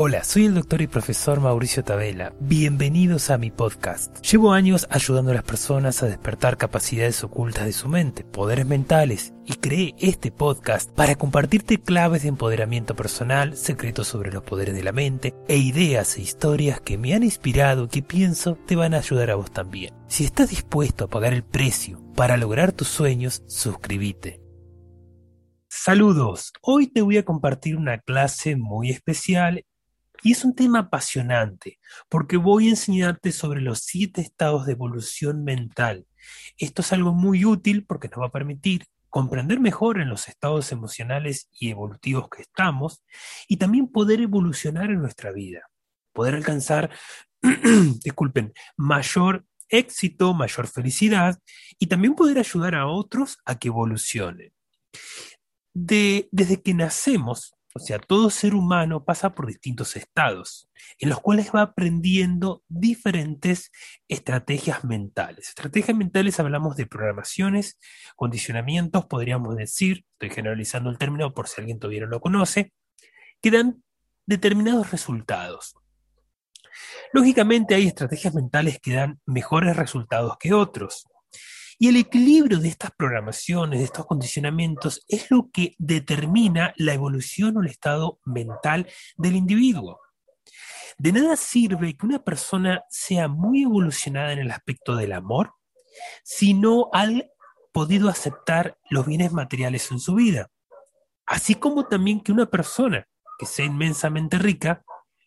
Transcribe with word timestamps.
Hola, 0.00 0.22
soy 0.22 0.46
el 0.46 0.54
doctor 0.54 0.80
y 0.80 0.86
profesor 0.86 1.40
Mauricio 1.40 1.82
Tabela. 1.82 2.32
Bienvenidos 2.38 3.30
a 3.30 3.36
mi 3.38 3.50
podcast. 3.50 4.24
Llevo 4.24 4.52
años 4.52 4.86
ayudando 4.90 5.32
a 5.32 5.34
las 5.34 5.42
personas 5.42 6.02
a 6.02 6.06
despertar 6.06 6.56
capacidades 6.56 7.22
ocultas 7.24 7.64
de 7.64 7.72
su 7.72 7.88
mente, 7.88 8.22
poderes 8.22 8.64
mentales, 8.64 9.34
y 9.44 9.54
creé 9.54 9.94
este 9.98 10.30
podcast 10.30 10.90
para 10.92 11.16
compartirte 11.16 11.78
claves 11.78 12.22
de 12.22 12.28
empoderamiento 12.28 12.96
personal, 12.96 13.56
secretos 13.56 14.06
sobre 14.06 14.32
los 14.32 14.44
poderes 14.44 14.74
de 14.76 14.84
la 14.84 14.92
mente 14.92 15.34
e 15.48 15.58
ideas 15.58 16.16
e 16.16 16.22
historias 16.22 16.80
que 16.80 16.96
me 16.96 17.14
han 17.14 17.24
inspirado 17.24 17.84
y 17.84 17.88
que 17.88 18.02
pienso 18.02 18.56
te 18.66 18.76
van 18.76 18.94
a 18.94 18.98
ayudar 18.98 19.30
a 19.30 19.36
vos 19.36 19.50
también. 19.50 19.94
Si 20.06 20.24
estás 20.24 20.50
dispuesto 20.50 21.04
a 21.04 21.08
pagar 21.08 21.32
el 21.32 21.42
precio 21.42 22.00
para 22.14 22.36
lograr 22.36 22.70
tus 22.72 22.88
sueños, 22.88 23.42
suscríbete. 23.46 24.40
Saludos, 25.70 26.52
hoy 26.62 26.86
te 26.86 27.02
voy 27.02 27.18
a 27.18 27.24
compartir 27.24 27.76
una 27.76 27.98
clase 27.98 28.56
muy 28.56 28.90
especial 28.90 29.64
y 30.22 30.32
es 30.32 30.44
un 30.44 30.54
tema 30.54 30.80
apasionante, 30.80 31.78
porque 32.08 32.36
voy 32.36 32.66
a 32.66 32.70
enseñarte 32.70 33.32
sobre 33.32 33.60
los 33.60 33.80
siete 33.80 34.20
estados 34.20 34.66
de 34.66 34.72
evolución 34.72 35.44
mental. 35.44 36.06
Esto 36.56 36.82
es 36.82 36.92
algo 36.92 37.12
muy 37.12 37.44
útil 37.44 37.84
porque 37.86 38.08
nos 38.08 38.20
va 38.20 38.26
a 38.26 38.32
permitir 38.32 38.86
comprender 39.08 39.60
mejor 39.60 40.00
en 40.00 40.08
los 40.08 40.28
estados 40.28 40.70
emocionales 40.72 41.48
y 41.58 41.70
evolutivos 41.70 42.28
que 42.28 42.42
estamos 42.42 43.04
y 43.46 43.56
también 43.56 43.88
poder 43.88 44.20
evolucionar 44.20 44.90
en 44.90 45.00
nuestra 45.00 45.32
vida, 45.32 45.62
poder 46.12 46.34
alcanzar, 46.34 46.90
disculpen, 48.02 48.52
mayor 48.76 49.46
éxito, 49.68 50.34
mayor 50.34 50.66
felicidad 50.66 51.38
y 51.78 51.86
también 51.86 52.14
poder 52.14 52.38
ayudar 52.38 52.74
a 52.74 52.86
otros 52.86 53.38
a 53.44 53.58
que 53.58 53.68
evolucionen. 53.68 54.52
De, 55.74 56.28
desde 56.32 56.60
que 56.60 56.74
nacemos, 56.74 57.54
o 57.78 57.80
sea, 57.80 58.00
todo 58.00 58.28
ser 58.28 58.54
humano 58.54 59.04
pasa 59.04 59.34
por 59.34 59.46
distintos 59.46 59.94
estados, 59.94 60.68
en 60.98 61.08
los 61.08 61.20
cuales 61.20 61.52
va 61.54 61.62
aprendiendo 61.62 62.64
diferentes 62.66 63.70
estrategias 64.08 64.84
mentales. 64.84 65.50
Estrategias 65.50 65.96
mentales 65.96 66.40
hablamos 66.40 66.76
de 66.76 66.86
programaciones, 66.86 67.78
condicionamientos, 68.16 69.06
podríamos 69.06 69.54
decir, 69.54 70.04
estoy 70.14 70.30
generalizando 70.30 70.90
el 70.90 70.98
término 70.98 71.32
por 71.34 71.46
si 71.46 71.60
alguien 71.60 71.78
todavía 71.78 72.00
no 72.00 72.08
lo 72.08 72.20
conoce, 72.20 72.72
que 73.40 73.52
dan 73.52 73.84
determinados 74.26 74.90
resultados. 74.90 75.76
Lógicamente 77.12 77.76
hay 77.76 77.86
estrategias 77.86 78.34
mentales 78.34 78.80
que 78.80 78.94
dan 78.94 79.20
mejores 79.24 79.76
resultados 79.76 80.36
que 80.40 80.52
otros. 80.52 81.06
Y 81.78 81.88
el 81.88 81.96
equilibrio 81.96 82.58
de 82.58 82.68
estas 82.68 82.90
programaciones, 82.90 83.78
de 83.78 83.84
estos 83.84 84.06
condicionamientos, 84.06 85.04
es 85.06 85.30
lo 85.30 85.48
que 85.52 85.76
determina 85.78 86.74
la 86.76 86.94
evolución 86.94 87.56
o 87.56 87.62
el 87.62 87.68
estado 87.68 88.20
mental 88.24 88.88
del 89.16 89.36
individuo. 89.36 90.00
De 90.98 91.12
nada 91.12 91.36
sirve 91.36 91.96
que 91.96 92.06
una 92.06 92.24
persona 92.24 92.82
sea 92.90 93.28
muy 93.28 93.62
evolucionada 93.62 94.32
en 94.32 94.40
el 94.40 94.50
aspecto 94.50 94.96
del 94.96 95.12
amor 95.12 95.52
si 96.24 96.54
no 96.54 96.90
ha 96.92 97.06
podido 97.72 98.08
aceptar 98.08 98.76
los 98.90 99.06
bienes 99.06 99.32
materiales 99.32 99.90
en 99.92 100.00
su 100.00 100.16
vida. 100.16 100.50
Así 101.26 101.54
como 101.54 101.86
también 101.86 102.20
que 102.20 102.32
una 102.32 102.46
persona 102.46 103.06
que 103.38 103.46
sea 103.46 103.66
inmensamente 103.66 104.38
rica, 104.38 104.82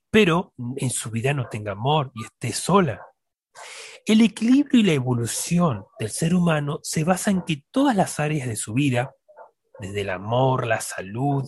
pero 0.10 0.54
en 0.76 0.90
su 0.90 1.10
vida 1.10 1.34
no 1.34 1.48
tenga 1.48 1.72
amor 1.72 2.12
y 2.14 2.26
esté 2.26 2.52
sola. 2.52 3.06
El 4.06 4.22
equilibrio 4.22 4.80
y 4.80 4.84
la 4.84 4.94
evolución 4.94 5.86
del 6.00 6.10
ser 6.10 6.34
humano 6.34 6.80
se 6.82 7.04
basa 7.04 7.30
en 7.30 7.44
que 7.44 7.64
todas 7.70 7.96
las 7.96 8.20
áreas 8.20 8.48
de 8.48 8.56
su 8.56 8.74
vida, 8.74 9.14
desde 9.80 10.02
el 10.02 10.10
amor, 10.10 10.66
la 10.66 10.82
salud, 10.82 11.48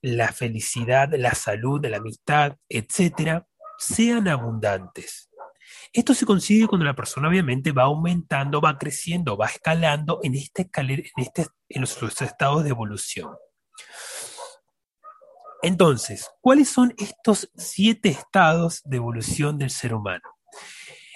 la 0.00 0.32
felicidad, 0.32 1.10
la 1.12 1.34
salud, 1.34 1.84
la 1.84 1.98
amistad, 1.98 2.56
etcétera, 2.68 3.46
sean 3.78 4.26
abundantes. 4.28 5.30
Esto 5.92 6.14
se 6.14 6.24
consigue 6.24 6.66
cuando 6.66 6.86
la 6.86 6.96
persona 6.96 7.28
obviamente 7.28 7.72
va 7.72 7.82
aumentando, 7.82 8.62
va 8.62 8.78
creciendo, 8.78 9.36
va 9.36 9.46
escalando 9.46 10.20
en, 10.22 10.34
esta 10.34 10.62
escalera, 10.62 11.02
en, 11.16 11.24
este, 11.24 11.46
los 11.68 12.22
estados 12.22 12.64
de 12.64 12.70
evolución. 12.70 13.34
Entonces, 15.60 16.30
¿cuáles 16.40 16.70
son 16.70 16.94
estos 16.96 17.50
siete 17.54 18.08
estados 18.08 18.80
de 18.84 18.96
evolución 18.96 19.58
del 19.58 19.70
ser 19.70 19.94
humano? 19.94 20.31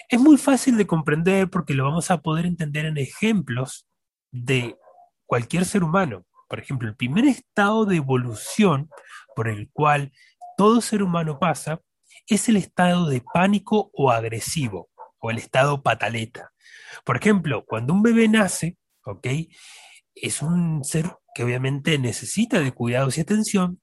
Es 0.09 0.21
muy 0.21 0.37
fácil 0.37 0.77
de 0.77 0.87
comprender 0.87 1.51
porque 1.51 1.75
lo 1.75 1.85
vamos 1.85 2.11
a 2.11 2.23
poder 2.23 2.47
entender 2.47 2.87
en 2.87 2.97
ejemplos 2.97 3.89
de 4.31 4.77
cualquier 5.27 5.65
ser 5.65 5.83
humano. 5.83 6.25
Por 6.49 6.61
ejemplo, 6.61 6.89
el 6.89 6.95
primer 6.95 7.25
estado 7.25 7.85
de 7.87 7.97
evolución 7.97 8.89
por 9.35 9.49
el 9.49 9.69
cual 9.73 10.13
todo 10.57 10.81
ser 10.81 11.03
humano 11.03 11.39
pasa 11.39 11.81
es 12.29 12.49
el 12.49 12.57
estado 12.57 13.09
de 13.09 13.23
pánico 13.35 13.91
o 13.93 14.11
agresivo, 14.11 14.89
o 15.19 15.31
el 15.31 15.39
estado 15.39 15.83
pataleta. 15.83 16.53
Por 17.05 17.17
ejemplo, 17.17 17.65
cuando 17.67 17.93
un 17.93 18.03
bebé 18.03 18.29
nace, 18.29 18.77
¿ok? 19.05 19.27
Es 20.15 20.41
un 20.41 20.85
ser 20.85 21.17
que 21.35 21.45
obviamente 21.45 21.99
necesita 21.99 22.61
de 22.61 22.73
cuidados 22.73 23.19
y 23.19 23.21
atención, 23.21 23.81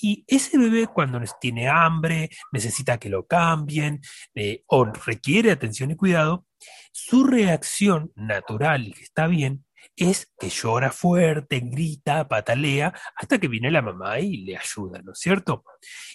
y 0.00 0.24
ese 0.26 0.58
bebé 0.58 0.86
cuando 0.86 1.20
tiene 1.40 1.68
hambre, 1.68 2.30
necesita 2.52 2.98
que 2.98 3.08
lo 3.08 3.26
cambien 3.26 4.00
eh, 4.34 4.62
o 4.66 4.84
requiere 4.84 5.50
atención 5.50 5.90
y 5.90 5.96
cuidado, 5.96 6.46
su 6.92 7.24
reacción 7.24 8.12
natural 8.14 8.88
y 8.88 8.92
que 8.92 9.02
está 9.02 9.26
bien 9.26 9.64
es 9.96 10.32
que 10.38 10.48
llora 10.48 10.90
fuerte, 10.90 11.60
grita, 11.60 12.26
patalea, 12.28 12.94
hasta 13.16 13.38
que 13.38 13.48
viene 13.48 13.70
la 13.70 13.82
mamá 13.82 14.20
y 14.20 14.38
le 14.38 14.56
ayuda, 14.56 15.00
¿no 15.02 15.12
es 15.12 15.18
cierto? 15.18 15.64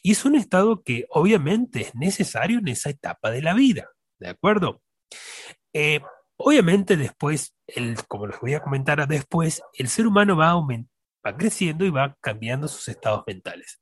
Y 0.01 0.11
es 0.11 0.25
un 0.25 0.35
estado 0.35 0.83
que 0.83 1.05
obviamente 1.09 1.81
es 1.81 1.95
necesario 1.95 2.59
en 2.59 2.69
esa 2.69 2.89
etapa 2.89 3.29
de 3.29 3.41
la 3.41 3.53
vida, 3.53 3.89
¿de 4.19 4.29
acuerdo? 4.29 4.81
Eh, 5.73 6.01
obviamente 6.38 6.97
después, 6.97 7.55
como 8.07 8.27
les 8.27 8.39
voy 8.39 8.53
a 8.53 8.61
comentar 8.61 9.05
después, 9.07 9.61
el 9.73 9.89
ser 9.89 10.07
humano 10.07 10.35
va 10.35 10.47
a 10.47 10.51
aumentar 10.51 10.96
va 11.27 11.38
creciendo 11.38 11.85
y 11.85 11.89
va 11.89 12.15
cambiando 12.21 12.67
sus 12.67 12.88
estados 12.88 13.23
mentales. 13.27 13.79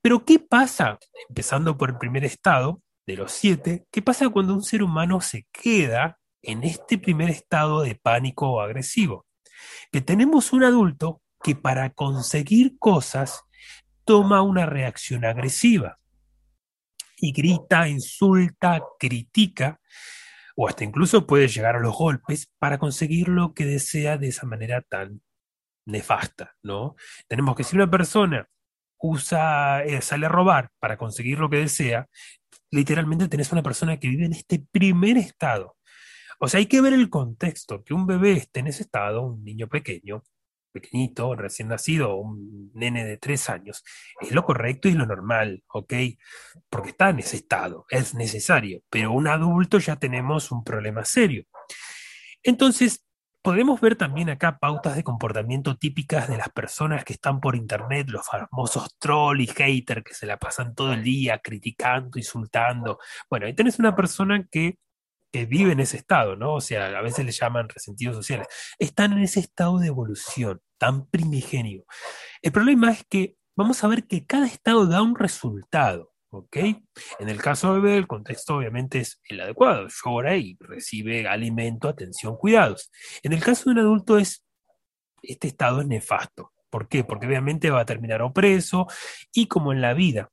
Pero 0.00 0.24
¿qué 0.24 0.38
pasa, 0.38 0.98
empezando 1.28 1.76
por 1.76 1.90
el 1.90 1.98
primer 1.98 2.24
estado 2.24 2.82
de 3.06 3.16
los 3.16 3.32
siete, 3.32 3.86
qué 3.90 4.02
pasa 4.02 4.28
cuando 4.28 4.54
un 4.54 4.62
ser 4.62 4.82
humano 4.82 5.20
se 5.20 5.46
queda 5.50 6.18
en 6.42 6.62
este 6.62 6.98
primer 6.98 7.30
estado 7.30 7.82
de 7.82 7.94
pánico 7.94 8.50
o 8.50 8.60
agresivo? 8.60 9.26
Que 9.90 10.00
tenemos 10.00 10.52
un 10.52 10.64
adulto 10.64 11.20
que 11.42 11.56
para 11.56 11.90
conseguir 11.90 12.78
cosas 12.78 13.42
toma 14.04 14.42
una 14.42 14.66
reacción 14.66 15.24
agresiva 15.24 15.98
y 17.16 17.32
grita, 17.32 17.88
insulta, 17.88 18.80
critica 18.98 19.80
o 20.56 20.68
hasta 20.68 20.84
incluso 20.84 21.26
puede 21.26 21.48
llegar 21.48 21.76
a 21.76 21.80
los 21.80 21.96
golpes 21.96 22.50
para 22.58 22.78
conseguir 22.78 23.28
lo 23.28 23.54
que 23.54 23.64
desea 23.64 24.18
de 24.18 24.28
esa 24.28 24.46
manera 24.46 24.82
tan 24.82 25.20
nefasta, 25.88 26.54
¿no? 26.62 26.96
Tenemos 27.26 27.56
que 27.56 27.64
si 27.64 27.76
una 27.76 27.90
persona 27.90 28.48
usa, 28.98 29.84
eh, 29.84 30.00
sale 30.02 30.26
a 30.26 30.28
robar 30.28 30.70
para 30.78 30.96
conseguir 30.96 31.38
lo 31.38 31.50
que 31.50 31.58
desea, 31.58 32.06
literalmente 32.70 33.28
tenés 33.28 33.52
una 33.52 33.62
persona 33.62 33.98
que 33.98 34.08
vive 34.08 34.26
en 34.26 34.32
este 34.32 34.64
primer 34.70 35.16
estado. 35.16 35.76
O 36.40 36.48
sea, 36.48 36.58
hay 36.58 36.66
que 36.66 36.80
ver 36.80 36.92
el 36.92 37.10
contexto, 37.10 37.82
que 37.84 37.94
un 37.94 38.06
bebé 38.06 38.32
esté 38.32 38.60
en 38.60 38.68
ese 38.68 38.82
estado, 38.82 39.22
un 39.22 39.44
niño 39.44 39.68
pequeño, 39.68 40.22
pequeñito, 40.72 41.34
recién 41.34 41.68
nacido, 41.68 42.16
un 42.16 42.70
nene 42.74 43.04
de 43.04 43.16
tres 43.16 43.48
años, 43.50 43.82
es 44.20 44.32
lo 44.32 44.44
correcto 44.44 44.88
y 44.88 44.92
lo 44.92 45.06
normal, 45.06 45.64
¿ok? 45.68 45.94
Porque 46.70 46.90
está 46.90 47.10
en 47.10 47.20
ese 47.20 47.36
estado, 47.36 47.86
es 47.90 48.14
necesario, 48.14 48.82
pero 48.90 49.12
un 49.12 49.26
adulto 49.26 49.78
ya 49.78 49.96
tenemos 49.96 50.52
un 50.52 50.62
problema 50.62 51.04
serio. 51.04 51.44
Entonces, 52.42 53.07
Podemos 53.42 53.80
ver 53.80 53.96
también 53.96 54.30
acá 54.30 54.58
pautas 54.58 54.96
de 54.96 55.04
comportamiento 55.04 55.76
típicas 55.76 56.28
de 56.28 56.36
las 56.36 56.48
personas 56.48 57.04
que 57.04 57.12
están 57.12 57.40
por 57.40 57.54
internet, 57.56 58.08
los 58.10 58.26
famosos 58.26 58.96
troll 58.98 59.40
y 59.40 59.46
hater 59.46 60.02
que 60.02 60.14
se 60.14 60.26
la 60.26 60.38
pasan 60.38 60.74
todo 60.74 60.92
el 60.92 61.04
día 61.04 61.38
criticando, 61.38 62.18
insultando. 62.18 62.98
Bueno, 63.30 63.46
ahí 63.46 63.54
tenés 63.54 63.78
una 63.78 63.94
persona 63.94 64.46
que, 64.50 64.78
que 65.32 65.46
vive 65.46 65.72
en 65.72 65.80
ese 65.80 65.96
estado, 65.96 66.36
¿no? 66.36 66.54
O 66.54 66.60
sea, 66.60 66.86
a 66.86 67.02
veces 67.02 67.24
le 67.24 67.32
llaman 67.32 67.68
resentidos 67.68 68.16
sociales. 68.16 68.48
Están 68.78 69.12
en 69.12 69.20
ese 69.20 69.40
estado 69.40 69.78
de 69.78 69.86
evolución 69.86 70.60
tan 70.76 71.06
primigenio. 71.08 71.84
El 72.42 72.52
problema 72.52 72.90
es 72.90 73.04
que 73.08 73.36
vamos 73.56 73.82
a 73.84 73.88
ver 73.88 74.06
que 74.06 74.26
cada 74.26 74.46
estado 74.46 74.86
da 74.86 75.00
un 75.02 75.16
resultado. 75.16 76.07
¿Ok? 76.30 76.56
En 77.18 77.28
el 77.28 77.40
caso 77.40 77.72
de 77.72 77.80
bebé, 77.80 77.96
el 77.96 78.06
contexto 78.06 78.56
obviamente 78.56 79.00
es 79.00 79.20
el 79.28 79.40
adecuado, 79.40 79.86
llora 79.88 80.36
y 80.36 80.56
recibe 80.60 81.26
alimento, 81.26 81.88
atención, 81.88 82.36
cuidados. 82.36 82.90
En 83.22 83.32
el 83.32 83.42
caso 83.42 83.64
de 83.64 83.70
un 83.70 83.78
adulto 83.78 84.18
es, 84.18 84.44
este 85.22 85.48
estado 85.48 85.80
es 85.80 85.86
nefasto. 85.86 86.52
¿Por 86.70 86.86
qué? 86.88 87.02
Porque 87.02 87.26
obviamente 87.26 87.70
va 87.70 87.80
a 87.80 87.86
terminar 87.86 88.20
opreso 88.20 88.86
y 89.32 89.46
como 89.46 89.72
en 89.72 89.80
la 89.80 89.94
vida 89.94 90.30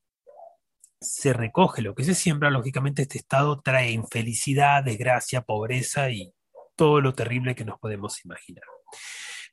se 1.00 1.34
recoge 1.34 1.82
lo 1.82 1.96
que 1.96 2.04
se 2.04 2.16
siembra, 2.16 2.50
lógicamente 2.50 3.04
este 3.04 3.18
estado 3.18 3.62
trae 3.62 3.92
infelicidad, 3.92 4.84
desgracia, 4.84 5.42
pobreza 5.42 6.10
y 6.10 6.34
todo 6.76 7.00
lo 7.00 7.14
terrible 7.14 7.56
que 7.56 7.66
nos 7.66 7.80
podemos 7.80 8.24
imaginar. 8.26 8.64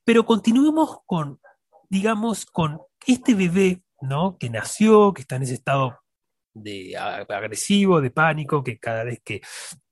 Pero 0.05 0.27
continuemos 0.27 0.99
con, 1.07 1.41
digamos, 1.89 2.47
con 2.47 2.81
este 3.07 3.35
bebé, 3.35 3.83
¿no? 4.01 4.39
Que 4.39 4.51
nació, 4.51 5.13
que 5.13 5.23
está 5.23 5.37
en 5.37 5.43
ese 5.43 5.55
estado 5.55 6.02
de 6.55 6.97
agresivo, 6.97 8.01
de 8.01 8.11
pánico, 8.11 8.63
que 8.63 8.79
cada 8.79 9.05
vez 9.05 9.21
que, 9.25 9.41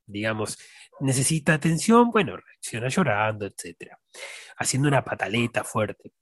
digamos, 0.06 0.58
necesita 1.00 1.54
atención, 1.54 2.10
bueno, 2.10 2.36
reacciona 2.36 2.88
llorando, 2.88 3.46
etc. 3.46 3.92
Haciendo 4.58 4.88
una 4.88 5.04
pataleta 5.04 5.64
fuerte. 5.64 6.12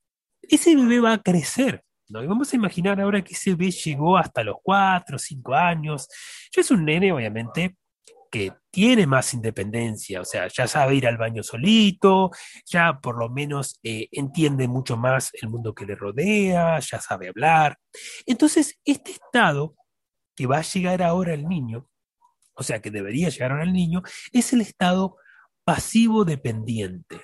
Ese 0.42 0.74
bebé 0.76 1.00
va 1.00 1.14
a 1.14 1.22
crecer, 1.22 1.84
¿no? 2.08 2.22
Y 2.22 2.26
vamos 2.26 2.52
a 2.52 2.56
imaginar 2.56 3.00
ahora 3.00 3.22
que 3.22 3.34
ese 3.34 3.54
bebé 3.54 3.70
llegó 3.70 4.16
hasta 4.16 4.42
los 4.42 4.56
4 4.62 5.16
o 5.16 5.18
5 5.18 5.54
años. 5.54 6.08
Ya 6.54 6.60
es 6.60 6.70
un 6.70 6.84
nene, 6.84 7.12
obviamente, 7.12 7.76
que 8.30 8.52
tiene 8.70 9.06
más 9.06 9.32
independencia, 9.34 10.20
o 10.20 10.24
sea, 10.24 10.48
ya 10.48 10.66
sabe 10.66 10.94
ir 10.94 11.06
al 11.06 11.16
baño 11.16 11.42
solito, 11.42 12.30
ya 12.66 12.98
por 13.00 13.18
lo 13.18 13.28
menos 13.30 13.78
eh, 13.82 14.08
entiende 14.12 14.68
mucho 14.68 14.96
más 14.96 15.30
el 15.40 15.48
mundo 15.48 15.74
que 15.74 15.86
le 15.86 15.94
rodea, 15.94 16.78
ya 16.78 17.00
sabe 17.00 17.28
hablar. 17.28 17.78
Entonces, 18.26 18.78
este 18.84 19.12
estado 19.12 19.74
que 20.38 20.46
va 20.46 20.58
a 20.58 20.62
llegar 20.62 21.02
ahora 21.02 21.32
al 21.32 21.48
niño, 21.48 21.90
o 22.54 22.62
sea, 22.62 22.80
que 22.80 22.92
debería 22.92 23.28
llegar 23.28 23.50
ahora 23.50 23.64
al 23.64 23.72
niño, 23.72 24.04
es 24.32 24.52
el 24.52 24.60
estado 24.60 25.16
pasivo 25.64 26.24
dependiente. 26.24 27.20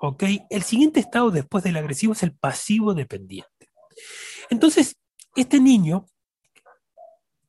¿Ok? 0.00 0.24
El 0.50 0.64
siguiente 0.64 0.98
estado 0.98 1.30
después 1.30 1.62
del 1.62 1.76
agresivo 1.76 2.12
es 2.12 2.24
el 2.24 2.32
pasivo 2.32 2.92
dependiente. 2.92 3.70
Entonces, 4.50 4.96
este 5.36 5.60
niño, 5.60 6.06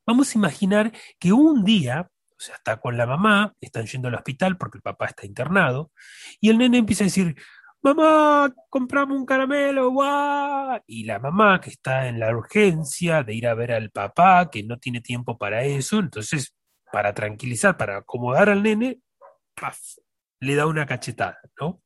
vamos 0.05 0.35
a 0.35 0.37
imaginar 0.37 0.93
que 1.17 1.33
un 1.33 1.63
día 1.63 2.11
o 2.29 2.39
sea, 2.39 2.53
está 2.53 2.79
con 2.79 2.95
la 2.95 3.07
mamá, 3.07 3.55
están 3.59 3.87
yendo 3.87 4.09
al 4.09 4.13
hospital 4.13 4.55
porque 4.55 4.77
el 4.77 4.83
papá 4.83 5.07
está 5.07 5.25
internado, 5.25 5.91
y 6.39 6.51
el 6.51 6.59
nene 6.59 6.77
empieza 6.77 7.03
a 7.03 7.05
decir, 7.05 7.35
mamá, 7.81 8.53
comprame 8.69 9.13
un 9.15 9.25
caramelo, 9.25 9.91
guau. 9.91 10.81
Y 10.87 11.05
la 11.05 11.19
mamá, 11.19 11.59
que 11.61 11.69
está 11.69 12.07
en 12.07 12.19
la 12.19 12.35
urgencia 12.35 13.23
de 13.23 13.33
ir 13.35 13.47
a 13.47 13.53
ver 13.53 13.71
al 13.71 13.91
papá, 13.91 14.49
que 14.49 14.63
no 14.63 14.77
tiene 14.77 15.01
tiempo 15.01 15.37
para 15.37 15.63
eso, 15.63 15.99
entonces, 15.99 16.55
para 16.91 17.13
tranquilizar, 17.13 17.77
para 17.77 17.97
acomodar 17.97 18.49
al 18.49 18.63
nene, 18.63 18.99
le 20.39 20.55
da 20.55 20.67
una 20.67 20.85
cachetada, 20.85 21.39
¿no? 21.59 21.81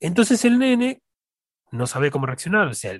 Entonces 0.00 0.44
el 0.44 0.58
nene 0.58 1.02
no 1.72 1.86
sabe 1.86 2.10
cómo 2.10 2.26
reaccionar, 2.26 2.68
o 2.68 2.74
sea, 2.74 2.98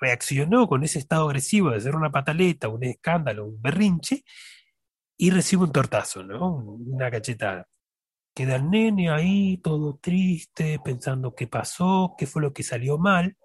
reaccionó 0.00 0.66
con 0.66 0.82
ese 0.82 0.98
estado 0.98 1.26
agresivo 1.26 1.70
de 1.70 1.76
hacer 1.76 1.94
una 1.94 2.10
pataleta, 2.10 2.68
un 2.68 2.84
escándalo, 2.84 3.46
un 3.46 3.60
berrinche, 3.60 4.24
y 5.16 5.30
recibe 5.30 5.64
un 5.64 5.72
tortazo, 5.72 6.22
¿no? 6.22 6.54
Una 6.56 7.10
cachetada. 7.10 7.68
Queda 8.34 8.56
el 8.56 8.70
nene 8.70 9.10
ahí 9.10 9.58
todo 9.58 9.98
triste, 10.00 10.78
pensando 10.84 11.34
qué 11.34 11.46
pasó, 11.46 12.14
qué 12.16 12.26
fue 12.26 12.42
lo 12.42 12.52
que 12.52 12.62
salió 12.62 12.98
mal. 12.98 13.36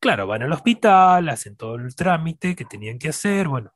Claro, 0.00 0.26
van 0.26 0.42
al 0.42 0.52
hospital, 0.52 1.28
hacen 1.28 1.56
todo 1.56 1.76
el 1.76 1.94
trámite 1.94 2.56
que 2.56 2.64
tenían 2.64 2.98
que 2.98 3.10
hacer, 3.10 3.48
bueno, 3.48 3.72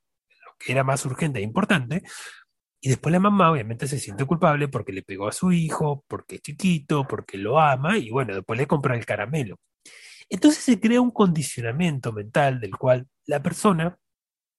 lo 0.47 0.53
que 0.59 0.73
era 0.73 0.83
más 0.83 1.05
urgente 1.05 1.39
e 1.39 1.43
importante. 1.43 2.03
Y 2.81 2.89
después 2.89 3.13
la 3.13 3.21
mamá 3.21 3.51
obviamente 3.51 3.87
se 3.87 3.99
siente 3.99 4.27
culpable 4.27 4.69
porque 4.69 4.93
le 4.93 5.03
pegó 5.03 5.29
a 5.29 5.33
su 5.33 5.53
hijo, 5.53 6.05
porque 6.09 6.37
es 6.37 6.43
chiquito, 6.43 7.07
porque 7.09 7.39
lo 7.39 7.61
ama 7.61 7.99
y 7.99 8.11
bueno, 8.11 8.35
después 8.35 8.59
le 8.59 8.67
compra 8.67 8.95
el 8.97 9.07
caramelo. 9.07 9.59
Entonces 10.29 10.63
se 10.63 10.81
crea 10.81 11.01
un 11.01 11.11
condicionamiento 11.11 12.13
mental 12.13 12.61
del 12.61 12.77
cual 12.77 13.09
la 13.27 13.43
persona 13.43 13.99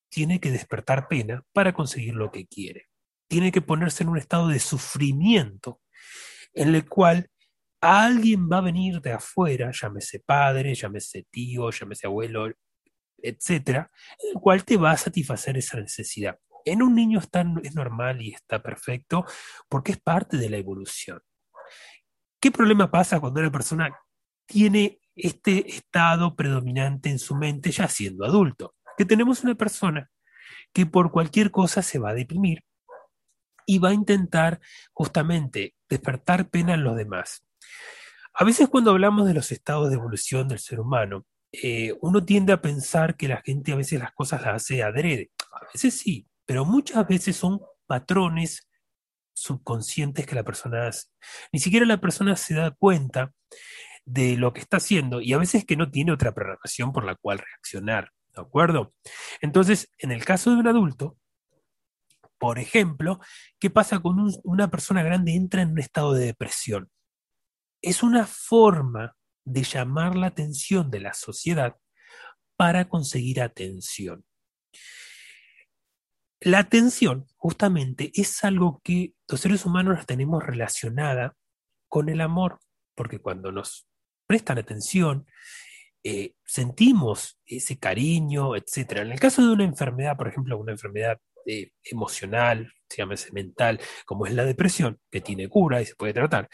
tiene 0.10 0.40
que 0.40 0.52
despertar 0.52 1.08
pena 1.08 1.44
para 1.54 1.74
conseguir 1.74 2.16
lo 2.16 2.32
que 2.32 2.48
quiere. 2.48 2.88
Tiene 3.28 3.52
que 3.52 3.62
ponerse 3.62 4.04
en 4.04 4.10
un 4.10 4.18
estado 4.18 4.48
de 4.48 4.60
sufrimiento 4.60 5.82
en 6.54 6.74
el 6.74 6.88
cual 6.88 7.30
alguien 7.82 8.50
va 8.50 8.60
a 8.60 8.62
venir 8.62 9.02
de 9.02 9.12
afuera, 9.12 9.72
llámese 9.72 10.20
padre, 10.20 10.74
llámese 10.74 11.26
tío, 11.30 11.70
llámese 11.70 12.08
abuelo, 12.08 12.52
etcétera, 13.18 13.92
el 14.34 14.40
cual 14.40 14.64
te 14.64 14.78
va 14.78 14.92
a 14.92 14.98
satisfacer 14.98 15.58
esa 15.58 15.80
necesidad. 15.80 16.40
En 16.64 16.82
un 16.82 16.96
niño 16.96 17.20
está, 17.20 17.46
es 17.64 17.76
normal 17.76 18.22
y 18.22 18.34
está 18.34 18.62
perfecto 18.62 19.26
porque 19.68 19.92
es 19.92 20.00
parte 20.00 20.38
de 20.38 20.50
la 20.50 20.58
evolución. 20.58 21.22
¿Qué 22.40 22.52
problema 22.52 22.90
pasa 22.90 23.20
cuando 23.20 23.40
una 23.40 23.52
persona 23.52 23.96
tiene 24.48 25.00
este 25.16 25.70
estado 25.70 26.36
predominante 26.36 27.10
en 27.10 27.20
su 27.20 27.36
mente 27.36 27.72
ya 27.72 27.88
siendo 27.88 28.26
adulto? 28.26 28.76
que 28.98 29.06
tenemos 29.06 29.44
una 29.44 29.56
persona 29.56 30.10
que 30.74 30.86
por 30.86 31.12
cualquier 31.12 31.52
cosa 31.52 31.82
se 31.82 32.00
va 32.00 32.10
a 32.10 32.14
deprimir 32.14 32.64
y 33.66 33.80
va 33.80 33.90
a 33.90 33.94
intentar 33.94 34.60
justamente 34.94 35.76
despertar 35.90 36.50
pena 36.50 36.74
en 36.74 36.84
los 36.84 36.96
demás. 36.96 37.46
A 38.34 38.44
veces 38.44 38.68
cuando 38.70 38.92
hablamos 38.92 39.28
de 39.28 39.34
los 39.34 39.52
estados 39.52 39.90
de 39.90 39.96
evolución 39.96 40.48
del 40.48 40.60
ser 40.60 40.80
humano, 40.80 41.26
eh, 41.52 41.94
uno 42.02 42.26
tiende 42.26 42.52
a 42.52 42.62
pensar 42.62 43.16
que 43.16 43.30
la 43.30 43.42
gente 43.42 43.72
a 43.72 43.78
veces 43.78 44.00
las 44.00 44.12
cosas 44.14 44.42
las 44.42 44.56
hace 44.56 44.84
adrede. 44.84 45.32
A 45.54 45.66
veces 45.74 45.98
sí, 45.98 46.28
pero 46.46 46.66
muchas 46.66 47.08
veces 47.08 47.36
son 47.36 47.62
patrones 47.88 48.68
subconscientes 49.34 50.26
que 50.26 50.36
la 50.36 50.44
persona 50.44 50.88
hace. 50.88 51.08
Ni 51.52 51.60
siquiera 51.60 51.86
la 51.86 52.02
persona 52.02 52.36
se 52.36 52.56
da 52.56 52.72
cuenta 52.72 53.34
de 54.06 54.38
lo 54.38 54.54
que 54.54 54.62
está 54.62 54.78
haciendo 54.78 55.22
y 55.22 55.34
a 55.34 55.38
veces 55.38 55.66
que 55.66 55.76
no 55.76 55.90
tiene 55.90 56.12
otra 56.12 56.34
programación 56.34 56.92
por 56.92 57.06
la 57.06 57.16
cual 57.16 57.40
reaccionar. 57.40 58.12
¿De 58.36 58.42
acuerdo? 58.42 58.94
Entonces, 59.40 59.90
en 59.98 60.12
el 60.12 60.26
caso 60.26 60.52
de 60.52 60.58
un 60.58 60.68
adulto, 60.68 61.18
por 62.38 62.60
ejemplo, 62.60 63.20
¿qué 63.60 63.70
pasa 63.70 64.00
cuando 64.00 64.32
una 64.44 64.70
persona 64.70 65.04
grande 65.04 65.34
entra 65.34 65.62
en 65.62 65.72
un 65.72 65.80
estado 65.80 66.14
de 66.14 66.26
depresión? 66.26 66.90
Es 67.82 68.04
una 68.04 68.26
forma 68.26 69.16
de 69.46 69.64
llamar 69.64 70.16
la 70.16 70.28
atención 70.28 70.90
de 70.90 71.00
la 71.00 71.14
sociedad 71.14 71.76
para 72.56 72.90
conseguir 72.90 73.42
atención. 73.42 74.26
La 76.42 76.60
atención, 76.60 77.26
justamente, 77.38 78.12
es 78.14 78.44
algo 78.44 78.82
que 78.84 79.14
los 79.28 79.42
seres 79.42 79.66
humanos 79.66 80.06
tenemos 80.06 80.44
relacionada 80.44 81.36
con 81.88 82.10
el 82.10 82.22
amor, 82.22 82.60
porque 82.96 83.20
cuando 83.20 83.52
nos 83.52 83.88
prestan 84.28 84.58
atención 84.58 85.26
eh, 86.04 86.36
sentimos 86.46 87.40
ese 87.48 87.80
cariño, 87.80 88.56
etc. 88.56 88.98
En 88.98 89.12
el 89.12 89.20
caso 89.20 89.42
de 89.42 89.52
una 89.52 89.64
enfermedad, 89.64 90.16
por 90.16 90.28
ejemplo, 90.28 90.56
una 90.58 90.74
enfermedad 90.74 91.20
eh, 91.46 91.72
emocional, 91.84 92.72
se 92.90 92.98
llama 92.98 93.16
mental, 93.34 93.80
como 94.06 94.26
es 94.26 94.34
la 94.34 94.46
depresión, 94.46 95.00
que 95.12 95.22
tiene 95.22 95.50
cura 95.50 95.82
y 95.82 95.86
se 95.86 95.96
puede 95.96 96.14
tratar, 96.14 96.50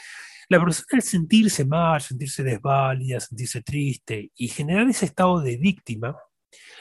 la 0.49 0.59
persona 0.59 0.87
al 0.93 1.01
sentirse 1.01 1.65
mal, 1.65 2.01
sentirse 2.01 2.43
desválida, 2.43 3.19
sentirse 3.19 3.61
triste 3.61 4.31
y 4.35 4.47
generar 4.49 4.87
ese 4.89 5.05
estado 5.05 5.39
de 5.39 5.57
víctima, 5.57 6.15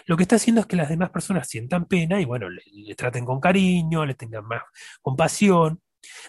lo 0.06 0.16
que 0.16 0.24
está 0.24 0.36
haciendo 0.36 0.60
es 0.60 0.66
que 0.66 0.76
las 0.76 0.88
demás 0.88 1.10
personas 1.10 1.48
sientan 1.48 1.86
pena 1.86 2.20
y 2.20 2.24
bueno, 2.24 2.48
le, 2.50 2.62
le 2.72 2.94
traten 2.94 3.24
con 3.24 3.40
cariño, 3.40 4.04
le 4.04 4.14
tengan 4.14 4.44
más 4.44 4.62
compasión. 5.00 5.80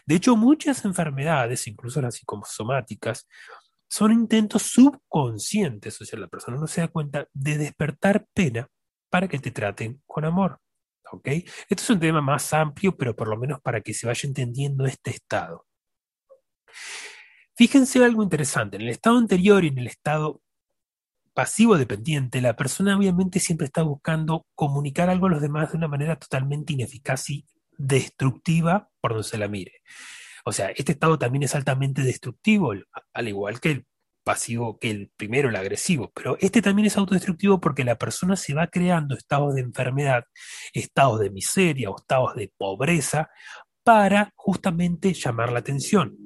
De 0.05 0.15
hecho, 0.15 0.35
muchas 0.35 0.85
enfermedades, 0.85 1.67
incluso 1.67 2.01
las 2.01 2.15
psicosomáticas, 2.15 3.27
son 3.89 4.13
intentos 4.13 4.61
subconscientes, 4.63 5.99
o 5.99 6.05
sea, 6.05 6.19
la 6.19 6.27
persona 6.27 6.57
no 6.57 6.67
se 6.67 6.81
da 6.81 6.87
cuenta 6.87 7.27
de 7.33 7.57
despertar 7.57 8.25
pena 8.33 8.69
para 9.09 9.27
que 9.27 9.39
te 9.39 9.51
traten 9.51 10.01
con 10.05 10.23
amor. 10.23 10.59
Esto 11.23 11.83
es 11.83 11.89
un 11.89 11.99
tema 11.99 12.21
más 12.21 12.53
amplio, 12.53 12.95
pero 12.95 13.15
por 13.15 13.27
lo 13.27 13.37
menos 13.37 13.59
para 13.61 13.81
que 13.81 13.93
se 13.93 14.07
vaya 14.07 14.27
entendiendo 14.27 14.85
este 14.85 15.11
estado. 15.11 15.65
Fíjense 17.55 18.03
algo 18.03 18.23
interesante, 18.23 18.77
en 18.77 18.83
el 18.83 18.89
estado 18.89 19.17
anterior 19.17 19.63
y 19.63 19.67
en 19.67 19.77
el 19.77 19.87
estado 19.87 20.41
pasivo 21.33 21.77
dependiente, 21.77 22.41
la 22.41 22.55
persona 22.55 22.97
obviamente 22.97 23.39
siempre 23.39 23.65
está 23.65 23.83
buscando 23.83 24.45
comunicar 24.55 25.09
algo 25.09 25.27
a 25.27 25.29
los 25.29 25.41
demás 25.41 25.71
de 25.71 25.77
una 25.77 25.87
manera 25.87 26.17
totalmente 26.17 26.73
ineficaz 26.73 27.29
y 27.29 27.45
destructiva 27.77 28.89
por 28.99 29.11
donde 29.11 29.27
se 29.27 29.37
la 29.37 29.47
mire. 29.47 29.81
O 30.43 30.51
sea, 30.51 30.69
este 30.69 30.93
estado 30.93 31.17
también 31.19 31.43
es 31.43 31.55
altamente 31.55 32.01
destructivo, 32.01 32.73
al 33.13 33.27
igual 33.27 33.59
que 33.59 33.71
el 33.71 33.85
pasivo, 34.23 34.79
que 34.79 34.91
el 34.91 35.11
primero, 35.15 35.49
el 35.49 35.55
agresivo, 35.55 36.11
pero 36.15 36.37
este 36.39 36.61
también 36.61 36.85
es 36.87 36.97
autodestructivo 36.97 37.59
porque 37.59 37.83
la 37.83 37.97
persona 37.97 38.35
se 38.35 38.53
va 38.53 38.67
creando 38.67 39.15
estados 39.15 39.55
de 39.55 39.61
enfermedad, 39.61 40.25
estados 40.73 41.19
de 41.19 41.29
miseria 41.29 41.89
o 41.89 41.95
estados 41.97 42.35
de 42.35 42.51
pobreza 42.57 43.29
para 43.83 44.31
justamente 44.35 45.13
llamar 45.13 45.51
la 45.51 45.59
atención. 45.59 46.17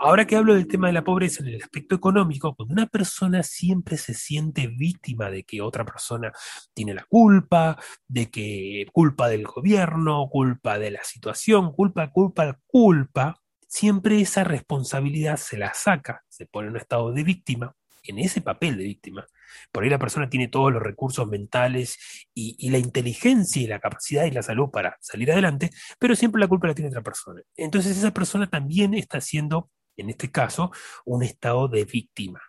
Ahora 0.00 0.26
que 0.26 0.36
hablo 0.36 0.54
del 0.54 0.66
tema 0.66 0.88
de 0.88 0.92
la 0.92 1.04
pobreza 1.04 1.42
en 1.42 1.50
el 1.50 1.62
aspecto 1.62 1.94
económico, 1.94 2.54
cuando 2.54 2.72
una 2.72 2.86
persona 2.86 3.42
siempre 3.42 3.96
se 3.96 4.14
siente 4.14 4.66
víctima 4.66 5.30
de 5.30 5.44
que 5.44 5.62
otra 5.62 5.84
persona 5.84 6.32
tiene 6.74 6.94
la 6.94 7.04
culpa, 7.04 7.78
de 8.08 8.28
que 8.30 8.86
culpa 8.92 9.28
del 9.28 9.44
gobierno, 9.44 10.28
culpa 10.30 10.78
de 10.78 10.90
la 10.90 11.04
situación, 11.04 11.72
culpa, 11.72 12.10
culpa, 12.10 12.58
culpa, 12.66 13.40
siempre 13.74 14.20
esa 14.20 14.44
responsabilidad 14.44 15.36
se 15.36 15.58
la 15.58 15.74
saca, 15.74 16.22
se 16.28 16.46
pone 16.46 16.68
en 16.68 16.74
un 16.74 16.80
estado 16.80 17.12
de 17.12 17.24
víctima, 17.24 17.74
en 18.04 18.20
ese 18.20 18.40
papel 18.40 18.78
de 18.78 18.84
víctima. 18.84 19.26
Por 19.72 19.82
ahí 19.82 19.90
la 19.90 19.98
persona 19.98 20.30
tiene 20.30 20.46
todos 20.46 20.72
los 20.72 20.80
recursos 20.80 21.26
mentales 21.26 21.98
y, 22.32 22.70
la 22.70 22.78
inteligencia 22.78 23.60
y 23.60 23.66
la 23.66 23.80
capacidad 23.80 24.26
y 24.26 24.30
la 24.30 24.44
salud 24.44 24.70
para 24.70 24.96
salir 25.00 25.32
adelante, 25.32 25.70
pero 25.98 26.14
siempre 26.14 26.40
la 26.40 26.46
culpa 26.46 26.68
la 26.68 26.74
tiene 26.74 26.90
otra 26.90 27.02
persona. 27.02 27.42
Entonces 27.56 27.98
esa 27.98 28.12
persona 28.12 28.48
también 28.48 28.94
está 28.94 29.20
siendo 29.20 29.70
en 29.96 30.10
este 30.10 30.30
caso, 30.30 30.70
un 31.04 31.22
estado 31.24 31.68
de 31.68 31.84
víctima. 31.84 32.40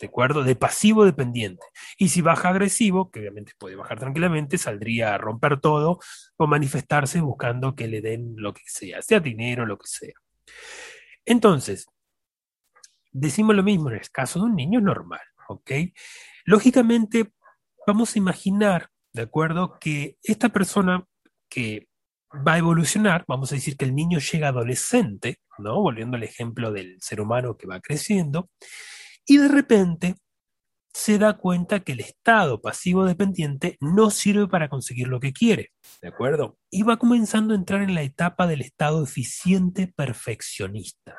¿de 0.00 0.06
acuerdo? 0.06 0.44
De 0.44 0.54
pasivo 0.54 1.04
dependiente. 1.04 1.64
Y 1.96 2.10
si 2.10 2.20
baja 2.20 2.50
agresivo, 2.50 3.10
que 3.10 3.18
obviamente 3.18 3.52
puede 3.58 3.74
bajar 3.74 3.98
tranquilamente, 3.98 4.56
saldría 4.56 5.14
a 5.14 5.18
romper 5.18 5.60
todo 5.60 5.98
o 6.36 6.46
manifestarse 6.46 7.20
buscando 7.20 7.74
que 7.74 7.88
le 7.88 8.00
den 8.00 8.34
lo 8.36 8.54
que 8.54 8.62
sea, 8.66 9.02
sea 9.02 9.18
dinero, 9.18 9.66
lo 9.66 9.76
que 9.76 9.88
sea. 9.88 10.14
Entonces, 11.24 11.86
decimos 13.12 13.54
lo 13.56 13.62
mismo 13.62 13.90
en 13.90 13.96
el 13.96 14.10
caso 14.10 14.38
de 14.38 14.46
un 14.46 14.56
niño 14.56 14.80
normal, 14.80 15.20
¿ok? 15.48 15.70
Lógicamente, 16.44 17.32
vamos 17.86 18.14
a 18.14 18.18
imaginar, 18.18 18.90
¿de 19.12 19.22
acuerdo? 19.22 19.78
Que 19.80 20.16
esta 20.22 20.48
persona 20.50 21.04
que 21.48 21.88
va 22.46 22.54
a 22.54 22.58
evolucionar, 22.58 23.24
vamos 23.26 23.52
a 23.52 23.54
decir 23.54 23.76
que 23.76 23.84
el 23.84 23.94
niño 23.94 24.18
llega 24.18 24.48
adolescente, 24.48 25.40
¿no? 25.58 25.80
Volviendo 25.80 26.16
al 26.16 26.22
ejemplo 26.22 26.72
del 26.72 26.96
ser 27.00 27.20
humano 27.20 27.56
que 27.56 27.66
va 27.66 27.80
creciendo, 27.80 28.50
y 29.26 29.38
de 29.38 29.48
repente 29.48 30.14
se 30.92 31.18
da 31.18 31.36
cuenta 31.36 31.80
que 31.80 31.92
el 31.92 32.00
estado 32.00 32.60
pasivo 32.60 33.04
dependiente 33.04 33.76
no 33.80 34.10
sirve 34.10 34.48
para 34.48 34.68
conseguir 34.68 35.08
lo 35.08 35.20
que 35.20 35.32
quiere, 35.32 35.72
¿de 36.00 36.08
acuerdo? 36.08 36.58
Y 36.70 36.82
va 36.82 36.96
comenzando 36.96 37.54
a 37.54 37.56
entrar 37.56 37.82
en 37.82 37.94
la 37.94 38.02
etapa 38.02 38.46
del 38.46 38.62
estado 38.62 39.02
eficiente 39.04 39.92
perfeccionista, 39.94 41.18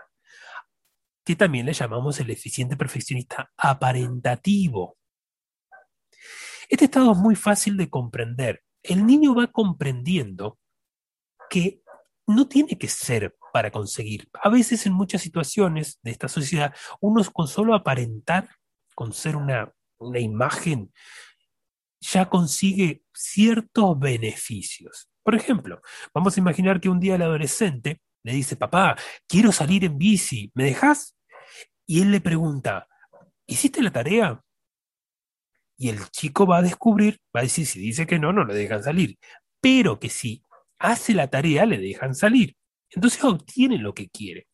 que 1.25 1.35
también 1.35 1.65
le 1.65 1.73
llamamos 1.73 2.19
el 2.19 2.29
eficiente 2.31 2.75
perfeccionista 2.75 3.51
aparentativo. 3.57 4.97
Este 6.67 6.85
estado 6.85 7.13
es 7.13 7.17
muy 7.17 7.35
fácil 7.35 7.77
de 7.77 7.89
comprender. 7.89 8.61
El 8.83 9.05
niño 9.05 9.33
va 9.33 9.47
comprendiendo 9.47 10.59
que 11.49 11.81
no 12.27 12.47
tiene 12.47 12.77
que 12.77 12.87
ser 12.87 13.35
para 13.51 13.71
conseguir. 13.71 14.29
A 14.41 14.49
veces 14.49 14.85
en 14.85 14.93
muchas 14.93 15.21
situaciones 15.21 15.99
de 16.03 16.11
esta 16.11 16.27
sociedad, 16.27 16.73
uno 17.01 17.23
con 17.33 17.47
solo 17.47 17.73
aparentar, 17.73 18.49
con 18.99 19.13
ser 19.13 19.37
una, 19.37 19.73
una 19.99 20.19
imagen, 20.19 20.91
ya 22.01 22.29
consigue 22.29 23.01
ciertos 23.13 23.97
beneficios. 23.97 25.09
Por 25.23 25.35
ejemplo, 25.35 25.81
vamos 26.13 26.35
a 26.35 26.39
imaginar 26.41 26.81
que 26.81 26.89
un 26.89 26.99
día 26.99 27.15
el 27.15 27.21
adolescente 27.21 28.01
le 28.25 28.33
dice, 28.33 28.57
papá, 28.57 28.97
quiero 29.25 29.53
salir 29.53 29.85
en 29.85 29.97
bici, 29.97 30.51
¿me 30.53 30.65
dejas? 30.65 31.17
Y 31.87 32.01
él 32.01 32.11
le 32.11 32.19
pregunta, 32.19 32.89
¿hiciste 33.47 33.81
la 33.81 33.93
tarea? 33.93 34.41
Y 35.77 35.87
el 35.87 36.09
chico 36.09 36.45
va 36.45 36.57
a 36.57 36.61
descubrir, 36.61 37.21
va 37.33 37.39
a 37.39 37.43
decir, 37.43 37.65
si 37.67 37.79
dice 37.79 38.05
que 38.05 38.19
no, 38.19 38.33
no 38.33 38.43
le 38.43 38.53
dejan 38.53 38.83
salir, 38.83 39.17
pero 39.61 39.97
que 39.97 40.09
sí 40.09 40.43
hace 40.77 41.13
la 41.13 41.29
tarea, 41.29 41.65
le 41.65 41.77
dejan 41.77 42.15
salir. 42.15 42.57
Entonces 42.89 43.23
obtiene 43.23 43.77
lo 43.77 43.93
que 43.93 44.09
quiere. 44.09 44.49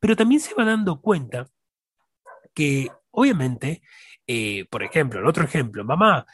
Pero 0.00 0.16
también 0.16 0.40
se 0.40 0.54
va 0.54 0.64
dando 0.64 1.02
cuenta 1.02 1.46
que, 2.54 2.88
obviamente, 3.12 3.82
eh, 4.26 4.66
por 4.70 4.82
ejemplo, 4.82 5.20
el 5.20 5.26
otro 5.26 5.44
ejemplo, 5.44 5.84
mamá, 5.84 6.26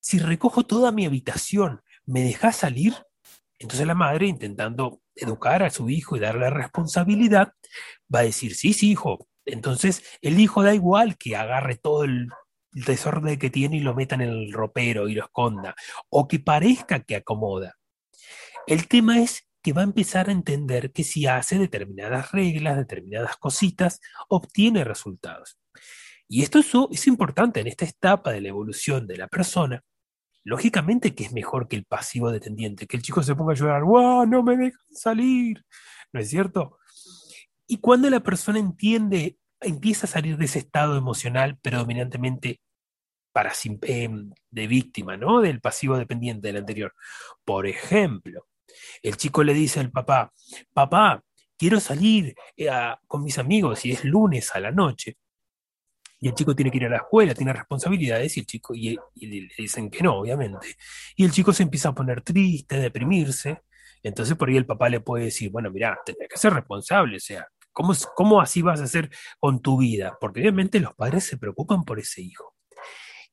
si 0.00 0.18
recojo 0.18 0.64
toda 0.64 0.92
mi 0.92 1.06
habitación, 1.06 1.82
¿me 2.04 2.22
dejas 2.22 2.56
salir? 2.56 2.94
Entonces 3.58 3.86
la 3.86 3.94
madre, 3.94 4.26
intentando 4.26 5.00
educar 5.14 5.62
a 5.62 5.70
su 5.70 5.88
hijo 5.88 6.16
y 6.16 6.20
darle 6.20 6.50
responsabilidad, 6.50 7.52
va 8.14 8.20
a 8.20 8.24
decir, 8.24 8.54
sí, 8.54 8.74
sí, 8.74 8.90
hijo. 8.90 9.26
Entonces 9.46 10.02
el 10.20 10.38
hijo 10.40 10.62
da 10.62 10.74
igual 10.74 11.16
que 11.16 11.36
agarre 11.36 11.76
todo 11.76 12.04
el 12.04 12.28
desorden 12.72 13.38
que 13.38 13.50
tiene 13.50 13.76
y 13.76 13.80
lo 13.80 13.94
meta 13.94 14.16
en 14.16 14.22
el 14.22 14.52
ropero 14.52 15.08
y 15.08 15.14
lo 15.14 15.24
esconda, 15.24 15.74
o 16.10 16.28
que 16.28 16.40
parezca 16.40 17.00
que 17.00 17.16
acomoda. 17.16 17.76
El 18.66 18.88
tema 18.88 19.20
es 19.20 19.48
que 19.62 19.72
va 19.72 19.80
a 19.82 19.84
empezar 19.84 20.28
a 20.28 20.32
entender 20.32 20.92
que 20.92 21.04
si 21.04 21.26
hace 21.26 21.58
determinadas 21.58 22.32
reglas, 22.32 22.76
determinadas 22.76 23.36
cositas, 23.36 24.00
obtiene 24.28 24.84
resultados. 24.84 25.58
Y 26.28 26.42
esto 26.42 26.58
es, 26.90 27.06
importante 27.06 27.60
en 27.60 27.66
esta 27.66 27.84
etapa 27.84 28.32
de 28.32 28.40
la 28.40 28.48
evolución 28.48 29.06
de 29.06 29.16
la 29.16 29.28
persona. 29.28 29.82
Lógicamente 30.42 31.14
que 31.14 31.24
es 31.24 31.32
mejor 31.32 31.68
que 31.68 31.76
el 31.76 31.84
pasivo 31.84 32.30
dependiente, 32.30 32.86
que 32.86 32.96
el 32.96 33.02
chico 33.02 33.22
se 33.22 33.34
ponga 33.34 33.52
a 33.52 33.56
llorar, 33.56 33.82
¡wow! 33.84 34.26
No 34.26 34.42
me 34.42 34.56
dejan 34.56 34.80
salir. 34.90 35.64
¿No 36.12 36.20
es 36.20 36.28
cierto? 36.30 36.78
Y 37.66 37.78
cuando 37.78 38.10
la 38.10 38.20
persona 38.20 38.58
entiende, 38.58 39.38
empieza 39.60 40.06
a 40.06 40.10
salir 40.10 40.36
de 40.36 40.44
ese 40.44 40.58
estado 40.58 40.96
emocional 40.96 41.58
predominantemente 41.58 42.60
para, 43.32 43.52
em, 43.82 44.30
de 44.50 44.66
víctima, 44.66 45.16
¿no? 45.16 45.40
Del 45.40 45.60
pasivo 45.60 45.96
dependiente 45.98 46.48
del 46.48 46.58
anterior. 46.58 46.94
Por 47.44 47.66
ejemplo, 47.66 48.46
el 49.02 49.16
chico 49.16 49.42
le 49.42 49.54
dice 49.54 49.80
al 49.80 49.90
papá, 49.90 50.32
papá, 50.72 51.22
quiero 51.58 51.80
salir 51.80 52.34
eh, 52.56 52.70
con 53.06 53.24
mis 53.24 53.38
amigos 53.38 53.84
y 53.84 53.92
es 53.92 54.04
lunes 54.04 54.54
a 54.54 54.60
la 54.60 54.70
noche. 54.70 55.16
Y 56.24 56.28
el 56.28 56.34
chico 56.34 56.56
tiene 56.56 56.70
que 56.70 56.78
ir 56.78 56.86
a 56.86 56.88
la 56.88 56.96
escuela, 56.96 57.34
tiene 57.34 57.52
responsabilidades 57.52 58.34
y 58.38 58.40
el 58.40 58.46
chico, 58.46 58.74
y, 58.74 58.96
le 59.14 59.48
dicen 59.58 59.90
que 59.90 60.02
no, 60.02 60.20
obviamente. 60.20 60.74
Y 61.16 61.26
el 61.26 61.30
chico 61.30 61.52
se 61.52 61.64
empieza 61.64 61.90
a 61.90 61.94
poner 61.94 62.22
triste, 62.22 62.76
a 62.76 62.78
deprimirse. 62.78 63.60
Entonces 64.02 64.34
por 64.34 64.48
ahí 64.48 64.56
el 64.56 64.64
papá 64.64 64.88
le 64.88 65.00
puede 65.00 65.26
decir, 65.26 65.50
bueno, 65.50 65.70
mira, 65.70 65.98
tendrás 66.02 66.30
que 66.30 66.38
ser 66.38 66.54
responsable, 66.54 67.18
o 67.18 67.20
sea, 67.20 67.46
¿cómo, 67.72 67.92
¿cómo 68.16 68.40
así 68.40 68.62
vas 68.62 68.80
a 68.80 68.84
hacer 68.84 69.10
con 69.38 69.60
tu 69.60 69.76
vida? 69.76 70.16
Porque 70.18 70.40
obviamente 70.40 70.80
los 70.80 70.94
padres 70.94 71.24
se 71.24 71.36
preocupan 71.36 71.84
por 71.84 71.98
ese 71.98 72.22
hijo. 72.22 72.54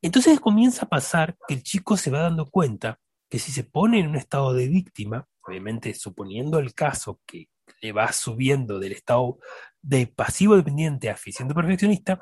Entonces 0.01 0.41
comienza 0.41 0.85
a 0.85 0.89
pasar 0.89 1.37
que 1.47 1.53
el 1.53 1.63
chico 1.63 1.95
se 1.95 2.11
va 2.11 2.23
dando 2.23 2.49
cuenta 2.49 2.99
que 3.29 3.39
si 3.39 3.53
se 3.53 3.63
pone 3.63 4.01
en 4.01 4.09
un 4.09 4.17
estado 4.17 4.53
de 4.53 4.67
víctima, 4.67 5.25
obviamente 5.47 5.93
suponiendo 5.93 6.59
el 6.59 6.73
caso 6.73 7.21
que 7.25 7.47
le 7.81 7.93
va 7.93 8.11
subiendo 8.11 8.79
del 8.79 8.91
estado 8.91 9.39
de 9.81 10.07
pasivo 10.07 10.55
dependiente 10.55 11.09
a 11.09 11.13
eficiente 11.13 11.53
perfeccionista, 11.53 12.19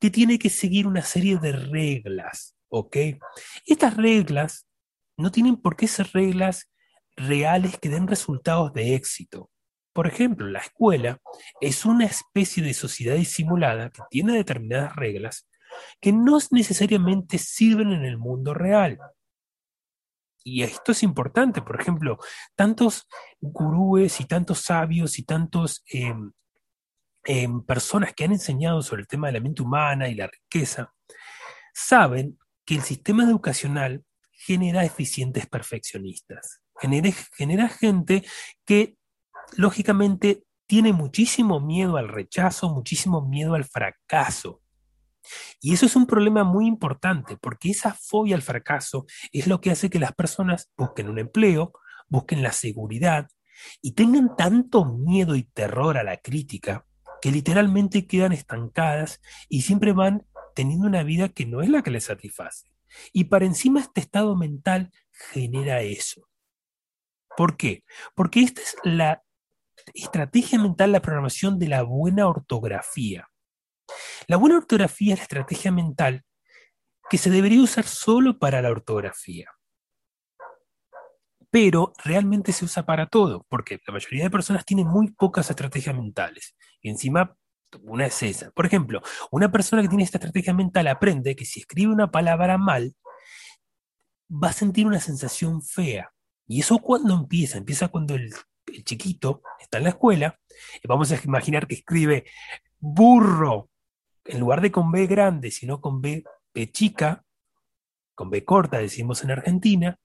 que 0.00 0.10
tiene 0.10 0.38
que 0.38 0.50
seguir 0.50 0.86
una 0.86 1.02
serie 1.02 1.38
de 1.38 1.52
reglas, 1.52 2.56
¿ok? 2.68 2.96
Estas 3.66 3.96
reglas 3.96 4.66
no 5.16 5.30
tienen 5.30 5.56
por 5.56 5.76
qué 5.76 5.88
ser 5.88 6.10
reglas 6.12 6.70
reales 7.16 7.78
que 7.78 7.88
den 7.88 8.06
resultados 8.06 8.72
de 8.72 8.94
éxito. 8.94 9.50
Por 9.92 10.06
ejemplo, 10.06 10.46
la 10.46 10.60
escuela 10.60 11.20
es 11.60 11.84
una 11.84 12.04
especie 12.04 12.62
de 12.62 12.74
sociedad 12.74 13.16
disimulada 13.16 13.90
que 13.90 14.02
tiene 14.10 14.34
determinadas 14.34 14.94
reglas 14.94 15.48
que 16.00 16.12
no 16.12 16.38
necesariamente 16.50 17.38
sirven 17.38 17.92
en 17.92 18.04
el 18.04 18.16
mundo 18.16 18.54
real 18.54 18.98
y 20.48 20.62
esto 20.62 20.92
es 20.92 21.02
importante, 21.02 21.60
por 21.60 21.78
ejemplo, 21.78 22.18
tantos 22.54 23.06
gurúes 23.40 24.18
y 24.20 24.24
tantos 24.24 24.60
sabios 24.60 25.18
y 25.18 25.24
tantos 25.24 25.84
em, 25.90 26.32
personas 27.66 28.14
que 28.14 28.24
han 28.24 28.32
enseñado 28.32 28.80
sobre 28.80 29.02
el 29.02 29.08
tema 29.08 29.26
de 29.26 29.34
la 29.34 29.40
mente 29.40 29.62
humana 29.62 30.08
y 30.08 30.14
la 30.14 30.28
riqueza, 30.28 30.94
saben 31.74 32.38
que 32.64 32.76
el 32.76 32.82
sistema 32.82 33.24
educacional 33.24 34.04
genera 34.32 34.84
eficientes 34.84 35.46
perfeccionistas, 35.46 36.62
genera, 36.80 37.10
genera 37.36 37.68
gente 37.68 38.24
que 38.64 38.96
lógicamente 39.56 40.42
tiene 40.66 40.92
muchísimo 40.92 41.60
miedo 41.60 41.96
al 41.96 42.08
rechazo, 42.08 42.70
muchísimo 42.70 43.26
miedo 43.26 43.54
al 43.54 43.64
fracaso. 43.64 44.62
Y 45.60 45.74
eso 45.74 45.86
es 45.86 45.96
un 45.96 46.06
problema 46.06 46.44
muy 46.44 46.66
importante 46.66 47.36
porque 47.36 47.70
esa 47.70 47.94
fobia 47.94 48.36
al 48.36 48.42
fracaso 48.42 49.06
es 49.32 49.46
lo 49.46 49.60
que 49.60 49.70
hace 49.70 49.90
que 49.90 49.98
las 49.98 50.14
personas 50.14 50.70
busquen 50.76 51.08
un 51.08 51.18
empleo, 51.18 51.72
busquen 52.08 52.42
la 52.42 52.52
seguridad 52.52 53.28
y 53.82 53.92
tengan 53.92 54.36
tanto 54.36 54.84
miedo 54.84 55.36
y 55.36 55.42
terror 55.42 55.98
a 55.98 56.04
la 56.04 56.16
crítica 56.16 56.86
que 57.20 57.30
literalmente 57.30 58.06
quedan 58.06 58.32
estancadas 58.32 59.20
y 59.48 59.62
siempre 59.62 59.92
van 59.92 60.26
teniendo 60.54 60.86
una 60.86 61.02
vida 61.02 61.28
que 61.28 61.46
no 61.46 61.62
es 61.62 61.68
la 61.68 61.82
que 61.82 61.90
les 61.90 62.04
satisface. 62.04 62.70
Y 63.12 63.24
para 63.24 63.44
encima 63.44 63.80
este 63.80 64.00
estado 64.00 64.36
mental 64.36 64.90
genera 65.32 65.82
eso. 65.82 66.28
¿Por 67.36 67.56
qué? 67.56 67.84
Porque 68.14 68.40
esta 68.40 68.60
es 68.60 68.76
la 68.82 69.22
estrategia 69.94 70.58
mental, 70.58 70.92
la 70.92 71.02
programación 71.02 71.58
de 71.58 71.68
la 71.68 71.82
buena 71.82 72.26
ortografía. 72.26 73.28
La 74.26 74.36
buena 74.36 74.56
ortografía 74.56 75.14
es 75.14 75.20
la 75.20 75.24
estrategia 75.24 75.70
mental 75.70 76.24
que 77.08 77.18
se 77.18 77.30
debería 77.30 77.62
usar 77.62 77.84
solo 77.84 78.38
para 78.38 78.60
la 78.60 78.70
ortografía. 78.70 79.50
Pero 81.50 81.92
realmente 82.04 82.52
se 82.52 82.64
usa 82.64 82.84
para 82.84 83.06
todo, 83.06 83.46
porque 83.48 83.80
la 83.86 83.92
mayoría 83.92 84.24
de 84.24 84.30
personas 84.30 84.64
tienen 84.64 84.86
muy 84.86 85.10
pocas 85.12 85.48
estrategias 85.48 85.94
mentales. 85.94 86.54
Y 86.82 86.90
encima, 86.90 87.36
una 87.82 88.06
es 88.06 88.22
esa. 88.22 88.50
Por 88.50 88.66
ejemplo, 88.66 89.02
una 89.30 89.50
persona 89.50 89.82
que 89.82 89.88
tiene 89.88 90.04
esta 90.04 90.18
estrategia 90.18 90.52
mental 90.52 90.86
aprende 90.88 91.36
que 91.36 91.44
si 91.44 91.60
escribe 91.60 91.92
una 91.92 92.10
palabra 92.10 92.58
mal, 92.58 92.94
va 94.30 94.48
a 94.48 94.52
sentir 94.52 94.86
una 94.86 95.00
sensación 95.00 95.62
fea. 95.62 96.12
Y 96.46 96.60
eso 96.60 96.78
cuando 96.78 97.14
empieza, 97.14 97.58
empieza 97.58 97.88
cuando 97.88 98.14
el, 98.14 98.32
chiquito 98.84 99.42
está 99.60 99.78
en 99.78 99.84
la 99.84 99.90
escuela, 99.90 100.38
vamos 100.86 101.10
a 101.10 101.18
imaginar 101.24 101.66
que 101.66 101.76
escribe 101.76 102.26
burro 102.78 103.70
en 104.26 104.40
lugar 104.40 104.60
de 104.60 104.70
con 104.70 104.92
B 104.92 105.06
grande, 105.06 105.50
sino 105.50 105.80
con 105.80 106.02
B, 106.02 106.22
chica, 106.72 107.24
con 108.14 108.28
B 108.28 108.44
corta, 108.44 108.78
decimos 108.78 109.24
en 109.24 109.30
Argentina, 109.30 109.98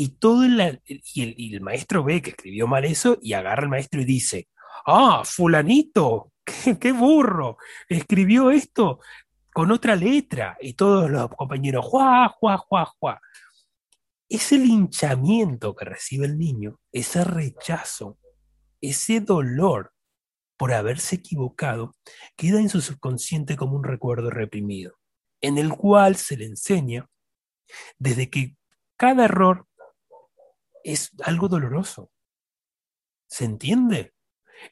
y 0.00 0.10
todo 0.10 0.44
el, 0.44 0.80
y 0.86 1.56
el, 1.56 1.60
maestro 1.60 2.04
ve 2.04 2.22
que 2.22 2.30
escribió 2.30 2.68
mal 2.68 2.84
eso 2.84 3.18
y 3.20 3.32
agarra 3.32 3.64
al 3.64 3.68
maestro 3.68 4.00
y 4.00 4.04
dice, 4.04 4.48
ah, 4.86 5.22
fulanito, 5.24 6.34
qué, 6.80 6.92
burro, 6.92 7.58
escribió 7.88 8.52
esto 8.52 9.00
con 9.52 9.72
otra 9.72 9.96
letra 9.96 10.56
y 10.60 10.74
todos 10.74 11.10
los 11.10 11.28
compañeros, 11.30 11.84
juá, 11.84 12.28
juá, 12.28 12.58
juá, 12.58 12.84
juá. 12.84 13.20
Ese 14.28 14.56
linchamiento 14.58 15.74
que 15.74 15.86
recibe 15.86 16.26
el 16.26 16.38
niño, 16.38 16.78
ese 16.92 17.24
rechazo, 17.24 18.18
ese 18.80 19.20
dolor 19.20 19.92
por 20.56 20.74
haberse 20.74 21.16
equivocado, 21.16 21.96
queda 22.36 22.60
en 22.60 22.68
su 22.68 22.80
subconsciente 22.82 23.56
como 23.56 23.74
un 23.74 23.82
recuerdo 23.82 24.30
reprimido, 24.30 24.94
en 25.40 25.58
el 25.58 25.70
cual 25.70 26.14
se 26.14 26.36
le 26.36 26.44
enseña 26.44 27.08
desde 27.98 28.30
que 28.30 28.56
cada 28.96 29.24
error 29.24 29.67
es 30.84 31.10
algo 31.22 31.48
doloroso. 31.48 32.10
¿Se 33.28 33.44
entiende? 33.44 34.14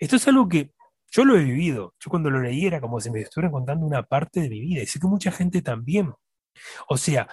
Esto 0.00 0.16
es 0.16 0.26
algo 0.28 0.48
que 0.48 0.72
yo 1.10 1.24
lo 1.24 1.36
he 1.36 1.44
vivido. 1.44 1.94
Yo 2.00 2.10
cuando 2.10 2.30
lo 2.30 2.40
leí 2.40 2.66
era 2.66 2.80
como 2.80 3.00
si 3.00 3.10
me 3.10 3.20
estuvieran 3.20 3.52
contando 3.52 3.86
una 3.86 4.02
parte 4.02 4.40
de 4.40 4.48
mi 4.48 4.60
vida. 4.60 4.82
Y 4.82 4.86
sé 4.86 4.98
que 4.98 5.06
mucha 5.06 5.30
gente 5.30 5.62
también. 5.62 6.12
O 6.88 6.96
sea, 6.96 7.28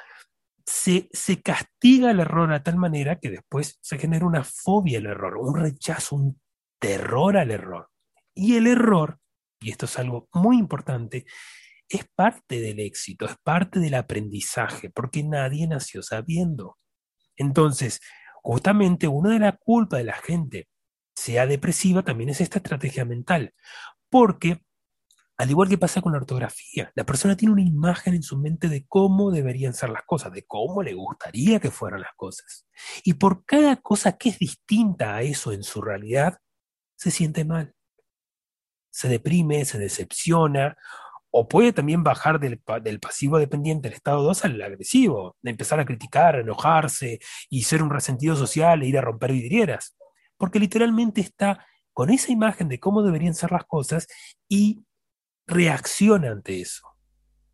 se, 0.65 1.10
se, 1.12 1.42
castiga 1.42 2.12
el 2.12 2.20
error 2.20 2.51
a 2.53 2.63
tal 2.63 2.77
manera 2.77 3.20
que 3.20 3.30
después 3.30 3.77
se 3.82 3.98
genera 3.98 4.25
una 4.25 4.44
fobia 4.44 5.00
al 5.00 5.08
error, 5.08 5.38
un 5.38 5.60
rechazo, 5.60 6.15
un 6.15 6.42
terror 6.80 7.38
al 7.38 7.51
error. 7.51 7.89
Y 8.34 8.56
el 8.56 8.68
error, 8.68 9.20
y 9.60 9.72
esto 9.72 9.86
es 9.86 9.98
algo 10.00 10.27
muy 10.34 10.58
importante, 10.58 11.25
es 11.89 12.06
parte 12.15 12.60
del 12.60 12.80
éxito, 12.80 13.25
es 13.25 13.36
parte 13.44 13.80
del 13.80 13.94
aprendizaje, 13.94 14.89
porque 14.89 15.24
nadie 15.24 15.68
nació 15.68 16.01
sabiendo. 16.01 16.77
Entonces, 17.36 18.00
justamente 18.44 19.08
una 19.08 19.32
de 19.32 19.40
las 19.40 19.56
culpas 19.58 20.00
de 20.00 20.04
la 20.04 20.18
gente 20.18 20.68
sea 21.16 21.48
depresiva 21.48 22.04
también 22.04 22.30
es 22.30 22.42
esta 22.42 22.60
estrategia 22.60 23.06
mental, 23.06 23.54
porque 24.10 24.62
al 25.38 25.50
igual 25.50 25.68
que 25.68 25.78
pasa 25.80 26.02
con 26.02 26.12
la 26.12 26.20
ortografía, 26.20 26.92
la 26.94 27.06
persona 27.06 27.36
tiene 27.36 27.54
una 27.54 27.64
imagen 27.64 28.14
en 28.14 28.22
su 28.22 28.38
mente 28.38 28.70
de 28.70 28.86
cómo 28.88 29.32
deberían 29.32 29.74
ser 29.74 29.90
las 29.90 30.04
cosas, 30.04 30.32
de 30.32 30.46
cómo 30.46 30.84
le 30.84 30.94
gustaría 30.94 31.60
que 31.60 31.72
fueran 31.72 32.02
las 32.02 32.14
cosas. 32.16 32.68
Y 33.04 33.16
por 33.16 33.44
cada 33.46 33.78
cosa 33.78 34.18
que 34.18 34.30
es 34.30 34.38
distinta 34.38 35.16
a 35.16 35.22
eso 35.24 35.52
en 35.52 35.64
su 35.64 35.82
realidad, 35.82 36.38
se 36.96 37.10
siente 37.10 37.46
mal. 37.46 37.74
Se 38.92 39.08
deprime, 39.08 39.66
se 39.66 39.80
decepciona, 39.80 40.78
o 41.36 41.48
puede 41.48 41.74
también 41.74 42.04
bajar 42.04 42.40
del, 42.40 42.60
pasivo 43.00 43.40
dependiente, 43.40 43.88
el 43.88 43.96
estado 43.96 44.22
2, 44.22 44.46
al 44.46 44.62
agresivo, 44.62 45.36
de 45.42 45.52
empezar 45.52 45.80
a 45.80 45.86
criticar, 45.86 46.36
a 46.36 46.42
enojarse 46.42 47.20
y 47.50 47.63
ser 47.63 47.82
un 47.82 47.90
resentido 47.90 48.36
social 48.36 48.84
e 48.84 48.88
ir 48.88 48.98
a 49.00 49.02
romper 49.02 49.32
vidrieras 49.32 49.96
porque 50.44 50.60
literalmente 50.60 51.22
está 51.22 51.66
con 51.94 52.10
esa 52.10 52.32
imagen 52.32 52.68
de 52.68 52.78
cómo 52.78 53.02
deberían 53.02 53.34
ser 53.34 53.52
las 53.54 53.63
cosas 53.66 54.08
y 54.50 54.84
reacciona 55.48 56.32
ante 56.32 56.60
eso. 56.60 56.86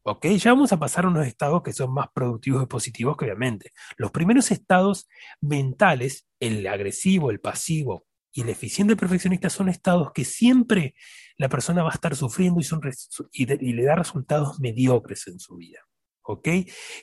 ¿Ok? 0.01 0.25
Ya 0.25 0.53
vamos 0.53 0.73
a 0.73 0.79
pasar 0.79 1.05
a 1.05 1.09
unos 1.09 1.27
estados 1.27 1.61
que 1.61 1.71
son 1.71 1.93
más 1.93 2.07
productivos 2.13 2.63
y 2.63 2.65
positivos 2.65 3.15
que 3.15 3.25
obviamente. 3.25 3.71
Los 3.95 4.09
primeros 4.09 4.49
estados 4.49 5.07
mentales, 5.39 6.27
el 6.39 6.65
agresivo, 6.65 7.29
el 7.29 7.39
pasivo 7.39 8.07
y 8.31 8.41
el 8.41 8.49
eficiente 8.49 8.95
perfeccionista 8.95 9.49
son 9.49 9.69
estados 9.69 10.11
que 10.13 10.25
siempre 10.25 10.95
la 11.37 11.49
persona 11.49 11.83
va 11.83 11.89
a 11.89 11.93
estar 11.93 12.15
sufriendo 12.15 12.59
y, 12.59 12.63
son 12.63 12.81
y, 13.31 13.45
le 13.45 13.83
da 13.83 13.95
resultados 13.95 14.59
mediocres 14.59 15.27
en 15.27 15.39
su 15.39 15.55
vida. 15.55 15.79
¿ok? 16.21 16.47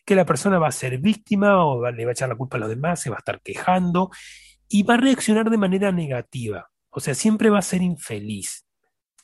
Que 0.04 0.14
la 0.14 0.24
persona 0.24 0.58
va 0.58 0.68
a 0.68 0.72
ser 0.72 0.98
víctima 0.98 1.64
o 1.64 1.90
le 1.90 2.04
va 2.04 2.10
a 2.10 2.12
echar 2.12 2.28
la 2.28 2.36
culpa 2.36 2.58
a 2.58 2.60
los 2.60 2.68
demás, 2.68 3.00
se 3.00 3.10
va 3.10 3.16
a 3.16 3.18
estar 3.18 3.40
quejando 3.42 4.10
y 4.68 4.84
va 4.84 4.94
a 4.94 4.98
reaccionar 4.98 5.50
de 5.50 5.58
manera 5.58 5.90
negativa. 5.90 6.70
O 6.90 7.00
sea, 7.00 7.14
siempre 7.14 7.50
va 7.50 7.58
a 7.58 7.62
ser 7.62 7.82
infeliz. 7.82 8.64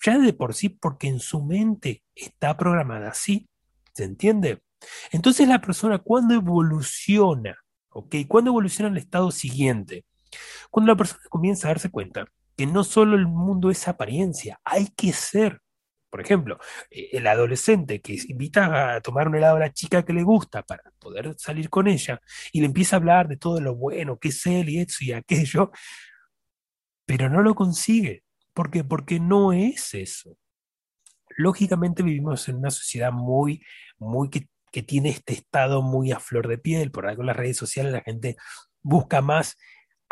Ya 0.05 0.19
de 0.19 0.33
por 0.33 0.55
sí, 0.55 0.69
porque 0.69 1.07
en 1.07 1.21
su 1.21 1.45
mente 1.45 2.03
está 2.15 2.57
programada 2.57 3.11
así. 3.11 3.49
¿Se 3.95 4.05
entiende? 4.05 4.63
Entonces 5.13 5.47
la 5.47 5.61
persona 5.61 5.99
cuando 5.99 6.35
evoluciona, 6.35 7.57
¿ok? 7.91 8.17
Cuando 8.27 8.51
evoluciona 8.51 8.91
al 8.91 8.97
estado 8.97 9.31
siguiente, 9.31 10.05
cuando 10.71 10.93
la 10.93 10.97
persona 10.97 11.23
comienza 11.29 11.69
a 11.69 11.71
darse 11.71 11.91
cuenta 11.91 12.27
que 12.57 12.67
no 12.67 12.85
solo 12.85 13.17
el 13.17 13.27
mundo 13.27 13.71
es 13.71 13.89
apariencia, 13.89 14.61
hay 14.65 14.89
que 14.97 15.13
ser. 15.13 15.61
Por 16.11 16.21
ejemplo, 16.21 16.59
eh, 16.91 17.09
el 17.13 17.27
adolescente 17.27 18.01
que 18.03 18.19
invita 18.29 18.95
a 18.95 19.01
tomar 19.01 19.29
un 19.29 19.37
helado 19.37 19.57
a 19.57 19.61
la 19.61 19.73
chica 19.73 20.05
que 20.05 20.13
le 20.13 20.23
gusta 20.23 20.63
para 20.63 20.83
poder 20.99 21.35
salir 21.39 21.71
con 21.71 21.89
ella 21.89 22.21
y 22.53 22.61
le 22.61 22.67
empieza 22.67 22.97
a 22.97 22.99
hablar 22.99 23.29
de 23.29 23.39
todo 23.39 23.61
lo 23.61 23.75
bueno 23.75 24.19
que 24.19 24.29
es 24.29 24.47
él 24.47 24.69
y 24.69 24.81
eso 24.81 25.05
y 25.05 25.13
aquello, 25.13 25.71
pero 27.07 27.29
no 27.31 27.43
lo 27.43 27.55
consigue. 27.55 28.25
¿Por 28.55 28.71
qué? 28.71 28.85
Porque 28.85 29.21
no 29.21 29.53
es 29.53 29.95
eso. 29.95 30.37
Lógicamente 31.37 32.03
vivimos 32.03 32.49
en 32.49 32.57
una 32.57 32.71
sociedad 32.71 33.13
muy, 33.13 33.65
muy 33.99 34.29
que, 34.31 34.49
tiene 34.83 35.11
este 35.11 35.35
estado 35.35 35.83
muy 35.83 36.13
a 36.13 36.21
flor 36.21 36.49
de 36.49 36.59
piel. 36.59 36.91
Por 36.91 37.07
algo 37.07 37.23
en 37.23 37.27
las 37.27 37.37
redes 37.37 37.59
sociales 37.59 37.93
la 37.93 38.01
gente 38.01 38.37
busca 38.83 39.21
más 39.21 39.57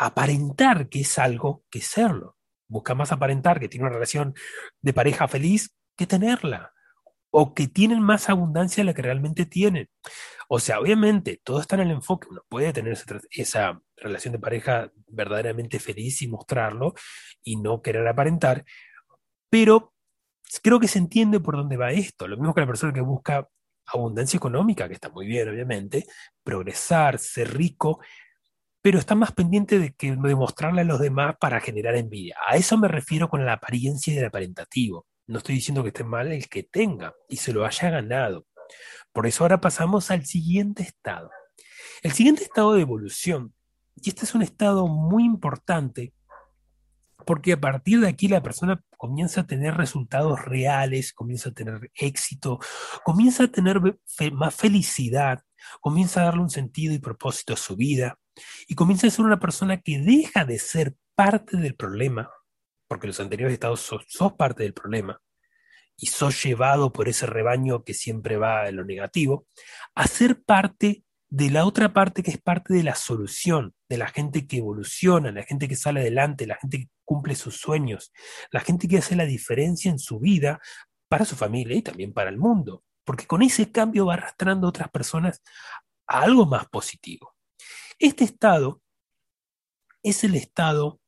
aparentar 0.01 0.89
que 0.89 1.01
es 1.01 1.19
algo 1.19 1.65
que 1.71 1.83
serlo. 1.83 2.39
Busca 2.69 2.95
más 2.95 3.13
aparentar 3.13 3.61
que 3.61 3.69
tiene 3.69 3.85
una 3.85 3.95
relación 3.95 4.35
de 4.81 4.95
pareja 4.95 5.29
feliz 5.29 5.77
que 5.95 6.07
tenerla 6.07 6.73
o 7.31 7.53
que 7.53 7.69
tienen 7.69 8.01
más 8.01 8.31
abundancia 8.31 8.81
de 8.81 8.87
la 8.87 8.95
que 8.95 9.03
realmente 9.03 9.45
tienen. 9.45 9.91
O 10.49 10.59
sea, 10.59 10.81
obviamente, 10.81 11.41
todo 11.45 11.61
está 11.61 11.77
en 11.77 11.83
el 11.83 11.91
enfoque. 11.91 12.29
Uno 12.31 12.43
puede 12.49 12.73
tener 12.73 12.97
esa, 13.31 13.83
relación 13.95 14.33
de 14.33 14.39
pareja 14.39 14.91
verdaderamente 15.07 15.79
feliz 15.79 16.23
y 16.23 16.29
mostrarlo 16.29 16.95
y 17.45 17.57
no 17.57 17.83
querer 17.83 18.09
aparentar, 18.09 18.65
pero 19.51 19.93
creo 20.63 20.81
que 20.81 20.89
se 20.89 20.99
entiende 20.99 21.41
por 21.41 21.57
dónde 21.57 21.77
va 21.77 21.93
esto. 21.93 22.27
Lo 22.27 22.39
mismo 22.39 22.55
que 22.55 22.63
la 22.63 22.67
persona 22.67 22.95
que 22.95 23.03
busca 23.03 23.47
abundancia 23.87 24.39
económica, 24.39 24.89
que 24.89 24.95
está 24.95 25.11
muy 25.11 25.27
bien, 25.27 25.47
obviamente, 25.51 26.07
progresar, 26.43 27.19
ser 27.19 27.55
rico, 27.55 28.01
pero 28.83 28.99
está 28.99 29.15
más 29.15 29.33
pendiente 29.33 29.79
de 29.79 29.93
que 29.93 30.17
de 30.17 30.35
mostrarle 30.35 30.83
a 30.83 30.85
los 30.85 31.01
demás 31.01 31.37
para 31.39 31.61
generar 31.61 31.97
envidia. 31.97 32.37
A 32.47 32.57
eso 32.57 32.79
me 32.79 32.89
refiero 32.89 33.29
con 33.29 33.45
la 33.45 33.55
apariencia 33.55 34.15
y 34.15 34.19
el 34.19 34.25
aparentativo. 34.27 35.07
No 35.27 35.39
estoy 35.39 35.57
diciendo 35.57 35.83
que 35.83 35.89
esté 35.89 36.05
mal 36.05 36.33
el 36.33 36.49
que 36.49 36.63
tenga 36.63 37.15
y 37.29 37.37
se 37.37 37.53
lo 37.53 37.65
haya 37.65 37.91
ganado. 37.91 38.47
Por 39.13 39.27
eso 39.27 39.45
ahora 39.45 39.61
pasamos 39.61 40.11
al 40.11 40.25
siguiente 40.25 40.83
estado. 40.83 41.31
El 42.03 42.13
siguiente 42.13 42.43
estado 42.43 42.73
de 42.73 42.83
evolución, 42.83 43.55
y 43.97 44.09
este 44.09 44.25
es 44.25 44.35
un 44.35 44.43
estado 44.43 44.87
muy 44.87 45.25
importante, 45.25 46.15
porque 47.27 47.53
a 47.53 47.61
partir 47.61 48.01
de 48.01 48.09
aquí 48.09 48.29
la 48.29 48.43
persona 48.43 48.83
comienza 48.97 49.43
a 49.43 49.47
tener 49.47 49.75
resultados 49.77 50.43
reales, 50.45 51.13
comienza 51.13 51.51
a 51.51 51.53
tener 51.53 51.91
éxito, 51.95 52.59
comienza 53.05 53.45
a 53.45 53.49
tener 53.49 53.81
más 54.33 54.55
felicidad, 54.55 55.43
comienza 55.81 56.23
a 56.23 56.25
darle 56.25 56.43
un 56.43 56.51
sentido 56.51 56.95
y 56.95 56.99
propósito 56.99 57.53
a 57.55 57.59
su 57.59 57.77
vida, 57.77 58.19
y 58.69 58.75
comienza 58.75 59.07
a 59.07 59.11
ser 59.11 59.25
una 59.25 59.41
persona 59.41 59.81
que 59.81 59.99
deja 59.99 60.45
de 60.45 60.59
ser 60.59 60.95
parte 61.15 61.57
del 61.57 61.75
problema 61.75 62.31
porque 62.91 63.07
los 63.07 63.21
anteriores 63.21 63.55
estados 63.55 63.83
sos, 63.83 64.33
parte 64.37 64.65
del 64.65 64.75
problema 64.75 65.23
y 65.97 66.07
sos 66.07 66.43
llevado 66.43 66.93
por 66.93 67.09
ese 67.09 67.25
rebaño 67.25 67.85
que 67.85 67.95
siempre 67.95 68.37
va 68.37 68.69
en 68.69 68.77
lo 68.77 68.85
negativo, 68.85 69.47
a 69.95 70.09
ser 70.09 70.43
parte 70.43 71.05
de 71.29 71.51
la 71.51 71.67
otra 71.67 71.93
parte 71.93 72.25
que 72.25 72.33
es 72.33 72.43
parte 72.43 72.75
de 72.75 72.83
la 72.83 72.97
solución, 72.97 73.75
de 73.89 73.97
la 73.97 74.09
gente 74.09 74.49
que 74.49 74.57
evoluciona, 74.57 75.31
la 75.31 75.45
gente 75.45 75.69
que 75.69 75.77
sale 75.77 76.01
adelante, 76.01 76.49
la 76.49 76.57
gente 76.57 76.79
que 76.79 76.89
cumple 77.05 77.37
sus 77.37 77.59
sueños, 77.59 78.13
la 78.51 78.59
gente 78.59 78.89
que 78.89 78.99
hace 78.99 79.15
la 79.15 79.25
diferencia 79.25 79.89
en 79.89 80.01
su 80.01 80.19
vida 80.19 80.61
para 81.09 81.25
su 81.25 81.37
familia 81.37 81.77
y 81.77 81.83
también 81.83 82.13
para 82.13 82.31
el 82.31 82.39
mundo, 82.39 82.83
porque 83.05 83.29
con 83.29 83.43
ese 83.43 83.71
cambio 83.71 84.07
va 84.07 84.15
arrastrando 84.15 84.67
a 84.67 84.71
otras 84.71 84.91
personas 84.91 85.43
a 86.09 86.23
algo 86.23 86.45
más 86.45 86.69
positivo. 86.69 87.37
Este 88.01 88.25
estado 88.25 88.83
es 90.03 90.25
el 90.25 90.35
estado 90.35 91.03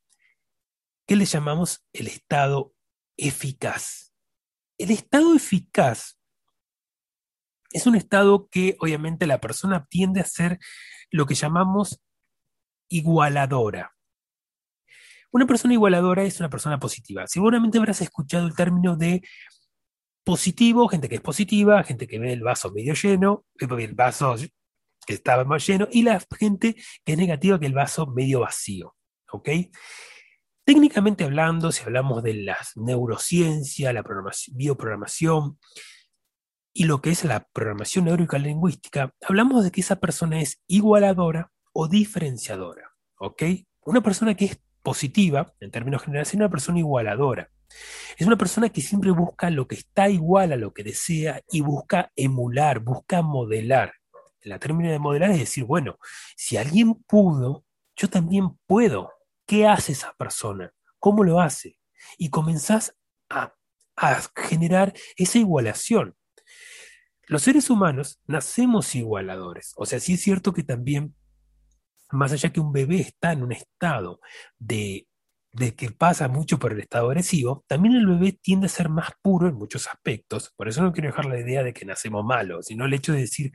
que 1.07 1.16
le 1.16 1.24
llamamos 1.24 1.87
el 1.94 2.07
estado 2.07 2.74
eficaz. 3.16 4.12
El 4.76 4.90
estado 4.90 5.35
eficaz 5.35 6.18
es 7.70 7.87
un 7.87 7.96
estado 7.96 8.46
que 8.50 8.76
obviamente 8.78 9.26
la 9.26 9.40
persona 9.40 9.87
tiende 9.88 10.20
a 10.20 10.26
ser 10.26 10.59
lo 11.11 11.24
que 11.24 11.35
llamamos 11.35 12.02
igualadora. 12.90 13.96
Una 15.31 15.46
persona 15.46 15.72
igualadora 15.72 16.24
es 16.24 16.40
una 16.40 16.50
persona 16.50 16.78
positiva. 16.78 17.26
Seguramente 17.26 17.78
habrás 17.78 18.02
escuchado 18.02 18.46
el 18.46 18.55
término 18.55 18.96
de 18.96 19.22
positivo, 20.24 20.88
gente 20.88 21.09
que 21.09 21.14
es 21.14 21.22
positiva, 21.22 21.83
gente 21.85 22.07
que 22.07 22.18
ve 22.18 22.35
el 22.35 22.42
vaso 22.42 22.70
medio 22.70 22.92
lleno, 22.92 23.46
eh, 23.59 23.66
el 23.78 23.94
vaso 23.94 24.37
que 25.07 25.15
estaba 25.15 25.45
más 25.45 25.67
lleno, 25.67 25.88
y 25.91 26.03
la 26.03 26.23
gente 26.38 26.75
que 27.05 27.12
es 27.12 27.19
negativa, 27.19 27.59
que 27.59 27.67
el 27.67 27.75
vaso 27.75 28.07
medio 28.07 28.41
vacío. 28.41 28.95
¿Ok? 29.31 29.49
Técnicamente 30.65 31.25
hablando, 31.25 31.73
si 31.73 31.83
hablamos 31.83 32.23
de 32.23 32.35
la 32.35 32.57
neurociencia, 32.77 33.93
la 33.93 34.05
bioprogramación 34.53 35.59
y 36.73 36.85
lo 36.85 37.03
que 37.03 37.11
es 37.11 37.25
la 37.25 37.49
programación 37.53 38.05
neurolingüística, 38.05 38.38
lingüística, 38.38 39.15
hablamos 39.29 39.65
de 39.65 39.71
que 39.73 39.81
esa 39.81 39.97
persona 39.97 40.41
es 40.41 40.62
igualadora 40.69 41.51
o 41.73 41.88
diferenciadora. 41.88 42.93
¿Ok? 43.19 43.43
Una 43.85 44.03
persona 44.03 44.35
que 44.35 44.45
es 44.47 44.61
positiva, 44.83 45.53
en 45.61 45.71
términos 45.71 46.03
generales, 46.03 46.29
es 46.29 46.35
una 46.35 46.51
persona 46.51 46.79
igualadora. 46.79 47.51
Es 48.17 48.27
una 48.27 48.37
persona 48.37 48.69
que 48.69 48.81
siempre 48.81 49.11
busca 49.11 49.51
lo 49.51 49.67
que 49.67 49.77
está 49.77 50.09
igual 50.09 50.53
a 50.53 50.57
lo 50.57 50.73
que 50.73 50.85
desea 50.85 51.41
y 51.51 51.61
busca 51.61 52.12
emular, 52.17 52.81
busca 52.81 53.23
modelar. 53.23 53.95
La 54.42 54.59
término 54.59 54.90
de 54.90 54.98
modelar 54.98 55.31
es 55.31 55.38
decir, 55.38 55.64
bueno, 55.64 55.98
si 56.37 56.57
alguien 56.57 56.94
pudo, 56.94 57.64
yo 57.96 58.09
también 58.09 58.59
puedo. 58.66 59.12
¿Qué 59.46 59.66
hace 59.66 59.92
esa 59.92 60.12
persona? 60.14 60.72
¿Cómo 60.98 61.24
lo 61.24 61.40
hace? 61.40 61.78
Y 62.18 62.31
comenzás 62.31 62.96
a, 63.28 63.55
a 63.96 64.20
generar 64.37 64.92
esa 65.16 65.38
igualación. 65.38 66.16
Los 67.26 67.42
seres 67.42 67.70
humanos 67.70 68.20
nacemos 68.26 68.94
igualadores. 68.94 69.72
O 69.76 69.87
sea, 69.87 70.00
sí 70.00 70.14
es 70.14 70.22
cierto 70.22 70.52
que 70.52 70.62
también, 70.62 71.14
más 72.11 72.33
allá 72.33 72.52
que 72.52 72.61
un 72.61 72.72
bebé 72.72 73.00
está 73.00 73.33
en 73.33 73.42
un 73.42 73.52
estado 73.52 74.20
de 74.59 75.07
de 75.52 75.74
que 75.74 75.90
pasa 75.90 76.28
mucho 76.28 76.59
por 76.59 76.72
el 76.72 76.81
estado 76.81 77.09
agresivo, 77.09 77.64
también 77.68 77.94
el 77.94 78.07
bebé 78.07 78.33
tiende 78.33 78.66
a 78.66 78.70
ser 78.70 78.88
más 78.88 79.11
puro 79.20 79.48
en 79.48 79.55
muchos 79.55 79.87
aspectos. 79.87 80.52
Por 80.57 80.68
eso 80.68 80.83
no 80.83 80.92
quiero 80.92 81.09
dejar 81.09 81.26
la 81.26 81.38
idea 81.38 81.62
de 81.62 81.74
que 81.74 81.85
nacemos 81.85 82.24
malos, 82.24 82.66
sino 82.66 82.87
el 82.87 82.94
hecho 82.94 83.12
de 83.12 83.20
decir 83.20 83.52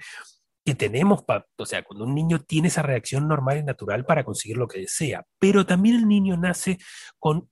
que 0.67 0.75
tenemos, 0.75 1.23
o 1.55 1.65
sea, 1.65 1.81
cuando 1.81 2.03
un 2.03 2.13
niño 2.13 2.39
tiene 2.39 2.67
esa 2.67 2.81
reacción 2.81 3.25
normal 3.25 3.59
y 3.59 3.63
natural 3.63 4.03
para 4.03 4.25
conseguir 4.25 4.57
lo 4.57 4.67
que 4.67 4.81
desea, 4.81 5.25
pero 5.39 5.65
también 5.65 5.95
el 5.95 6.09
niño 6.09 6.35
nace 6.35 6.77
con, 7.19 7.49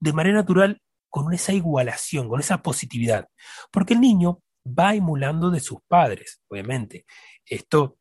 de 0.00 0.12
manera 0.12 0.34
natural, 0.34 0.82
con 1.08 1.32
esa 1.32 1.52
igualación, 1.52 2.28
con 2.28 2.40
esa 2.40 2.62
positividad, 2.62 3.28
porque 3.70 3.94
el 3.94 4.00
niño 4.00 4.42
va 4.66 4.96
emulando 4.96 5.52
de 5.52 5.60
sus 5.60 5.78
padres, 5.86 6.42
obviamente. 6.48 7.06
Esto, 7.44 7.96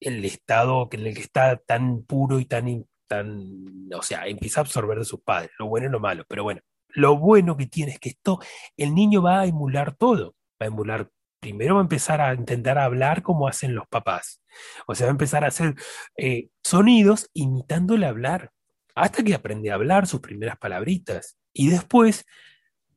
el 0.00 0.24
estado 0.24 0.88
en 0.90 1.06
el 1.06 1.14
que 1.14 1.20
está 1.20 1.58
tan 1.58 2.02
puro 2.02 2.40
y 2.40 2.44
tan 2.46 2.66
tan, 3.06 3.88
o 3.96 4.02
sea, 4.02 4.26
empieza 4.26 4.58
a 4.58 4.64
absorber 4.64 4.98
de 4.98 5.04
sus 5.04 5.20
padres, 5.20 5.52
lo 5.60 5.68
bueno 5.68 5.86
y 5.86 5.90
lo 5.92 6.00
malo, 6.00 6.24
pero 6.28 6.42
bueno, 6.42 6.60
lo 6.88 7.16
bueno 7.16 7.56
que 7.56 7.66
tiene 7.66 7.92
es 7.92 8.00
que 8.00 8.08
esto, 8.08 8.40
el 8.76 8.96
niño 8.96 9.22
va 9.22 9.42
a 9.42 9.46
emular 9.46 9.94
todo, 9.94 10.34
va 10.60 10.64
a 10.64 10.66
emular, 10.66 11.08
primero 11.40 11.76
va 11.76 11.80
a 11.80 11.82
empezar 11.82 12.20
a 12.20 12.34
intentar 12.34 12.78
hablar 12.78 13.22
como 13.22 13.48
hacen 13.48 13.74
los 13.74 13.86
papás, 13.88 14.42
o 14.86 14.94
sea, 14.94 15.06
va 15.06 15.10
a 15.10 15.12
empezar 15.12 15.44
a 15.44 15.48
hacer 15.48 15.74
eh, 16.16 16.48
sonidos 16.62 17.30
imitándole 17.32 18.06
hablar, 18.06 18.50
hasta 18.94 19.22
que 19.22 19.34
aprende 19.34 19.70
a 19.70 19.74
hablar 19.74 20.06
sus 20.06 20.20
primeras 20.20 20.58
palabritas, 20.58 21.38
y 21.52 21.70
después 21.70 22.24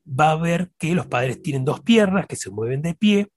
va 0.06 0.32
a 0.32 0.36
ver 0.36 0.70
que 0.78 0.94
los 0.94 1.06
padres 1.06 1.42
tienen 1.42 1.64
dos 1.64 1.80
piernas 1.80 2.26
que 2.26 2.36
se 2.36 2.50
mueven 2.50 2.82
de 2.82 2.94
pie, 2.94 3.28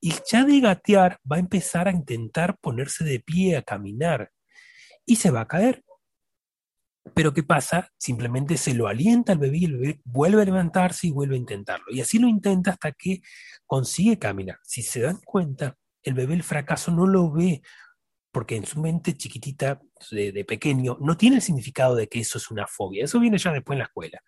y 0.00 0.14
ya 0.30 0.44
de 0.44 0.60
gatear 0.60 1.18
va 1.30 1.36
a 1.36 1.40
empezar 1.40 1.88
a 1.88 1.92
intentar 1.92 2.58
ponerse 2.58 3.04
de 3.04 3.20
pie, 3.20 3.56
a 3.56 3.62
caminar, 3.62 4.30
y 5.06 5.16
se 5.16 5.30
va 5.30 5.42
a 5.42 5.48
caer. 5.48 5.83
Pero 7.12 7.34
¿qué 7.34 7.42
pasa? 7.42 7.90
Simplemente 7.98 8.56
se 8.56 8.74
lo 8.74 8.88
alienta 8.88 9.32
al 9.32 9.38
bebé 9.38 9.58
y 9.58 9.64
el 9.66 9.76
bebé 9.76 10.00
vuelve 10.04 10.42
a 10.42 10.44
levantarse 10.46 11.08
y 11.08 11.10
vuelve 11.10 11.34
a 11.34 11.38
intentarlo. 11.38 11.86
Y 11.90 12.00
así 12.00 12.18
lo 12.18 12.28
intenta 12.28 12.70
hasta 12.70 12.92
que 12.92 13.20
consigue 13.66 14.18
caminar. 14.18 14.58
Si 14.62 14.82
se 14.82 15.00
dan 15.00 15.20
cuenta, 15.24 15.76
el 16.02 16.14
bebé 16.14 16.34
el 16.34 16.42
fracaso 16.42 16.90
no 16.90 17.06
lo 17.06 17.30
ve 17.30 17.62
porque 18.34 18.56
en 18.56 18.66
su 18.66 18.80
mente 18.80 19.16
chiquitita, 19.16 19.80
de, 20.10 20.44
pequeño, 20.44 20.98
no 21.00 21.16
tiene 21.16 21.36
el 21.36 21.42
significado 21.42 21.94
de 21.94 22.08
que 22.08 22.18
eso 22.18 22.36
es 22.36 22.50
una 22.50 22.66
fobia. 22.66 23.04
Eso 23.04 23.20
viene 23.20 23.38
ya 23.38 23.52
después 23.52 23.76
en 23.76 23.78
la 23.78 23.84
escuela. 23.84 24.20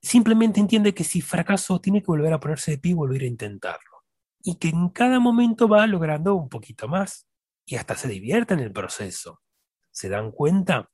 Simplemente 0.00 0.60
entiende 0.60 0.94
que 0.94 1.04
si 1.04 1.20
fracaso 1.20 1.78
tiene 1.78 2.00
que 2.00 2.06
volver 2.06 2.32
a 2.32 2.40
ponerse 2.40 2.70
de 2.70 2.78
pie 2.78 2.92
y 2.92 2.94
volver 2.94 3.22
a 3.22 3.26
intentarlo. 3.26 4.04
Y 4.42 4.56
que 4.56 4.68
en 4.68 4.88
cada 4.88 5.20
momento 5.20 5.68
va 5.68 5.86
logrando 5.86 6.34
un 6.34 6.48
poquito 6.48 6.88
más. 6.88 7.26
Y 7.66 7.76
hasta 7.76 7.96
se 7.96 8.08
divierte 8.08 8.54
en 8.54 8.60
el 8.60 8.72
proceso. 8.72 9.42
¿Se 9.90 10.08
dan 10.08 10.30
cuenta? 10.30 10.88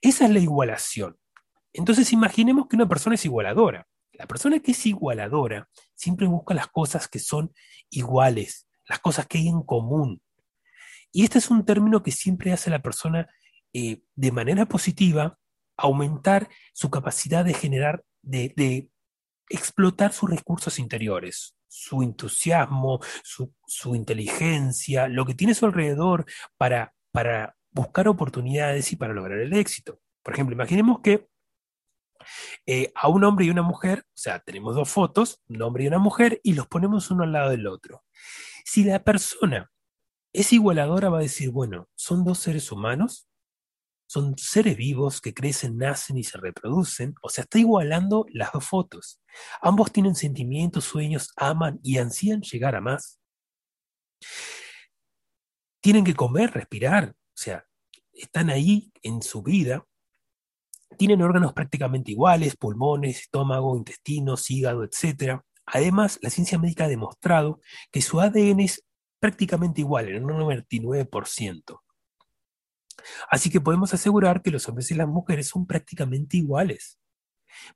Esa 0.00 0.24
es 0.24 0.30
la 0.30 0.38
igualación. 0.38 1.16
Entonces 1.72 2.12
imaginemos 2.12 2.66
que 2.68 2.76
una 2.76 2.88
persona 2.88 3.14
es 3.14 3.24
igualadora. 3.24 3.86
La 4.12 4.26
persona 4.26 4.58
que 4.60 4.72
es 4.72 4.86
igualadora 4.86 5.68
siempre 5.94 6.26
busca 6.26 6.54
las 6.54 6.68
cosas 6.68 7.08
que 7.08 7.18
son 7.18 7.52
iguales, 7.90 8.68
las 8.86 8.98
cosas 8.98 9.26
que 9.26 9.38
hay 9.38 9.48
en 9.48 9.62
común. 9.62 10.20
Y 11.12 11.24
este 11.24 11.38
es 11.38 11.50
un 11.50 11.64
término 11.64 12.02
que 12.02 12.12
siempre 12.12 12.52
hace 12.52 12.70
a 12.70 12.72
la 12.72 12.82
persona 12.82 13.28
eh, 13.72 14.02
de 14.14 14.32
manera 14.32 14.66
positiva 14.66 15.38
aumentar 15.76 16.48
su 16.72 16.90
capacidad 16.90 17.44
de 17.44 17.54
generar, 17.54 18.04
de, 18.22 18.90
explotar 19.48 20.12
sus 20.12 20.30
recursos 20.30 20.78
interiores, 20.78 21.56
su 21.66 22.02
entusiasmo, 22.02 23.00
su, 23.24 23.52
su, 23.66 23.96
inteligencia, 23.96 25.08
lo 25.08 25.24
que 25.24 25.34
tiene 25.34 25.52
a 25.52 25.56
su 25.56 25.66
alrededor 25.66 26.24
para, 26.56 26.94
para 27.10 27.56
buscar 27.70 28.08
oportunidades 28.08 28.92
y 28.92 28.96
para 28.96 29.14
lograr 29.14 29.38
el 29.38 29.52
éxito. 29.52 30.00
Por 30.22 30.34
ejemplo, 30.34 30.54
imaginemos 30.54 31.00
que 31.00 31.28
eh, 32.66 32.92
a 32.94 33.08
un 33.08 33.24
hombre 33.24 33.46
y 33.46 33.50
una 33.50 33.62
mujer, 33.62 34.04
o 34.06 34.16
sea, 34.16 34.40
tenemos 34.40 34.74
dos 34.74 34.88
fotos, 34.88 35.40
un 35.48 35.62
hombre 35.62 35.84
y 35.84 35.86
una 35.86 35.98
mujer, 35.98 36.40
y 36.42 36.54
los 36.54 36.66
ponemos 36.66 37.10
uno 37.10 37.24
al 37.24 37.32
lado 37.32 37.50
del 37.50 37.66
otro. 37.66 38.04
Si 38.64 38.84
la 38.84 39.02
persona 39.02 39.70
es 40.32 40.52
igualadora, 40.52 41.08
va 41.08 41.18
a 41.18 41.22
decir, 41.22 41.50
bueno, 41.50 41.88
son 41.94 42.24
dos 42.24 42.38
seres 42.38 42.70
humanos, 42.70 43.26
son 44.06 44.36
seres 44.36 44.76
vivos 44.76 45.20
que 45.20 45.32
crecen, 45.32 45.78
nacen 45.78 46.18
y 46.18 46.24
se 46.24 46.38
reproducen, 46.38 47.14
o 47.22 47.28
sea, 47.28 47.42
está 47.42 47.58
igualando 47.58 48.26
las 48.32 48.52
dos 48.52 48.64
fotos. 48.66 49.20
Ambos 49.62 49.92
tienen 49.92 50.14
sentimientos, 50.16 50.84
sueños, 50.84 51.30
aman 51.36 51.78
y 51.82 51.98
ansían 51.98 52.42
llegar 52.42 52.74
a 52.74 52.80
más. 52.80 53.20
Tienen 55.80 56.04
que 56.04 56.14
comer, 56.14 56.50
respirar, 56.52 57.14
sea, 57.40 57.66
están 58.12 58.50
ahí 58.50 58.92
en 59.02 59.22
su 59.22 59.42
vida, 59.42 59.86
tienen 60.96 61.22
órganos 61.22 61.52
prácticamente 61.52 62.12
iguales, 62.12 62.56
pulmones, 62.56 63.20
estómago, 63.20 63.76
intestinos, 63.76 64.50
hígado, 64.50 64.84
etc. 64.84 65.40
Además, 65.64 66.18
la 66.22 66.30
ciencia 66.30 66.58
médica 66.58 66.84
ha 66.84 66.88
demostrado 66.88 67.60
que 67.90 68.02
su 68.02 68.20
ADN 68.20 68.60
es 68.60 68.84
prácticamente 69.20 69.80
igual, 69.80 70.08
en 70.08 70.24
un 70.24 70.32
99%. 70.32 71.80
Así 73.30 73.50
que 73.50 73.60
podemos 73.60 73.94
asegurar 73.94 74.42
que 74.42 74.50
los 74.50 74.68
hombres 74.68 74.90
y 74.90 74.94
las 74.94 75.08
mujeres 75.08 75.48
son 75.48 75.66
prácticamente 75.66 76.36
iguales. 76.36 76.98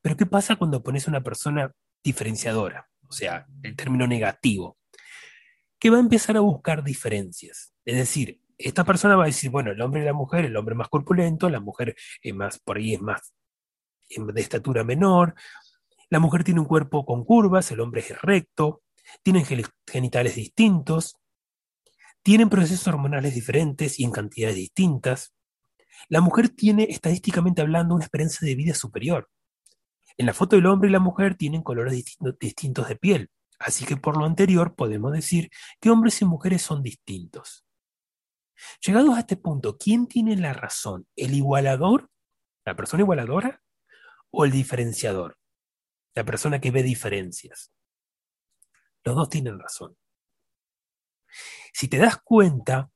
Pero 0.02 0.16
¿qué 0.16 0.26
pasa 0.26 0.56
cuando 0.56 0.82
pones 0.82 1.08
una 1.08 1.22
persona 1.22 1.72
diferenciadora? 2.02 2.90
O 3.08 3.12
sea, 3.12 3.46
el 3.62 3.76
término 3.76 4.06
negativo, 4.06 4.78
que 5.78 5.90
va 5.90 5.98
a 5.98 6.00
empezar 6.00 6.36
a 6.36 6.40
buscar 6.40 6.82
diferencias. 6.82 7.74
Es 7.84 7.96
decir, 7.96 8.40
esta 8.58 8.84
persona 8.84 9.16
va 9.16 9.24
a 9.24 9.26
decir, 9.26 9.50
bueno, 9.50 9.72
el 9.72 9.80
hombre 9.80 10.02
y 10.02 10.04
la 10.04 10.12
mujer, 10.12 10.44
el 10.44 10.56
hombre 10.56 10.74
más 10.74 10.88
corpulento, 10.88 11.48
la 11.48 11.60
mujer 11.60 11.96
es 12.22 12.34
más, 12.34 12.58
por 12.58 12.76
ahí 12.76 12.94
es 12.94 13.00
más 13.00 13.32
de 14.16 14.40
estatura 14.40 14.84
menor, 14.84 15.34
la 16.10 16.20
mujer 16.20 16.44
tiene 16.44 16.60
un 16.60 16.66
cuerpo 16.66 17.04
con 17.04 17.24
curvas, 17.24 17.70
el 17.70 17.80
hombre 17.80 18.00
es 18.02 18.20
recto, 18.22 18.82
tienen 19.22 19.44
genitales 19.86 20.36
distintos, 20.36 21.16
tienen 22.22 22.48
procesos 22.48 22.86
hormonales 22.88 23.34
diferentes 23.34 23.98
y 23.98 24.04
en 24.04 24.12
cantidades 24.12 24.56
distintas. 24.56 25.34
La 26.08 26.20
mujer 26.20 26.48
tiene, 26.50 26.84
estadísticamente 26.84 27.62
hablando, 27.62 27.94
una 27.94 28.04
esperanza 28.04 28.46
de 28.46 28.54
vida 28.54 28.74
superior. 28.74 29.28
En 30.16 30.26
la 30.26 30.34
foto 30.34 30.56
del 30.56 30.66
hombre 30.66 30.88
y 30.88 30.92
la 30.92 31.00
mujer 31.00 31.34
tienen 31.34 31.62
colores 31.62 32.04
distintos 32.38 32.88
de 32.88 32.96
piel, 32.96 33.30
así 33.58 33.84
que 33.84 33.96
por 33.96 34.16
lo 34.16 34.24
anterior 34.24 34.74
podemos 34.74 35.12
decir 35.12 35.50
que 35.80 35.90
hombres 35.90 36.20
y 36.22 36.24
mujeres 36.24 36.62
son 36.62 36.82
distintos. 36.82 37.63
Llegados 38.80 39.16
a 39.16 39.20
este 39.20 39.36
punto, 39.36 39.76
¿quién 39.78 40.06
tiene 40.06 40.36
la 40.36 40.52
razón? 40.52 41.06
¿El 41.16 41.34
igualador? 41.34 42.10
¿La 42.64 42.76
persona 42.76 43.02
igualadora? 43.02 43.62
¿O 44.30 44.44
el 44.44 44.50
diferenciador? 44.50 45.38
La 46.14 46.24
persona 46.24 46.60
que 46.60 46.70
ve 46.70 46.82
diferencias. 46.82 47.72
Los 49.04 49.14
dos 49.16 49.28
tienen 49.28 49.58
razón. 49.58 49.96
Si 51.72 51.88
te 51.88 51.98
das 51.98 52.18
cuenta, 52.22 52.90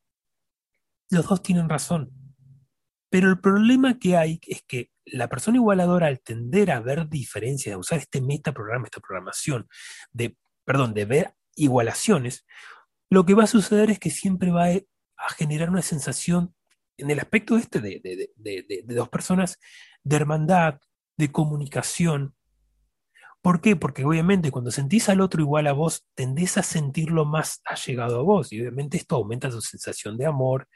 los 1.10 1.28
dos 1.28 1.42
tienen 1.42 1.68
razón. 1.68 2.10
Pero 3.10 3.30
el 3.30 3.40
problema 3.40 3.98
que 3.98 4.16
hay 4.16 4.40
es 4.46 4.62
que 4.62 4.90
la 5.04 5.28
persona 5.28 5.56
igualadora, 5.56 6.06
al 6.06 6.20
tender 6.20 6.70
a 6.70 6.80
ver 6.80 7.08
diferencias, 7.08 7.74
a 7.74 7.78
usar 7.78 7.98
este 7.98 8.20
metaprograma, 8.20 8.84
esta 8.84 9.00
programación, 9.00 9.68
de, 10.12 10.36
perdón, 10.64 10.94
de 10.94 11.06
ver 11.06 11.34
igualaciones, 11.54 12.46
lo 13.10 13.24
que 13.24 13.34
va 13.34 13.44
a 13.44 13.48
suceder 13.48 13.90
es 13.90 13.98
que 13.98 14.10
siempre 14.10 14.50
va 14.50 14.66
a 14.66 14.80
a 15.18 15.32
generar 15.34 15.70
una 15.70 15.82
sensación 15.82 16.54
en 16.96 17.10
el 17.10 17.20
aspecto 17.20 17.56
este 17.56 17.80
de, 17.80 18.84
dos 18.86 19.08
personas 19.08 19.58
de 20.02 20.16
hermandad, 20.16 20.80
de 21.16 21.30
comunicación. 21.30 22.34
¿Por 23.40 23.60
qué? 23.60 23.76
Porque 23.76 24.04
obviamente 24.04 24.50
cuando 24.50 24.70
sentís 24.70 25.08
al 25.08 25.20
otro 25.20 25.40
igual 25.40 25.68
a 25.68 25.72
vos, 25.72 26.06
tendés 26.14 26.58
a 26.58 26.62
sentirlo 26.62 27.24
más 27.24 27.60
allegado 27.64 28.18
a 28.18 28.22
vos. 28.22 28.52
Y 28.52 28.60
obviamente 28.60 28.96
esto 28.96 29.16
aumenta 29.16 29.50
su 29.50 29.60
sensación 29.60 30.16
de 30.16 30.26
amor 30.26 30.68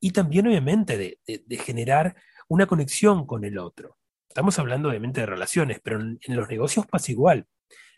y 0.00 0.10
también 0.10 0.46
obviamente 0.48 0.98
de, 1.26 1.56
generar 1.58 2.16
una 2.48 2.66
conexión 2.66 3.26
con 3.26 3.44
el 3.44 3.58
otro. 3.58 3.96
Estamos 4.28 4.58
hablando 4.58 4.88
obviamente 4.88 5.20
de 5.20 5.26
relaciones, 5.26 5.80
pero 5.82 6.00
en 6.00 6.18
los 6.26 6.48
negocios 6.48 6.86
pasa 6.86 7.12
igual. 7.12 7.46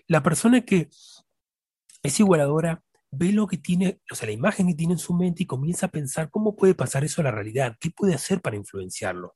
La 0.07 0.23
persona 0.23 0.61
que 0.61 0.91
es 2.03 2.21
igualadora 2.21 2.83
ve 3.17 3.33
lo 3.33 3.47
que 3.47 3.59
tiene, 3.59 4.01
o 4.11 4.15
sea, 4.15 4.27
la 4.27 4.33
imagen 4.33 4.69
que 4.69 4.75
tiene 4.75 4.95
en 4.95 4.99
su 4.99 5.15
mente 5.15 5.43
y 5.43 5.47
comienza 5.47 5.87
a 5.87 5.91
pensar 5.91 6.31
cómo 6.31 6.57
puede 6.57 6.75
pasar 6.75 7.05
eso 7.05 7.21
a 7.21 7.25
la 7.25 7.31
realidad, 7.31 7.77
qué 7.81 7.91
puede 7.91 8.15
hacer 8.15 8.41
para 8.41 8.57
influenciarlo. 8.57 9.35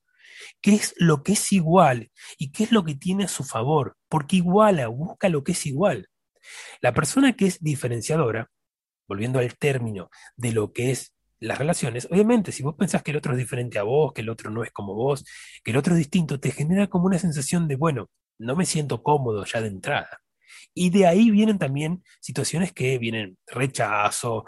qué 0.63 0.75
es 0.75 0.95
lo 0.99 1.23
que 1.23 1.33
es 1.33 1.53
igual 1.53 2.11
y 2.39 2.53
qué 2.53 2.65
es 2.65 2.73
lo 2.73 2.85
que 2.85 2.95
tiene 2.95 3.25
a 3.25 3.29
su 3.29 3.45
favor, 3.45 3.97
porque 4.09 4.37
iguala, 4.37 4.89
busca 4.89 5.29
lo 5.29 5.45
que 5.45 5.53
es 5.53 5.67
igual. 5.67 6.09
La 6.81 6.95
persona 6.95 7.35
que 7.35 7.47
es 7.47 7.61
diferenciadora, 7.63 8.51
volviendo 9.09 9.39
al 9.39 9.57
término 9.57 10.11
de 10.37 10.53
lo 10.53 10.73
que 10.73 10.91
es 10.93 11.15
las 11.41 11.59
relaciones, 11.59 12.07
obviamente, 12.11 12.53
si 12.53 12.63
vos 12.63 12.75
pensás 12.77 13.03
que 13.03 13.13
el 13.13 13.17
otro 13.17 13.33
es 13.33 13.39
diferente 13.39 13.79
a 13.79 13.83
vos, 13.83 14.13
que 14.13 14.21
el 14.23 14.29
otro 14.31 14.51
no 14.51 14.63
es 14.63 14.71
como 14.73 14.95
vos, 14.95 15.25
que 15.65 15.71
el 15.73 15.79
otro 15.79 15.95
es 15.95 15.99
distinto, 15.99 16.39
te 16.41 16.53
genera 16.53 16.89
como 16.89 17.07
una 17.07 17.19
sensación 17.19 17.67
de, 17.69 17.77
bueno, 17.77 18.11
no 18.39 18.57
me 18.57 18.67
siento 18.67 19.03
cómodo 19.03 19.45
ya 19.45 19.61
de 19.61 19.69
entrada. 19.69 20.21
Y 20.75 20.91
de 20.91 21.07
ahí 21.07 21.31
vienen 21.31 21.59
también 21.59 22.03
situaciones 22.21 22.73
que 22.73 22.99
vienen 22.99 23.39
rechazo, 23.47 24.45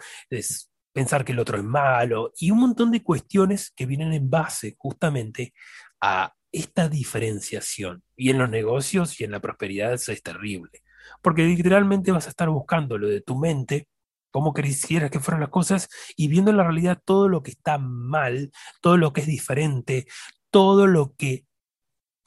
pensar 0.93 1.25
que 1.25 1.31
el 1.31 1.39
otro 1.39 1.57
es 1.57 1.63
malo 1.63 2.31
y 2.37 2.51
un 2.51 2.59
montón 2.59 2.91
de 2.91 3.03
cuestiones 3.03 3.71
que 3.75 3.85
vienen 3.85 4.13
en 4.13 4.29
base 4.29 4.75
justamente 4.77 5.53
a 5.99 6.33
esta 6.51 6.87
diferenciación. 6.87 8.03
Y 8.15 8.29
en 8.29 8.37
los 8.37 8.49
negocios 8.49 9.19
y 9.19 9.23
en 9.23 9.31
la 9.31 9.41
prosperidad 9.41 9.93
eso 9.93 10.11
es 10.11 10.21
terrible, 10.21 10.83
porque 11.21 11.43
literalmente 11.43 12.11
vas 12.11 12.27
a 12.27 12.29
estar 12.29 12.49
buscando 12.49 12.97
lo 12.97 13.09
de 13.09 13.21
tu 13.21 13.37
mente, 13.37 13.87
cómo 14.31 14.53
quisieras 14.53 15.11
que 15.11 15.19
fueran 15.19 15.41
las 15.41 15.49
cosas 15.49 15.89
y 16.15 16.27
viendo 16.27 16.51
en 16.51 16.57
la 16.57 16.63
realidad 16.63 17.01
todo 17.03 17.27
lo 17.27 17.43
que 17.43 17.51
está 17.51 17.77
mal, 17.77 18.51
todo 18.81 18.97
lo 18.97 19.13
que 19.13 19.21
es 19.21 19.27
diferente, 19.27 20.05
todo 20.51 20.87
lo 20.87 21.15
que 21.15 21.45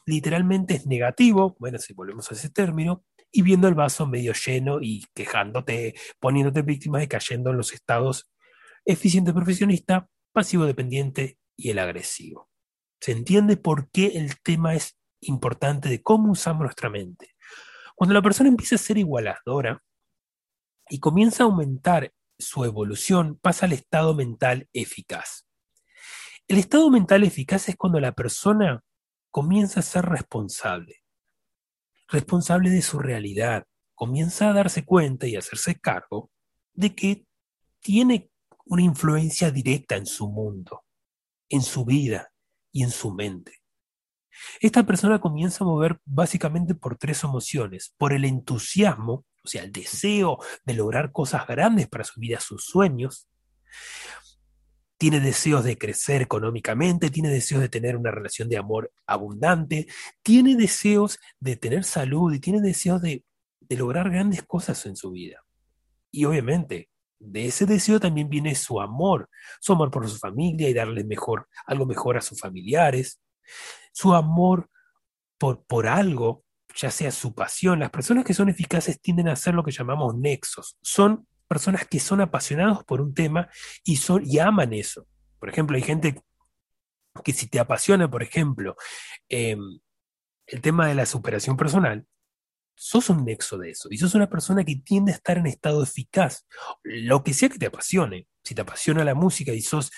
literalmente 0.07 0.75
es 0.75 0.87
negativo, 0.87 1.57
bueno, 1.59 1.79
si 1.79 1.93
volvemos 1.93 2.31
a 2.31 2.35
ese 2.35 2.51
término, 2.51 3.05
y 3.37 3.43
viendo 3.43 3.69
el 3.69 3.75
vaso 3.75 4.07
medio 4.07 4.33
lleno 4.33 4.79
y 4.81 5.05
quejándote, 5.13 5.95
poniéndote 6.19 6.63
víctima 6.63 7.03
y 7.03 7.07
cayendo 7.07 7.51
en 7.51 7.59
los 7.59 7.75
estados 7.75 8.33
eficiente 8.87 9.35
profesionista, 9.35 10.09
pasivo 10.33 10.65
dependiente 10.65 11.37
y 11.55 11.69
el 11.69 11.79
agresivo. 11.79 12.49
Se 12.99 13.13
entiende 13.13 13.59
por 13.59 13.91
qué 13.91 14.07
el 14.15 14.41
tema 14.41 14.75
es 14.75 14.97
importante 15.21 15.91
de 15.91 16.03
cómo 16.03 16.33
usamos 16.33 16.63
nuestra 16.63 16.89
mente. 16.89 17.35
Cuando 17.95 18.15
la 18.15 18.23
persona 18.23 18.49
empieza 18.49 18.77
a 18.77 18.79
ser 18.79 18.97
igualadora 18.97 19.83
y 20.89 20.99
comienza 20.99 21.43
a 21.43 21.47
aumentar 21.47 22.15
su 22.39 22.65
evolución, 22.65 23.39
pasa 23.43 23.67
al 23.67 23.75
estado 23.75 24.15
mental 24.15 24.67
eficaz. 24.73 25.47
El 26.49 26.57
estado 26.57 26.91
mental 26.91 27.23
eficaz 27.23 27.69
es 27.69 27.77
cuando 27.77 28.01
la 28.01 28.13
persona 28.13 28.83
comienza 29.31 29.81
a 29.81 29.83
ser 29.83 30.07
responsable, 30.07 31.03
responsable 32.09 32.71
de 32.71 32.83
su 32.83 32.99
realidad, 32.99 33.67
comienza 33.95 34.51
a 34.51 34.53
darse 34.53 34.85
cuenta 34.85 35.27
y 35.27 35.37
hacerse 35.37 35.79
cargo 35.81 36.31
de 36.75 36.95
que 36.95 37.27
tiene 37.81 38.31
una 38.65 38.83
influencia 38.83 39.51
directa 39.51 39.97
en 39.97 40.07
su 40.07 40.29
mundo, 40.29 40.85
en 41.49 41.63
su 41.63 41.85
vida 41.85 42.33
y 42.73 42.83
en 42.83 42.91
su 42.91 43.13
mente. 43.13 43.63
Esta 44.61 44.85
persona 44.85 45.21
comienza 45.21 45.65
a 45.65 45.67
mover 45.67 45.99
básicamente 46.05 46.75
por 46.75 46.99
tres 46.99 47.25
emociones, 47.25 47.95
por 47.97 48.13
el 48.13 48.25
entusiasmo, 48.25 49.25
o 49.43 49.49
sea, 49.49 49.63
el 49.63 49.73
deseo 49.73 50.39
de 50.65 50.75
lograr 50.75 51.13
cosas 51.13 51.47
grandes 51.47 51.89
para 51.89 52.05
su 52.05 52.21
vida, 52.21 52.41
sus 52.41 52.65
sueños, 52.65 53.29
tiene 54.99 55.21
deseos 55.21 55.65
de 55.65 55.77
crecer 55.77 56.23
económicamente, 56.23 57.11
tiene 57.11 57.29
deseos 57.29 57.61
de 57.61 57.69
tener 57.69 57.97
una 57.97 58.11
relación 58.11 58.49
de 58.49 58.57
amor 58.57 58.93
abundante, 59.07 59.87
tiene 60.23 60.57
deseos 60.57 61.19
de 61.39 61.57
tener 61.57 61.85
salud 61.85 62.33
y 62.33 62.41
tiene 62.41 62.61
deseos 62.61 63.03
de, 63.03 63.25
de 63.61 63.77
lograr 63.77 64.11
grandes 64.11 64.43
cosas 64.43 64.85
en 64.87 64.97
su 64.97 65.11
vida. 65.11 65.45
Y 66.11 66.25
obviamente, 66.25 66.89
de 67.19 67.47
ese 67.47 67.67
deseo 67.67 68.01
también 68.01 68.29
viene 68.29 68.55
su 68.55 68.81
amor, 68.81 69.29
su 69.61 69.73
amor 69.73 69.91
por 69.91 70.09
su 70.09 70.17
familia 70.19 70.69
y 70.69 70.75
darle 70.75 71.05
mejor, 71.05 71.49
algo 71.67 71.87
mejor 71.87 72.17
a 72.17 72.23
sus 72.23 72.41
familiares, 72.41 73.21
su 73.93 74.15
amor 74.15 74.71
por, 75.39 75.65
por 75.65 75.87
algo, 75.87 76.45
ya 76.75 76.91
sea 76.91 77.11
su 77.11 77.35
pasión. 77.35 77.81
Las 77.81 77.91
personas 77.91 78.25
que 78.25 78.35
son 78.35 78.49
eficaces 78.49 79.01
tienden 79.01 79.29
a 79.29 79.33
hacer 79.33 79.55
lo 79.55 79.65
que 79.65 79.73
llamamos 79.73 80.17
nexos. 80.17 80.77
Son 80.83 81.27
personas 81.47 81.87
que 81.87 82.01
son 82.01 82.21
apasionados 82.21 82.85
por 82.85 83.01
un 83.01 83.15
tema 83.15 83.49
y, 83.85 83.97
son, 83.97 84.23
y 84.25 84.39
aman 84.39 84.73
eso. 84.73 85.07
Por 85.39 85.49
ejemplo, 85.49 85.77
hay 85.77 85.83
gente 85.83 86.21
que 87.25 87.33
si 87.33 87.49
te 87.49 87.59
apasiona, 87.59 88.11
por 88.11 88.23
ejemplo, 88.23 88.77
em, 89.29 89.81
el 90.47 90.61
tema 90.61 90.87
de 90.87 90.95
la 90.95 91.07
superación 91.07 91.57
personal, 91.57 92.07
sos 92.77 93.09
un 93.09 93.25
nexo 93.25 93.59
de 93.59 93.71
eso 93.71 93.89
y 93.91 93.99
sos 93.99 94.15
una 94.15 94.29
persona 94.29 94.63
que 94.63 94.77
tiende 94.77 95.13
a 95.13 95.15
estar 95.15 95.39
en 95.39 95.47
estado 95.47 95.83
eficaz. 95.83 96.47
Lo 96.83 97.25
que 97.25 97.33
sea 97.33 97.49
que 97.49 97.59
te 97.59 97.67
apasione, 97.67 98.29
si 98.45 98.55
te 98.55 98.61
apasiona 98.61 99.05
la 99.05 99.15
música 99.15 99.53
y 99.53 99.63
sos 99.63 99.91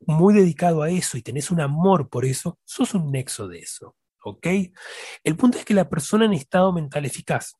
muy 0.00 0.34
dedicado 0.34 0.82
a 0.82 0.90
eso 0.90 1.16
y 1.16 1.22
tenés 1.22 1.50
un 1.50 1.60
amor 1.60 2.08
por 2.10 2.24
eso, 2.24 2.58
sos 2.64 2.94
un 2.94 3.10
nexo 3.10 3.48
de 3.48 3.60
eso. 3.60 3.96
¿Ok? 4.22 4.46
El 5.22 5.36
punto 5.36 5.58
es 5.58 5.64
que 5.64 5.74
la 5.74 5.88
persona 5.88 6.24
en 6.24 6.32
estado 6.32 6.72
mental 6.72 7.04
eficaz 7.04 7.54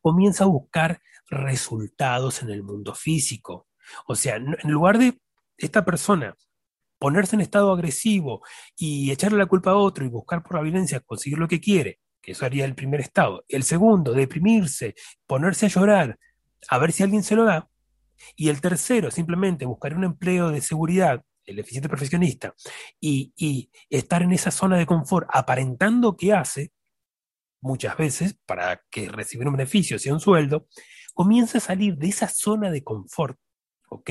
comienza 0.00 0.44
a 0.44 0.48
buscar 0.48 1.00
resultados 1.32 2.42
en 2.42 2.50
el 2.50 2.62
mundo 2.62 2.94
físico. 2.94 3.68
O 4.06 4.14
sea, 4.14 4.36
en 4.36 4.70
lugar 4.70 4.98
de 4.98 5.18
esta 5.58 5.84
persona 5.84 6.36
ponerse 7.02 7.34
en 7.34 7.40
estado 7.40 7.72
agresivo 7.72 8.42
y 8.76 9.10
echarle 9.10 9.38
la 9.38 9.46
culpa 9.46 9.72
a 9.72 9.76
otro 9.76 10.04
y 10.04 10.08
buscar 10.08 10.44
por 10.44 10.54
la 10.54 10.62
violencia 10.62 11.00
conseguir 11.00 11.36
lo 11.36 11.48
que 11.48 11.60
quiere, 11.60 11.98
que 12.22 12.30
eso 12.30 12.46
haría 12.46 12.64
el 12.64 12.76
primer 12.76 13.00
estado. 13.00 13.44
El 13.48 13.64
segundo, 13.64 14.12
deprimirse, 14.12 14.94
ponerse 15.26 15.66
a 15.66 15.68
llorar, 15.68 16.16
a 16.68 16.78
ver 16.78 16.92
si 16.92 17.02
alguien 17.02 17.24
se 17.24 17.34
lo 17.34 17.44
da. 17.44 17.68
Y 18.36 18.50
el 18.50 18.60
tercero, 18.60 19.10
simplemente 19.10 19.66
buscar 19.66 19.96
un 19.96 20.04
empleo 20.04 20.50
de 20.50 20.60
seguridad, 20.60 21.24
el 21.44 21.58
eficiente 21.58 21.88
profesionista, 21.88 22.54
y, 23.00 23.68
estar 23.90 24.22
en 24.22 24.30
esa 24.30 24.52
zona 24.52 24.76
de 24.78 24.86
confort 24.86 25.28
aparentando 25.32 26.16
que 26.16 26.32
hace, 26.32 26.70
muchas 27.60 27.96
veces, 27.96 28.36
para 28.46 28.80
que 28.92 29.08
recibir 29.08 29.48
un 29.48 29.56
beneficio, 29.56 29.98
sea 29.98 30.14
un 30.14 30.20
sueldo, 30.20 30.68
comienza 31.12 31.58
a 31.58 31.60
salir 31.60 31.96
de 31.96 32.08
esa 32.08 32.28
zona 32.28 32.70
de 32.70 32.82
confort, 32.82 33.38
¿ok? 33.88 34.10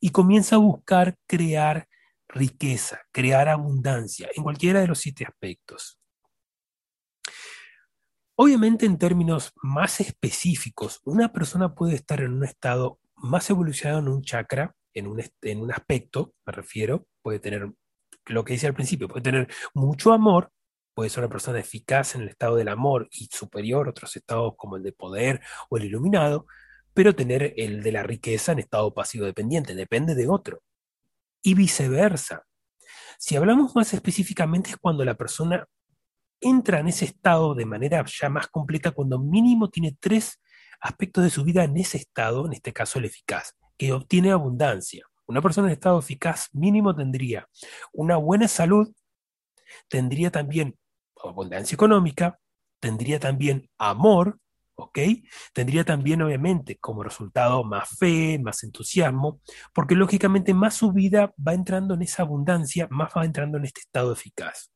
Y 0.00 0.10
comienza 0.10 0.56
a 0.56 0.58
buscar 0.58 1.16
crear 1.26 1.88
riqueza, 2.28 3.00
crear 3.12 3.48
abundancia 3.48 4.28
en 4.34 4.42
cualquiera 4.42 4.80
de 4.80 4.88
los 4.88 4.98
siete 4.98 5.24
aspectos. 5.24 6.00
Obviamente 8.36 8.86
en 8.86 8.98
términos 8.98 9.52
más 9.62 10.00
específicos, 10.00 11.00
una 11.04 11.32
persona 11.32 11.74
puede 11.74 11.94
estar 11.94 12.20
en 12.20 12.32
un 12.32 12.44
estado 12.44 12.98
más 13.14 13.48
evolucionado 13.48 14.00
en 14.00 14.08
un 14.08 14.22
chakra, 14.22 14.74
en 14.92 15.06
un, 15.06 15.22
en 15.42 15.60
un 15.60 15.72
aspecto, 15.72 16.34
me 16.44 16.52
refiero, 16.52 17.06
puede 17.22 17.38
tener 17.38 17.72
lo 18.26 18.44
que 18.44 18.54
dice 18.54 18.66
al 18.66 18.74
principio, 18.74 19.08
puede 19.08 19.22
tener 19.22 19.48
mucho 19.72 20.12
amor, 20.12 20.50
puede 20.94 21.10
ser 21.10 21.24
una 21.24 21.30
persona 21.30 21.58
eficaz 21.58 22.14
en 22.14 22.22
el 22.22 22.28
estado 22.28 22.56
del 22.56 22.68
amor 22.68 23.08
y 23.10 23.26
superior 23.26 23.86
a 23.86 23.90
otros 23.90 24.16
estados 24.16 24.54
como 24.56 24.76
el 24.76 24.82
de 24.82 24.92
poder 24.92 25.40
o 25.68 25.76
el 25.76 25.84
iluminado, 25.84 26.46
pero 26.94 27.14
tener 27.14 27.54
el 27.56 27.82
de 27.82 27.92
la 27.92 28.02
riqueza 28.04 28.52
en 28.52 28.60
estado 28.60 28.94
pasivo 28.94 29.26
dependiente, 29.26 29.74
depende 29.74 30.14
de 30.14 30.28
otro. 30.28 30.62
Y 31.42 31.54
viceversa. 31.54 32.44
Si 33.18 33.36
hablamos 33.36 33.74
más 33.74 33.92
específicamente 33.92 34.70
es 34.70 34.76
cuando 34.76 35.04
la 35.04 35.14
persona 35.14 35.66
entra 36.40 36.80
en 36.80 36.88
ese 36.88 37.06
estado 37.06 37.54
de 37.54 37.66
manera 37.66 38.04
ya 38.06 38.28
más 38.28 38.48
completa 38.48 38.92
cuando 38.92 39.18
mínimo 39.18 39.70
tiene 39.70 39.96
tres 39.98 40.40
aspectos 40.80 41.24
de 41.24 41.30
su 41.30 41.44
vida 41.44 41.64
en 41.64 41.76
ese 41.76 41.96
estado, 41.96 42.46
en 42.46 42.52
este 42.52 42.72
caso 42.72 42.98
el 42.98 43.06
eficaz, 43.06 43.56
que 43.76 43.92
obtiene 43.92 44.30
abundancia. 44.30 45.06
Una 45.26 45.40
persona 45.40 45.68
en 45.68 45.72
estado 45.72 45.98
eficaz 45.98 46.48
mínimo 46.52 46.94
tendría 46.94 47.48
una 47.92 48.16
buena 48.16 48.46
salud, 48.46 48.92
tendría 49.88 50.30
también 50.30 50.76
abundancia 51.28 51.74
económica, 51.74 52.38
tendría 52.80 53.18
también 53.18 53.68
amor, 53.78 54.38
¿ok? 54.74 54.98
Tendría 55.52 55.84
también, 55.84 56.22
obviamente, 56.22 56.78
como 56.78 57.02
resultado 57.02 57.64
más 57.64 57.96
fe, 57.98 58.38
más 58.38 58.62
entusiasmo, 58.64 59.40
porque 59.72 59.94
lógicamente 59.94 60.54
más 60.54 60.74
su 60.74 60.92
vida 60.92 61.32
va 61.36 61.54
entrando 61.54 61.94
en 61.94 62.02
esa 62.02 62.22
abundancia, 62.22 62.88
más 62.90 63.12
va 63.16 63.24
entrando 63.24 63.58
en 63.58 63.64
este 63.64 63.80
estado 63.80 64.12
eficaz. 64.12 64.70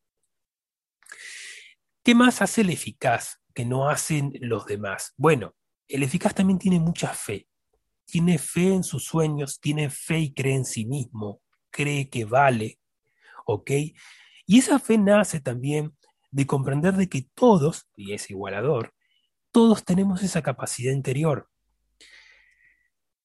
¿Qué 2.03 2.15
más 2.15 2.41
hace 2.41 2.63
el 2.63 2.71
eficaz 2.71 3.43
que 3.55 3.65
no 3.65 3.91
hacen 3.91 4.33
los 4.41 4.65
demás? 4.67 5.13
Bueno, 5.17 5.55
el 5.89 6.03
eficaz 6.03 6.35
también 6.35 6.59
tiene 6.59 6.81
mucha 6.81 7.09
fe. 7.09 7.47
Tiene 8.07 8.39
fe 8.39 8.73
en 8.73 8.85
sus 8.85 9.05
sueños, 9.05 9.61
tiene 9.61 9.91
fe 9.91 10.19
y 10.21 10.33
cree 10.33 10.55
en 10.55 10.65
sí 10.65 10.87
mismo, 10.87 11.43
cree 11.71 12.09
que 12.09 12.25
vale, 12.25 12.79
¿ok? 13.45 13.71
Y 14.47 14.59
esa 14.59 14.79
fe 14.79 14.97
nace 14.97 15.41
también 15.41 15.95
de 16.31 16.47
comprender 16.47 16.95
de 16.95 17.09
que 17.09 17.29
todos, 17.35 17.88
y 17.97 18.12
es 18.12 18.31
igualador, 18.31 18.95
todos 19.51 19.85
tenemos 19.85 20.23
esa 20.23 20.43
capacidad 20.43 20.93
interior. 20.93 21.49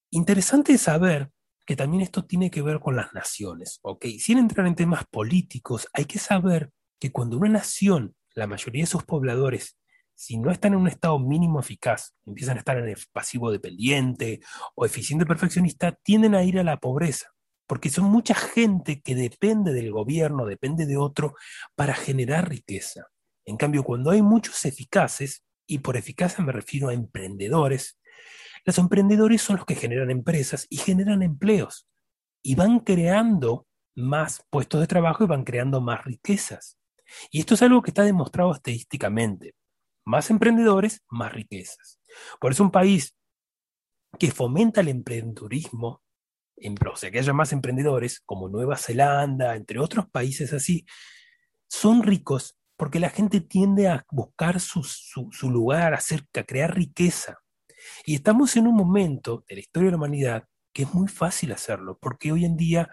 Interesante 0.10 0.78
saber 0.78 1.32
que 1.66 1.76
también 1.76 2.02
esto 2.04 2.26
tiene 2.26 2.52
que 2.52 2.62
ver 2.62 2.80
con 2.80 2.96
las 2.96 3.13
naciones, 3.13 3.80
¿ok? 3.82 4.06
Sin 4.20 4.38
entrar 4.38 4.68
en 4.68 4.76
temas 4.76 5.06
políticos, 5.06 5.88
hay 5.94 6.06
que 6.06 6.20
saber 6.20 6.72
que 7.00 7.12
cuando 7.12 7.38
una 7.38 7.50
nación 7.50 8.16
la 8.36 8.48
mayoría 8.48 8.84
de 8.84 8.88
sus 8.88 9.04
pobladores, 9.04 9.78
si 10.16 10.38
no 10.38 10.52
están 10.52 10.74
en 10.74 10.80
un 10.80 10.88
estado 10.88 11.20
mínimo 11.20 11.60
eficaz, 11.60 12.13
empiezan 12.26 12.58
a 12.58 12.60
estar 12.60 12.78
en 12.78 12.88
el 12.88 12.98
pasivo 13.12 13.52
dependiente 13.52 14.42
o 14.76 14.86
eficiente 14.86 15.26
perfeccionista, 15.26 15.92
tienden 15.92 16.36
a 16.36 16.44
ir 16.44 16.60
a 16.60 16.63
la 16.63 16.78
pobreza. 16.78 17.30
Porque 17.67 17.89
son 17.89 18.06
mucha 18.06 18.36
gente 18.36 19.02
que 19.02 19.15
depende 19.15 19.73
del 19.73 19.91
gobierno, 19.91 20.45
depende 20.45 20.86
de 20.86 20.97
otro 20.97 21.36
para 21.76 21.93
generar 21.93 22.49
riqueza. 22.49 23.08
En 23.45 23.58
cambio, 23.58 23.84
cuando 23.84 24.12
hay 24.12 24.21
muchos 24.21 24.65
eficaces, 24.65 25.43
y 25.65 25.80
por 25.80 25.97
eficacia 25.97 26.43
me 26.43 26.52
refiero 26.52 26.89
a 26.89 26.93
emprendedores, 26.93 27.99
los 28.65 28.78
emprendedores 28.78 29.41
son 29.41 29.58
los 29.58 29.65
que 29.65 29.76
generan 29.76 30.12
empresas 30.12 30.67
y 30.69 30.78
generan 30.78 31.21
empleos 31.21 31.88
y 32.41 32.56
van 32.56 32.80
creando 32.80 33.65
más 33.95 34.45
puestos 34.49 34.82
de 34.82 34.88
trabajo 34.88 35.23
y 35.23 35.28
van 35.28 35.43
creando 35.43 35.82
más 35.82 36.04
riquezas. 36.04 36.78
Y 37.32 37.39
esto 37.39 37.54
es 37.54 37.62
algo 37.62 37.82
que 37.82 37.91
está 37.91 38.04
demostrado 38.04 38.54
estadísticamente. 38.54 39.56
Más 40.06 40.30
emprendedores, 40.30 41.02
más 41.10 41.32
riquezas. 41.34 41.99
Por 42.39 42.52
eso 42.52 42.63
un 42.63 42.71
país 42.71 43.15
que 44.19 44.32
fomenta 44.32 44.82
el 44.82 44.89
emprendedurismo, 44.89 46.03
o 46.56 46.96
sea, 46.96 47.12
que 47.12 47.20
haya 47.20 47.34
más 47.34 47.54
emprendedores, 47.54 48.22
como 48.26 48.50
Nueva 48.50 48.78
Zelanda, 48.78 49.56
entre 49.56 49.80
otros 49.80 50.10
países 50.10 50.54
así, 50.54 50.86
son 51.68 52.04
ricos 52.04 52.58
porque 52.78 53.00
la 53.00 53.10
gente 53.10 53.42
tiende 53.42 53.88
a 53.88 54.06
buscar 54.12 54.60
su, 54.60 54.84
lugar, 55.44 55.94
a, 55.94 55.98
hacer, 55.98 56.26
a 56.36 56.44
crear 56.44 56.76
riqueza. 56.76 57.39
Y 58.06 58.16
estamos 58.16 58.56
en 58.56 58.68
un 58.68 58.76
momento 58.76 59.44
de 59.48 59.56
la 59.56 59.62
historia 59.62 59.88
de 59.88 59.92
la 59.92 59.98
humanidad 59.98 60.44
que 60.74 60.84
es 60.84 60.94
muy 60.94 61.08
fácil 61.08 61.52
hacerlo, 61.52 62.00
porque 62.02 62.32
hoy 62.32 62.46
en 62.46 62.58
día 62.58 62.89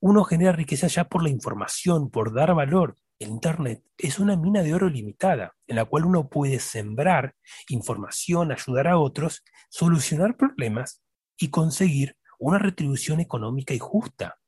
uno 0.00 0.22
genera 0.24 0.52
riqueza 0.52 0.86
ya 0.86 1.04
por 1.04 1.22
la 1.22 1.30
información, 1.30 2.10
por 2.10 2.32
dar 2.32 2.54
valor. 2.54 2.96
El 3.18 3.30
Internet 3.30 3.82
es 3.98 4.18
una 4.18 4.36
mina 4.36 4.62
de 4.62 4.72
oro 4.72 4.88
limitada, 4.88 5.54
en 5.66 5.76
la 5.76 5.84
cual 5.84 6.04
uno 6.04 6.28
puede 6.28 6.60
sembrar 6.60 7.34
información, 7.68 8.52
ayudar 8.52 8.86
a 8.86 8.98
otros, 8.98 9.42
solucionar 9.68 10.36
problemas 10.36 11.02
y 11.36 11.48
conseguir 11.48 12.16
una 12.48 12.58
retribución 12.58 13.20
económica 13.20 13.74
y 13.74 13.78
justa 13.78 14.38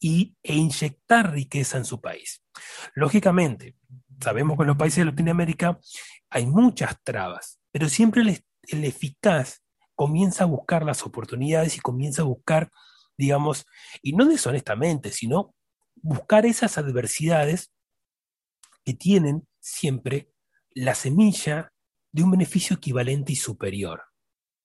y, 0.00 0.36
e 0.42 0.54
inyectar 0.54 1.32
riqueza 1.32 1.78
en 1.78 1.84
su 1.84 2.00
país. 2.00 2.42
Lógicamente, 2.94 3.76
sabemos 4.20 4.56
que 4.56 4.62
en 4.62 4.68
los 4.68 4.76
países 4.76 4.98
de 4.98 5.10
Latinoamérica 5.10 5.78
hay 6.28 6.46
muchas 6.46 7.00
trabas, 7.02 7.60
pero 7.70 7.88
siempre 7.88 8.22
el, 8.22 8.84
eficaz 8.84 9.62
comienza 9.94 10.44
a 10.44 10.48
buscar 10.48 10.84
las 10.84 11.06
oportunidades 11.06 11.76
y 11.76 11.80
comienza 11.80 12.22
a 12.22 12.26
buscar, 12.26 12.70
digamos, 13.16 13.64
y 14.02 14.12
no 14.12 14.26
deshonestamente, 14.26 15.12
sino 15.12 15.54
buscar 15.94 16.46
esas 16.46 16.76
adversidades 16.78 17.72
que 18.84 18.92
tienen 18.92 19.46
siempre 19.60 20.30
la 20.74 20.94
semilla 20.94 21.72
de 22.12 22.24
un 22.24 22.32
beneficio 22.32 22.76
equivalente 22.76 23.32
y 23.32 23.36
superior. 23.36 24.02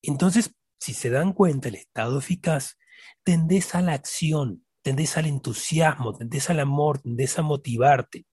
Entonces, 0.01 0.55
si 0.81 0.95
se 0.95 1.11
dan 1.11 1.33
cuenta, 1.33 1.69
el 1.69 1.75
estado 1.75 2.17
eficaz 2.17 2.79
tendés 3.23 3.75
a 3.75 3.81
la 3.81 3.93
acción, 3.93 4.65
tendés 4.81 5.15
al 5.15 5.27
entusiasmo, 5.27 6.17
tendés 6.17 6.49
al 6.49 6.59
amor, 6.59 6.99
tendés 6.99 7.37
a 7.37 7.43
motivarte. 7.43 8.25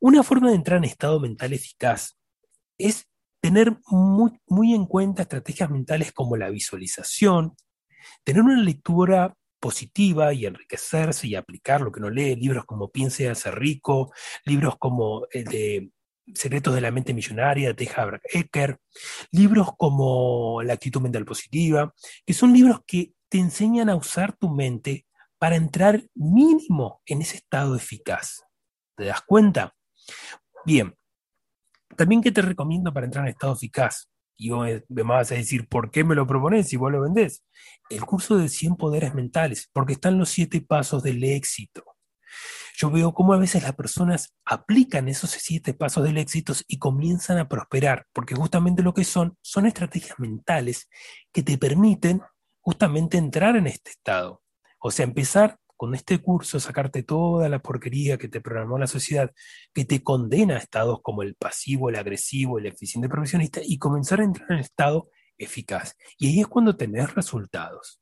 Una 0.00 0.22
forma 0.22 0.48
de 0.48 0.56
entrar 0.56 0.78
en 0.78 0.84
estado 0.84 1.20
mental 1.20 1.52
eficaz 1.52 2.18
es 2.78 3.10
tener 3.42 3.76
muy, 3.90 4.74
en 4.74 4.86
cuenta 4.86 5.22
estrategias 5.22 5.68
mentales 5.68 6.12
como 6.12 6.38
la 6.38 6.48
visualización, 6.48 7.54
tener 8.24 8.40
una 8.40 8.62
lectura 8.62 9.36
positiva 9.60 10.32
y 10.32 10.46
enriquecerse 10.46 11.28
y 11.28 11.34
aplicar 11.34 11.82
lo 11.82 11.92
que 11.92 12.00
uno 12.00 12.08
lee, 12.08 12.36
libros 12.36 12.64
como 12.64 12.90
Piense 12.90 13.24
y 13.24 13.26
hace 13.26 13.50
rico, 13.50 14.10
libros 14.46 14.78
como 14.78 15.26
el 15.30 15.44
de 15.44 15.90
Secretos 16.34 16.74
de 16.74 16.80
la 16.80 16.90
mente 16.90 17.14
millonaria 17.14 17.72
de 17.72 17.90
Haber 17.94 18.20
Ecker, 18.24 18.78
libros 19.30 19.68
como 19.76 20.62
La 20.62 20.74
actitud 20.74 21.00
mental 21.00 21.24
positiva, 21.24 21.94
que 22.24 22.34
son 22.34 22.52
libros 22.52 22.80
que 22.86 23.12
te 23.28 23.38
enseñan 23.38 23.88
a 23.88 23.96
usar 23.96 24.36
tu 24.36 24.48
mente 24.48 25.06
para 25.38 25.56
entrar 25.56 26.04
mínimo 26.14 27.00
en 27.06 27.22
ese 27.22 27.36
estado 27.36 27.74
eficaz. 27.74 28.42
¿Te 28.96 29.06
das 29.06 29.22
cuenta? 29.22 29.74
Bien, 30.66 30.94
también 31.96 32.20
que 32.20 32.32
te 32.32 32.42
recomiendo 32.42 32.92
para 32.92 33.06
entrar 33.06 33.24
en 33.24 33.30
estado 33.30 33.54
eficaz. 33.54 34.08
Y 34.36 34.50
vos 34.50 34.68
me 34.88 35.02
vas 35.02 35.32
a 35.32 35.34
decir, 35.34 35.68
¿por 35.68 35.90
qué 35.90 36.02
me 36.02 36.14
lo 36.14 36.26
propones 36.26 36.68
si 36.68 36.76
vos 36.76 36.90
lo 36.90 37.02
vendés? 37.02 37.44
El 37.90 38.04
curso 38.06 38.38
de 38.38 38.48
100 38.48 38.76
poderes 38.76 39.14
mentales, 39.14 39.68
porque 39.72 39.92
están 39.92 40.18
los 40.18 40.30
siete 40.30 40.62
pasos 40.62 41.02
del 41.02 41.22
éxito. 41.24 41.84
Yo 42.76 42.90
veo 42.90 43.12
cómo 43.12 43.34
a 43.34 43.38
veces 43.38 43.62
las 43.62 43.74
personas 43.74 44.34
aplican 44.44 45.08
esos 45.08 45.30
siete 45.30 45.74
pasos 45.74 46.04
del 46.04 46.18
éxito 46.18 46.52
y 46.66 46.78
comienzan 46.78 47.38
a 47.38 47.48
prosperar, 47.48 48.06
porque 48.12 48.34
justamente 48.34 48.82
lo 48.82 48.94
que 48.94 49.04
son 49.04 49.36
son 49.42 49.66
estrategias 49.66 50.18
mentales 50.18 50.88
que 51.32 51.42
te 51.42 51.58
permiten 51.58 52.22
justamente 52.60 53.18
entrar 53.18 53.56
en 53.56 53.66
este 53.66 53.90
estado. 53.90 54.42
O 54.78 54.90
sea, 54.90 55.04
empezar 55.04 55.58
con 55.76 55.94
este 55.94 56.18
curso 56.18 56.60
sacarte 56.60 57.02
toda 57.02 57.48
la 57.48 57.58
porquería 57.58 58.18
que 58.18 58.28
te 58.28 58.42
programó 58.42 58.78
la 58.78 58.86
sociedad, 58.86 59.32
que 59.72 59.86
te 59.86 60.02
condena 60.02 60.56
a 60.56 60.58
estados 60.58 61.00
como 61.02 61.22
el 61.22 61.34
pasivo, 61.36 61.88
el 61.88 61.96
agresivo, 61.96 62.58
el 62.58 62.66
eficiente 62.66 63.08
profesionista, 63.08 63.60
y 63.64 63.78
comenzar 63.78 64.20
a 64.20 64.24
entrar 64.24 64.50
en 64.50 64.58
el 64.58 64.62
estado 64.62 65.08
eficaz. 65.38 65.96
Y 66.18 66.28
ahí 66.28 66.40
es 66.40 66.48
cuando 66.48 66.76
tenés 66.76 67.14
resultados. 67.14 68.00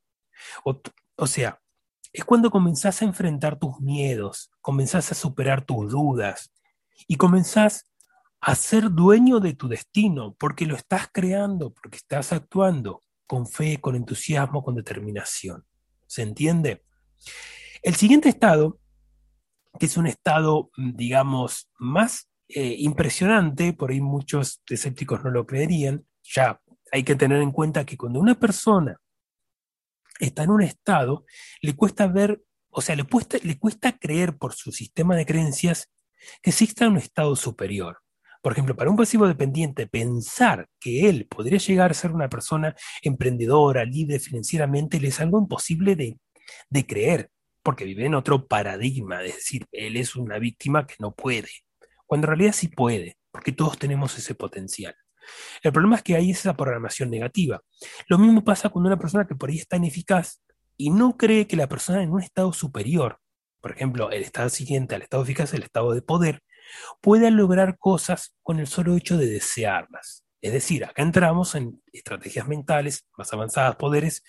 O, 0.65 0.81
o 1.17 1.27
sea, 1.29 1.61
es 2.19 2.25
cuando 2.25 2.51
comenzás 2.51 3.01
a 3.01 3.05
enfrentar 3.05 3.61
tus 3.61 3.79
miedos, 3.81 4.51
comenzás 4.61 5.13
a 5.13 5.15
superar 5.15 5.65
tus 5.65 5.93
dudas 5.93 6.51
y 7.07 7.15
comenzás 7.15 7.85
a 8.41 8.57
ser 8.57 8.91
dueño 8.91 9.39
de 9.39 9.55
tu 9.55 9.69
destino, 9.69 10.35
porque 10.37 10.67
lo 10.67 10.75
estás 10.75 11.09
creando, 11.13 11.73
porque 11.73 11.97
estás 11.97 12.33
actuando 12.33 13.05
con 13.27 13.47
fe, 13.47 13.81
con 13.81 13.95
entusiasmo, 13.95 14.65
con 14.65 14.75
determinación. 14.75 15.65
¿Se 16.09 16.23
entiende? 16.23 16.83
El 17.83 17.95
siguiente 17.95 18.29
estado, 18.29 18.81
que 19.79 19.87
es 19.87 19.97
un 19.97 20.09
estado, 20.09 20.71
mm, 20.77 20.97
digamos, 20.97 21.71
más 21.79 22.29
eh, 22.49 22.75
impresionante, 22.79 23.75
por 23.75 23.93
ahí 23.93 24.01
muchos 24.01 24.61
escépticos 24.69 25.23
no 25.23 25.31
lo 25.31 25.47
creerían, 25.47 26.05
ya 26.25 26.61
hay 26.91 27.05
que 27.05 27.15
tener 27.15 27.43
en 27.43 27.53
cuenta 27.53 27.85
que 27.85 27.97
cuando 27.97 28.19
una 28.19 28.35
persona 28.35 28.99
está 30.19 30.45
en 30.45 30.51
un 30.51 30.63
estado, 30.63 31.25
le 31.61 31.75
cuesta 31.75 32.07
ver, 32.07 32.43
o 32.71 32.81
sea, 32.81 32.97
le 32.97 33.05
cuesta, 33.05 33.39
le 33.43 33.59
cuesta 33.59 33.99
creer 33.99 34.37
por 34.37 34.55
su 34.55 34.73
sistema 34.73 35.17
de 35.17 35.27
creencias 35.27 35.91
que 36.43 36.51
exista 36.51 36.89
un 36.89 36.97
estado 36.97 37.37
superior. 37.37 37.99
Por 38.43 38.53
ejemplo, 38.53 38.77
para 38.77 38.91
un 38.91 38.97
pasivo 38.97 39.27
dependiente, 39.27 39.87
pensar 39.87 40.69
que 40.79 41.09
él 41.09 41.27
podría 41.29 41.59
llegar 41.59 41.91
a 41.91 41.95
ser 41.95 42.13
una 42.13 42.29
persona 42.29 42.75
emprendedora, 43.03 43.85
libre 43.85 44.21
financieramente, 44.21 45.01
le 45.01 45.09
es 45.09 45.21
algo 45.21 45.41
imposible 45.41 45.97
de, 45.97 46.19
de 46.71 46.87
creer 46.87 47.31
porque 47.69 47.85
vive 47.85 48.07
en 48.07 48.15
otro 48.15 48.47
paradigma, 48.47 49.23
es 49.23 49.35
decir, 49.35 49.67
él 49.73 49.99
es 49.99 50.17
una 50.17 50.39
víctima 50.39 50.87
que 50.87 50.95
no 51.01 51.13
puede, 51.13 51.51
cuando 52.07 52.27
en 52.27 52.29
realidad 52.29 52.55
sí 52.55 52.69
puede, 52.69 53.19
porque 53.31 53.53
todos 53.53 53.79
tenemos 53.79 54.17
ese 54.17 54.35
potencial. 54.35 54.95
El 55.63 55.73
problema 55.73 55.97
es 55.97 56.03
que 56.03 56.17
hay 56.17 56.31
esa 56.31 56.55
programación 56.55 57.11
negativa. 57.11 57.61
Lo 58.07 58.19
mismo 58.19 58.45
pasa 58.45 58.69
cuando 58.69 58.89
una 58.89 58.99
persona 58.99 59.27
que 59.27 59.35
por 59.35 59.51
ahí 59.51 59.59
está 59.59 59.77
ineficaz 59.77 60.43
y 60.77 60.91
no 60.91 61.17
cree 61.17 61.47
que 61.47 61.57
la 61.57 61.69
persona 61.69 62.03
en 62.03 62.11
un 62.11 62.23
estado 62.23 62.53
superior, 62.53 63.19
por 63.61 63.73
ejemplo, 63.73 64.11
el 64.11 64.23
estado 64.23 64.49
siguiente 64.49 64.95
al 64.95 65.03
estado 65.03 65.23
eficaz, 65.23 65.53
el 65.55 65.63
estado 65.63 65.93
de 65.93 66.03
poder, 66.03 66.43
pueda 67.01 67.31
lograr 67.31 67.79
cosas 67.79 68.35
con 68.43 68.59
el 68.61 68.67
solo 68.67 68.97
hecho 68.97 69.17
de 69.17 69.27
desearlas. 69.27 70.25
Es 70.41 70.53
decir, 70.53 70.85
acá 70.85 71.03
entramos 71.03 71.55
en 71.55 71.83
estrategias 71.93 72.47
mentales 72.47 73.07
más 73.17 73.33
avanzadas, 73.33 73.77
poderes, 73.77 74.23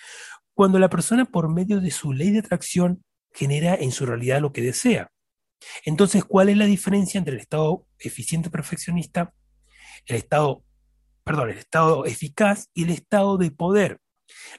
cuando 0.54 0.80
la 0.80 0.90
persona 0.90 1.26
por 1.26 1.54
medio 1.54 1.80
de 1.80 1.92
su 1.92 2.14
ley 2.14 2.32
de 2.32 2.40
atracción 2.40 3.04
genera 3.32 3.76
en 3.76 3.92
su 3.92 4.06
realidad 4.06 4.42
lo 4.42 4.52
que 4.52 4.62
desea. 4.62 5.12
Entonces, 5.86 6.24
¿cuál 6.26 6.50
es 6.50 6.58
la 6.58 6.66
diferencia 6.66 7.18
entre 7.18 7.36
el 7.36 7.40
estado 7.40 7.86
eficiente 8.00 8.50
perfeccionista, 8.50 9.34
el 10.06 10.16
estado, 10.16 10.64
perdón, 11.24 11.50
el 11.50 11.58
estado 11.58 12.06
eficaz 12.06 12.70
y 12.74 12.84
el 12.84 12.90
estado 12.92 13.38
de 13.38 13.52
poder? 13.52 14.00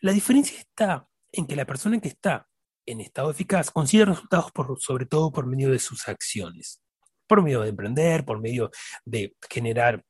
La 0.01 0.13
diferencia 0.13 0.59
está 0.59 1.07
en 1.33 1.47
que 1.47 1.57
la 1.57 1.67
persona 1.67 2.01
que 2.01 2.09
está 2.09 2.49
en 2.87 3.01
estado 3.01 3.31
eficaz 3.31 3.71
consigue 3.71 4.05
resultados 4.05 4.51
por, 4.53 4.81
sobre 4.81 5.07
todo 5.07 5.31
por 5.33 5.47
medio 5.47 5.71
de 5.71 5.79
sus 5.79 6.09
acciones, 6.09 6.83
por 7.27 7.43
medio 7.43 7.61
de 7.61 7.69
emprender, 7.69 8.25
por 8.25 8.41
medio 8.41 8.71
de 9.05 9.35
generar 9.49 10.03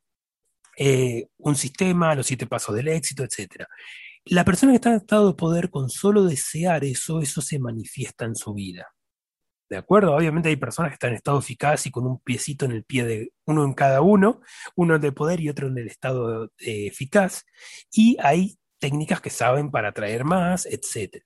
eh, 0.76 1.26
un 1.38 1.56
sistema, 1.56 2.14
los 2.14 2.26
siete 2.26 2.46
pasos 2.46 2.74
del 2.74 2.88
éxito, 2.88 3.24
etc. 3.24 3.66
La 4.24 4.44
persona 4.44 4.72
que 4.72 4.76
está 4.76 4.90
en 4.90 4.96
estado 4.96 5.28
de 5.28 5.34
poder, 5.34 5.70
con 5.70 5.90
solo 5.90 6.24
desear 6.24 6.84
eso, 6.84 7.20
eso 7.20 7.40
se 7.40 7.58
manifiesta 7.58 8.24
en 8.24 8.36
su 8.36 8.54
vida. 8.54 8.86
¿De 9.70 9.76
acuerdo? 9.76 10.16
Obviamente 10.16 10.48
hay 10.48 10.56
personas 10.56 10.90
que 10.90 10.94
están 10.94 11.10
en 11.10 11.16
estado 11.16 11.38
eficaz 11.38 11.86
y 11.86 11.92
con 11.92 12.04
un 12.04 12.18
piecito 12.18 12.64
en 12.64 12.72
el 12.72 12.82
pie 12.82 13.04
de 13.04 13.32
uno 13.46 13.64
en 13.64 13.72
cada 13.72 14.00
uno, 14.00 14.40
uno 14.74 14.98
de 14.98 15.12
poder 15.12 15.40
y 15.40 15.48
otro 15.48 15.68
en 15.68 15.78
el 15.78 15.86
estado 15.86 16.46
eh, 16.58 16.88
eficaz, 16.88 17.44
y 17.92 18.16
hay 18.20 18.58
técnicas 18.80 19.20
que 19.20 19.30
saben 19.30 19.70
para 19.70 19.90
atraer 19.90 20.24
más, 20.24 20.66
etc. 20.66 21.22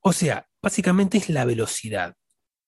O 0.00 0.14
sea, 0.14 0.48
básicamente 0.62 1.18
es 1.18 1.28
la 1.28 1.44
velocidad. 1.44 2.14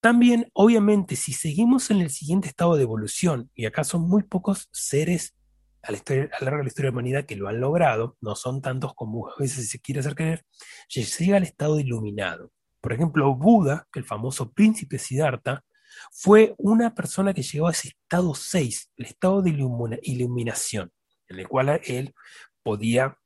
También, 0.03 0.51
obviamente, 0.53 1.17
si 1.17 1.33
seguimos 1.33 1.91
en 1.91 2.03
el 2.03 2.11
siguiente 2.11 2.49
estado 2.49 2.77
de 2.77 2.83
evolución, 2.83 3.51
y 3.55 3.65
acá 3.65 3.85
son 3.85 4.03
muy 4.07 4.23
pocos 4.23 4.69
seres 4.71 5.35
a, 5.83 5.93
la 5.93 5.97
historia, 5.97 6.25
lo 6.41 6.45
largo 6.45 6.59
de 6.59 6.65
la 6.65 6.69
historia 6.69 6.91
de 6.91 6.93
la 6.93 6.99
humanidad 6.99 7.25
que 7.25 7.37
lo 7.37 7.49
han 7.49 7.59
logrado, 7.59 8.19
no 8.21 8.35
son 8.35 8.61
tantos 8.61 8.93
como 8.95 9.29
a 9.31 9.35
veces 9.39 9.71
se 9.71 9.81
quiere 9.81 10.01
hacer 10.01 10.15
creer, 10.15 10.45
llega 10.91 11.39
al 11.39 11.43
estado 11.43 11.81
iluminado. 11.81 12.53
Por 12.83 12.93
ejemplo, 12.93 13.35
Buda, 13.37 13.87
el 13.95 14.05
famoso 14.05 14.51
príncipe 14.53 14.99
Siddhartha, 14.99 15.65
fue 16.11 16.55
una 16.59 16.95
persona 16.95 17.33
que 17.33 17.43
llegó 17.43 17.69
a 17.69 17.71
ese 17.71 17.89
estado 17.89 18.35
6, 18.35 18.91
el 18.97 19.07
estado 19.07 19.41
de 19.41 19.51
iluminación, 20.03 20.91
en 21.29 21.39
el 21.39 21.49
cual 21.49 21.81
él 21.85 22.13
podía 22.63 23.17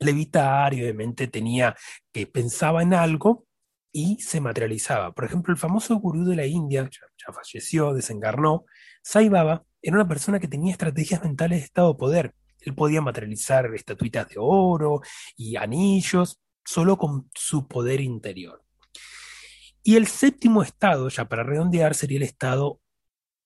levitar 0.00 0.74
y 0.74 0.82
obviamente 0.82 1.28
tenía 1.28 1.76
que 2.12 2.26
pensaba 2.26 2.82
en 2.82 2.92
algo 2.92 3.46
y 3.92 4.20
se 4.20 4.40
materializaba. 4.40 5.12
Por 5.12 5.24
ejemplo, 5.24 5.52
el 5.54 5.60
famoso 5.60 5.94
gurú 5.96 6.24
de 6.24 6.36
la 6.36 6.46
India, 6.46 6.90
ya, 6.90 7.32
falleció, 7.32 7.94
desencarnó, 7.94 8.64
Sai 9.00 9.28
Baba, 9.28 9.64
era 9.80 9.94
una 9.96 10.08
persona 10.08 10.40
que 10.40 10.48
tenía 10.48 10.72
estrategias 10.72 11.22
mentales 11.22 11.60
de 11.60 11.64
estado 11.66 11.92
de 11.92 11.98
poder. 11.98 12.34
Él 12.60 12.74
podía 12.74 13.00
materializar 13.00 13.72
estatuitas 13.74 14.28
de 14.28 14.36
oro 14.38 15.02
y 15.36 15.54
anillos 15.54 16.40
solo 16.66 16.98
con 16.98 17.30
su 17.34 17.66
poder 17.66 18.00
interior. 18.00 18.62
Y 19.82 19.96
el 19.96 20.08
séptimo 20.08 20.62
estado, 20.62 21.08
ya 21.08 21.28
para 21.28 21.44
redondear, 21.44 21.94
sería 21.94 22.18
el 22.18 22.24
estado 22.24 22.80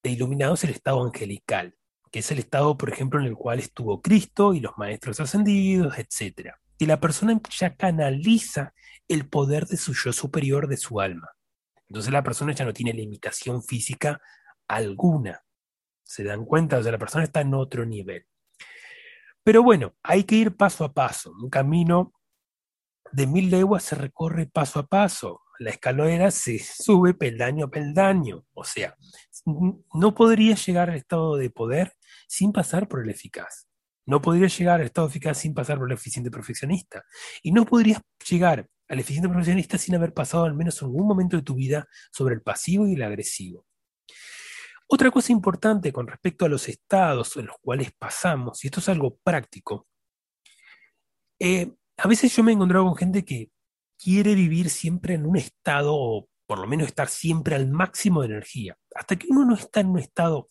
de 0.03 0.11
iluminados, 0.11 0.65
el 0.65 0.71
estado 0.71 1.05
angelical, 1.05 1.77
que 2.11 2.21
es 2.21 2.31
el 2.31 2.39
estado, 2.39 2.77
por 2.79 2.91
ejemplo, 2.91 3.21
en 3.21 3.27
el 3.27 3.35
cual 3.35 3.59
estuvo 3.59 4.01
Cristo 4.01 4.55
y 4.55 4.61
los 4.61 4.73
maestros 4.79 5.21
ascendidos, 5.21 5.99
etc. 5.99 6.55
Y 6.79 6.87
la 6.87 6.99
persona 6.99 7.39
ya 7.51 7.77
canaliza 7.77 8.73
el 9.07 9.29
poder 9.29 9.67
de 9.67 9.77
su 9.77 9.93
yo 9.93 10.13
superior, 10.13 10.67
de 10.67 10.79
su 10.79 11.01
alma. 11.01 11.29
Entonces 11.89 12.13
la 12.13 12.23
persona 12.23 12.53
ya 12.55 12.65
no 12.65 12.73
tiene 12.73 12.95
limitación 12.95 13.63
física 13.63 14.21
alguna. 14.67 15.43
¿Se 16.03 16.25
dan 16.25 16.45
cuenta? 16.47 16.79
O 16.79 16.83
sea, 16.83 16.93
la 16.93 16.99
persona 16.99 17.25
está 17.25 17.43
en 17.43 17.53
otro 17.53 17.85
nivel. 17.85 18.25
Pero 19.43 19.63
bueno, 19.63 19.95
hay 20.03 20.25
que 20.25 20.37
ir 20.37 20.57
paso 20.57 20.85
a 20.85 20.93
paso. 20.95 21.33
Un 21.33 21.51
camino 21.51 22.15
de 23.13 23.27
mil 23.27 23.51
leguas 23.51 23.85
se 23.85 23.95
recorre 23.95 24.47
paso 24.47 24.81
a 24.81 24.87
paso 24.87 25.43
la 25.61 25.71
escalera 25.71 26.31
se 26.31 26.59
sube 26.59 27.13
peldaño 27.13 27.67
a 27.67 27.71
peldaño. 27.71 28.47
O 28.55 28.65
sea, 28.65 28.97
no 29.45 30.15
podría 30.15 30.55
llegar 30.55 30.89
al 30.89 30.97
estado 30.97 31.37
de 31.37 31.51
poder 31.51 31.95
sin 32.27 32.51
pasar 32.51 32.89
por 32.89 33.03
el 33.05 33.11
eficaz. 33.11 33.69
No 34.07 34.23
podría 34.23 34.49
llegar 34.49 34.81
al 34.81 34.87
estado 34.87 35.07
eficaz 35.07 35.39
sin 35.39 35.53
pasar 35.53 35.79
por 35.79 35.89
el 35.89 35.95
eficiente 35.95 36.31
perfeccionista. 36.31 37.05
Y 37.43 37.53
no 37.53 37.67
podrías 37.67 38.01
llegar 38.29 38.69
al 38.89 38.99
eficiente 38.99 39.29
perfeccionista 39.29 39.77
sin 39.77 39.95
haber 39.95 40.15
pasado 40.15 40.45
al 40.45 40.55
menos 40.55 40.83
algún 40.83 41.07
momento 41.07 41.37
de 41.37 41.43
tu 41.43 41.55
vida 41.55 41.87
sobre 42.11 42.35
el 42.35 42.41
pasivo 42.41 42.89
y 42.89 42.95
el 42.95 43.03
agresivo. 43.03 43.67
Otra 44.87 45.11
cosa 45.11 45.31
importante 45.31 45.93
con 45.93 46.07
respecto 46.09 46.47
a 46.47 46.49
los 46.49 46.71
estados 46.71 47.37
en 47.37 47.47
los 47.47 47.57
cuales 47.61 47.93
pasamos, 47.93 48.65
y 48.65 48.69
esto 48.69 48.81
es 48.81 48.89
algo 48.89 49.19
práctico, 49.23 49.87
eh, 51.39 51.75
a 52.03 52.09
veces 52.09 52.35
yo 52.35 52.43
me 52.43 52.53
he 52.53 52.55
encontrado 52.55 52.87
con 52.87 52.97
gente 52.97 53.25
que 53.25 53.51
quiere 53.99 54.35
vivir 54.35 54.71
siempre 54.71 55.15
en 55.15 55.27
un 55.27 55.37
estado, 55.37 55.95
o 55.95 56.29
por 56.47 56.59
lo 56.59 56.67
menos 56.67 56.87
estar 56.87 57.09
siempre 57.09 57.55
al 57.55 57.69
máximo 57.69 58.23
de 58.23 58.29
energía. 58.29 58.77
Hasta 58.95 59.17
que 59.17 59.27
uno 59.29 59.45
no 59.45 59.55
está 59.55 59.81
en 59.81 59.89
un 59.89 59.99
estado 59.99 60.51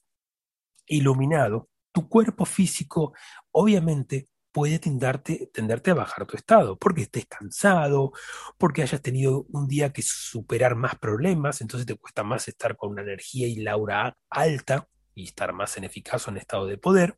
iluminado, 0.86 1.70
tu 1.92 2.08
cuerpo 2.08 2.46
físico 2.46 3.14
obviamente 3.52 4.30
puede 4.52 4.80
tenderte, 4.80 5.92
a 5.92 5.94
bajar 5.94 6.26
tu 6.26 6.36
estado, 6.36 6.78
porque 6.78 7.04
estés 7.04 7.26
cansado, 7.26 8.12
porque 8.58 8.82
hayas 8.82 9.02
tenido 9.02 9.46
un 9.50 9.68
día 9.68 9.92
que 9.92 10.02
superar 10.02 10.76
más 10.76 10.98
problemas, 10.98 11.62
entonces 11.62 11.86
te 11.86 11.96
cuesta 11.96 12.24
más 12.24 12.48
estar 12.48 12.76
con 12.76 12.92
una 12.92 13.02
energía 13.02 13.48
y 13.48 13.58
laura 13.58 14.18
alta 14.30 14.88
y 15.16 15.26
estar 15.26 15.54
más 15.54 15.78
en 15.78 15.84
eficaz 15.84 16.28
o 16.28 16.32
en 16.32 16.38
estado 16.38 16.66
de 16.66 16.78
poder. 16.78 17.18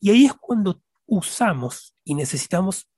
Y 0.00 0.10
ahí 0.10 0.26
es 0.26 0.34
cuando 0.34 0.82
usamos 1.06 1.94
y 2.04 2.14
necesitamos 2.14 2.88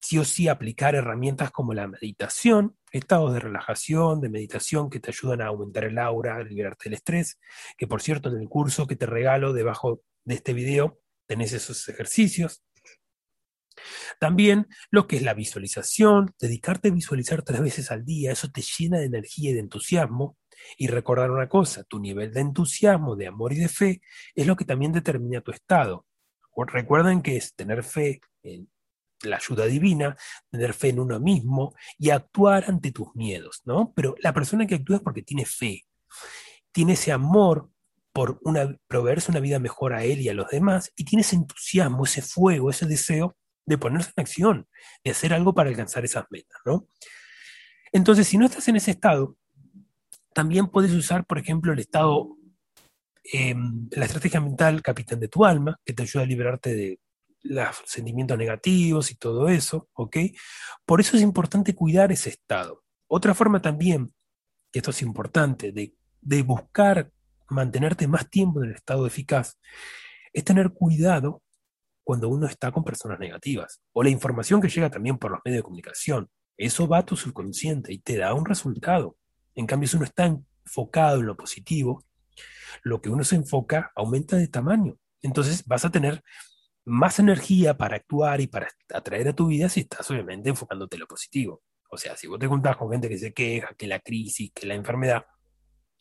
sí 0.00 0.18
o 0.18 0.24
sí 0.24 0.48
aplicar 0.48 0.94
herramientas 0.94 1.50
como 1.50 1.74
la 1.74 1.88
meditación, 1.88 2.76
estados 2.92 3.32
de 3.34 3.40
relajación, 3.40 4.20
de 4.20 4.28
meditación 4.28 4.90
que 4.90 5.00
te 5.00 5.10
ayudan 5.10 5.42
a 5.42 5.46
aumentar 5.46 5.84
el 5.84 5.98
aura, 5.98 6.36
a 6.36 6.42
liberarte 6.42 6.84
del 6.84 6.94
estrés, 6.94 7.38
que 7.76 7.86
por 7.86 8.02
cierto 8.02 8.28
en 8.28 8.40
el 8.40 8.48
curso 8.48 8.86
que 8.86 8.96
te 8.96 9.06
regalo 9.06 9.52
debajo 9.52 10.02
de 10.24 10.34
este 10.34 10.52
video 10.52 11.00
tenés 11.26 11.52
esos 11.52 11.88
ejercicios. 11.88 12.62
También 14.18 14.66
lo 14.90 15.06
que 15.06 15.16
es 15.16 15.22
la 15.22 15.34
visualización, 15.34 16.34
dedicarte 16.40 16.88
a 16.88 16.92
visualizar 16.92 17.42
tres 17.42 17.60
veces 17.60 17.90
al 17.90 18.04
día, 18.04 18.32
eso 18.32 18.50
te 18.50 18.62
llena 18.62 18.98
de 18.98 19.06
energía 19.06 19.50
y 19.50 19.54
de 19.54 19.60
entusiasmo. 19.60 20.36
Y 20.76 20.88
recordar 20.88 21.30
una 21.30 21.48
cosa, 21.48 21.84
tu 21.84 22.00
nivel 22.00 22.32
de 22.32 22.40
entusiasmo, 22.40 23.14
de 23.14 23.28
amor 23.28 23.52
y 23.52 23.58
de 23.58 23.68
fe 23.68 24.00
es 24.34 24.46
lo 24.46 24.56
que 24.56 24.64
también 24.64 24.92
determina 24.92 25.40
tu 25.40 25.52
estado. 25.52 26.04
Recuerden 26.56 27.22
que 27.22 27.36
es 27.36 27.54
tener 27.54 27.84
fe 27.84 28.20
en 28.42 28.68
la 29.22 29.36
ayuda 29.36 29.66
divina, 29.66 30.16
tener 30.50 30.74
fe 30.74 30.88
en 30.90 31.00
uno 31.00 31.18
mismo 31.20 31.74
y 31.98 32.10
actuar 32.10 32.64
ante 32.68 32.92
tus 32.92 33.14
miedos, 33.14 33.62
¿no? 33.64 33.92
Pero 33.94 34.14
la 34.20 34.32
persona 34.32 34.66
que 34.66 34.76
actúa 34.76 34.96
es 34.96 35.02
porque 35.02 35.22
tiene 35.22 35.44
fe, 35.44 35.84
tiene 36.72 36.92
ese 36.92 37.12
amor 37.12 37.70
por 38.12 38.40
una, 38.42 38.76
proveerse 38.88 39.30
una 39.30 39.40
vida 39.40 39.58
mejor 39.58 39.92
a 39.92 40.04
él 40.04 40.20
y 40.20 40.28
a 40.28 40.34
los 40.34 40.48
demás, 40.48 40.92
y 40.96 41.04
tiene 41.04 41.20
ese 41.22 41.36
entusiasmo, 41.36 42.04
ese 42.04 42.22
fuego, 42.22 42.70
ese 42.70 42.86
deseo 42.86 43.36
de 43.66 43.78
ponerse 43.78 44.10
en 44.16 44.22
acción, 44.22 44.68
de 45.04 45.10
hacer 45.10 45.34
algo 45.34 45.54
para 45.54 45.68
alcanzar 45.68 46.04
esas 46.04 46.24
metas, 46.30 46.58
¿no? 46.64 46.88
Entonces, 47.92 48.26
si 48.26 48.38
no 48.38 48.46
estás 48.46 48.66
en 48.68 48.76
ese 48.76 48.90
estado, 48.90 49.36
también 50.32 50.68
puedes 50.68 50.92
usar, 50.92 51.26
por 51.26 51.38
ejemplo, 51.38 51.72
el 51.72 51.78
estado, 51.78 52.36
em, 53.24 53.88
la 53.90 54.06
estrategia 54.06 54.40
mental 54.40 54.82
capitán 54.82 55.20
de 55.20 55.28
tu 55.28 55.44
alma, 55.44 55.78
que 55.84 55.92
te 55.92 56.02
ayuda 56.02 56.22
a 56.22 56.26
liberarte 56.26 56.74
de 56.74 57.00
los 57.42 57.82
sentimientos 57.86 58.36
negativos 58.36 59.10
y 59.10 59.14
todo 59.14 59.48
eso, 59.48 59.88
¿ok? 59.94 60.16
Por 60.84 61.00
eso 61.00 61.16
es 61.16 61.22
importante 61.22 61.74
cuidar 61.74 62.12
ese 62.12 62.30
estado. 62.30 62.84
Otra 63.06 63.34
forma 63.34 63.62
también, 63.62 64.12
que 64.70 64.80
esto 64.80 64.90
es 64.90 65.02
importante, 65.02 65.72
de, 65.72 65.94
de 66.20 66.42
buscar 66.42 67.10
mantenerte 67.48 68.06
más 68.06 68.28
tiempo 68.28 68.62
en 68.62 68.70
el 68.70 68.74
estado 68.74 69.06
eficaz, 69.06 69.58
es 70.32 70.44
tener 70.44 70.70
cuidado 70.70 71.42
cuando 72.04 72.28
uno 72.28 72.46
está 72.46 72.72
con 72.72 72.84
personas 72.84 73.18
negativas 73.18 73.80
o 73.92 74.02
la 74.02 74.10
información 74.10 74.60
que 74.60 74.68
llega 74.68 74.90
también 74.90 75.18
por 75.18 75.30
los 75.30 75.40
medios 75.44 75.58
de 75.58 75.62
comunicación. 75.62 76.28
Eso 76.56 76.88
va 76.88 76.98
a 76.98 77.06
tu 77.06 77.16
subconsciente 77.16 77.92
y 77.92 77.98
te 77.98 78.16
da 78.16 78.34
un 78.34 78.44
resultado. 78.44 79.16
En 79.54 79.66
cambio, 79.66 79.88
si 79.88 79.96
uno 79.96 80.04
está 80.04 80.26
enfocado 80.64 81.20
en 81.20 81.26
lo 81.26 81.36
positivo, 81.36 82.04
lo 82.82 83.00
que 83.00 83.10
uno 83.10 83.24
se 83.24 83.36
enfoca 83.36 83.92
aumenta 83.94 84.36
de 84.36 84.48
tamaño. 84.48 84.96
Entonces 85.22 85.64
vas 85.66 85.84
a 85.84 85.90
tener 85.90 86.22
más 86.88 87.18
energía 87.18 87.76
para 87.76 87.96
actuar 87.96 88.40
y 88.40 88.46
para 88.46 88.68
atraer 88.92 89.28
a 89.28 89.32
tu 89.32 89.46
vida 89.46 89.68
si 89.68 89.80
estás 89.80 90.10
obviamente 90.10 90.48
enfocándote 90.48 90.96
en 90.96 91.00
lo 91.00 91.06
positivo. 91.06 91.62
O 91.90 91.96
sea, 91.96 92.16
si 92.16 92.26
vos 92.26 92.38
te 92.38 92.46
juntás 92.46 92.76
con 92.76 92.90
gente 92.90 93.08
que 93.08 93.18
se 93.18 93.32
queja, 93.32 93.74
que 93.76 93.86
la 93.86 94.00
crisis, 94.00 94.50
que 94.54 94.66
la 94.66 94.74
enfermedad, 94.74 95.24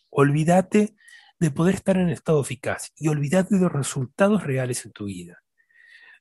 olvídate 0.10 0.96
de 1.40 1.52
poder 1.52 1.76
estar 1.76 1.98
en 1.98 2.10
estado 2.10 2.42
eficaz 2.42 2.92
y 2.96 3.08
olvídate 3.08 3.56
de 3.56 3.62
los 3.62 3.72
resultados 3.72 4.44
reales 4.44 4.86
en 4.86 4.92
tu 4.92 5.06
vida. 5.06 5.44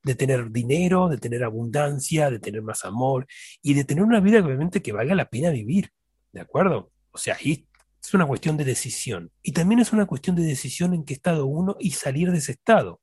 De 0.02 0.14
tener 0.14 0.50
dinero, 0.50 1.08
de 1.08 1.18
tener 1.18 1.42
abundancia, 1.42 2.30
de 2.30 2.38
tener 2.38 2.62
más 2.62 2.84
amor 2.84 3.26
y 3.62 3.74
de 3.74 3.84
tener 3.84 4.04
una 4.04 4.20
vida 4.20 4.44
obviamente 4.44 4.82
que 4.82 4.92
valga 4.92 5.14
la 5.14 5.28
pena 5.28 5.50
vivir. 5.50 5.90
¿De 6.32 6.40
acuerdo? 6.40 6.92
O 7.10 7.18
sea, 7.18 7.36
ahí 7.40 7.66
es 8.02 8.14
una 8.14 8.26
cuestión 8.26 8.56
de 8.56 8.64
decisión. 8.64 9.32
Y 9.42 9.52
también 9.52 9.80
es 9.80 9.92
una 9.92 10.06
cuestión 10.06 10.36
de 10.36 10.42
decisión 10.42 10.94
en 10.94 11.04
qué 11.04 11.14
estado 11.14 11.46
uno 11.46 11.76
y 11.80 11.92
salir 11.92 12.30
de 12.30 12.38
ese 12.38 12.52
estado. 12.52 13.00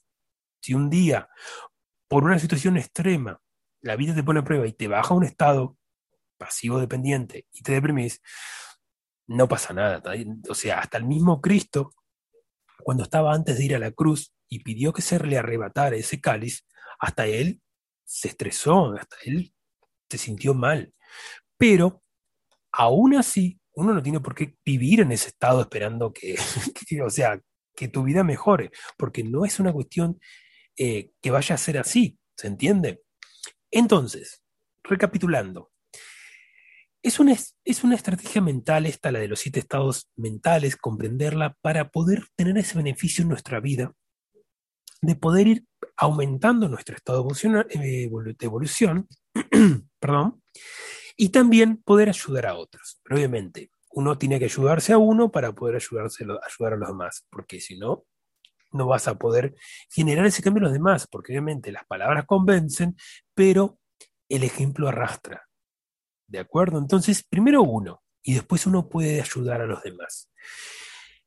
Si 0.64 0.74
un 0.74 0.90
día, 0.90 1.28
por 2.08 2.24
una 2.24 2.40
situación 2.40 2.78
extrema, 2.78 3.38
la 3.82 3.98
vida 3.98 4.16
te 4.16 4.24
pone 4.24 4.40
a 4.40 4.44
prueba 4.46 4.66
y 4.66 4.72
te 4.72 4.88
baja 4.88 5.14
a 5.14 5.18
un 5.18 5.26
estado 5.26 5.78
pasivo 6.38 6.80
dependiente 6.80 7.48
y 7.52 7.64
te 7.64 7.74
deprimís, 7.74 8.22
no 9.28 9.50
pasa 9.50 9.74
nada. 9.74 10.02
O 10.48 10.56
sea, 10.56 10.80
hasta 10.80 10.98
el 10.98 11.04
mismo 11.04 11.42
Cristo, 11.42 11.92
cuando 12.82 13.04
estaba 13.04 13.34
antes 13.34 13.58
de 13.58 13.66
ir 13.66 13.76
a 13.76 13.80
la 13.80 13.92
cruz 13.92 14.34
y 14.48 14.64
pidió 14.64 14.94
que 14.94 15.02
se 15.02 15.20
le 15.20 15.38
arrebatara 15.38 15.98
ese 15.98 16.22
cáliz, 16.22 16.66
hasta 16.98 17.26
él 17.26 17.62
se 18.06 18.30
estresó, 18.30 18.94
hasta 18.94 19.18
él 19.26 19.54
se 20.10 20.18
sintió 20.18 20.54
mal. 20.54 20.94
Pero 21.58 22.02
aún 22.72 23.16
así, 23.16 23.60
uno 23.74 23.94
no 23.94 24.02
tiene 24.02 24.22
por 24.22 24.34
qué 24.34 24.56
vivir 24.64 25.02
en 25.02 25.12
ese 25.12 25.28
estado 25.28 25.60
esperando 25.60 26.14
que, 26.14 26.38
que, 26.88 27.02
o 27.02 27.10
sea, 27.10 27.38
que 27.76 27.90
tu 27.90 28.04
vida 28.04 28.24
mejore, 28.24 28.72
porque 28.98 29.26
no 29.26 29.44
es 29.44 29.60
una 29.60 29.74
cuestión 29.74 30.22
eh, 30.78 31.12
que 31.22 31.32
vaya 31.32 31.56
a 31.56 31.60
ser 31.60 31.78
así, 31.78 32.18
¿se 32.36 32.48
entiende? 32.48 33.04
Entonces, 33.72 34.44
recapitulando, 34.84 35.72
es 37.04 37.20
una, 37.20 37.36
es 37.66 37.84
una 37.84 37.96
estrategia 37.96 38.42
mental 38.42 38.86
esta, 38.86 39.12
la 39.12 39.20
de 39.20 39.28
los 39.28 39.40
siete 39.40 39.60
estados 39.60 40.10
mentales, 40.16 40.78
comprenderla 40.78 41.58
para 41.62 41.90
poder 41.90 42.28
tener 42.36 42.58
ese 42.58 42.78
beneficio 42.78 43.24
en 43.24 43.30
nuestra 43.30 43.60
vida, 43.60 43.94
de 45.02 45.16
poder 45.16 45.48
ir 45.48 45.66
aumentando 45.98 46.70
nuestro 46.70 46.96
estado 46.96 47.28
de 47.28 48.10
evolución, 48.40 49.08
perdón, 50.00 50.42
y 51.18 51.30
también 51.30 51.78
poder 51.78 52.10
ayudar 52.10 52.46
a 52.46 52.56
otros. 52.56 53.02
Pero 53.04 53.18
obviamente, 53.18 53.70
uno 53.92 54.18
tiene 54.18 54.40
que 54.40 54.46
ayudarse 54.46 54.94
a 54.94 54.98
uno 54.98 55.30
para 55.30 55.54
poder 55.54 55.76
ayudarse, 55.76 56.24
ayudar 56.24 56.74
a 56.74 56.78
los 56.78 56.88
demás, 56.88 57.26
porque 57.30 57.60
si 57.60 57.78
no, 57.78 58.06
no 58.74 58.88
vas 58.88 59.08
a 59.08 59.18
poder 59.18 59.56
generar 59.90 60.26
ese 60.26 60.42
cambio 60.42 60.60
en 60.60 60.66
los 60.66 60.74
demás, 60.74 61.08
porque 61.08 61.32
obviamente 61.34 61.72
las 61.72 61.86
palabras 61.86 62.26
convencen, 62.26 62.96
pero 63.34 63.80
el 64.30 64.44
ejemplo 64.44 64.88
arrastra. 64.88 65.48
¿De 66.28 66.40
acuerdo? 66.40 66.80
Entonces, 66.80 67.24
primero 67.24 67.62
uno 67.62 68.02
y 68.24 68.34
después 68.34 68.66
uno 68.66 68.90
puede 68.90 69.22
ayudar 69.22 69.62
a 69.62 69.68
los 69.68 69.84
demás. 69.84 70.32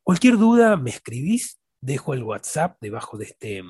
Cualquier 0.03 0.38
duda 0.38 0.76
me 0.76 0.90
escribís, 0.90 1.61
dejo 1.80 2.14
el 2.14 2.22
WhatsApp 2.22 2.78
debajo 2.80 3.18
de 3.18 3.26
este, 3.26 3.62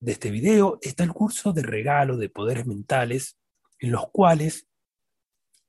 de 0.00 0.12
este 0.12 0.30
video. 0.30 0.78
Está 0.82 1.04
el 1.04 1.12
curso 1.12 1.52
de 1.52 1.62
regalo 1.62 2.16
de 2.16 2.28
poderes 2.28 2.66
mentales, 2.66 3.38
en 3.78 3.92
los 3.92 4.10
cuales 4.10 4.66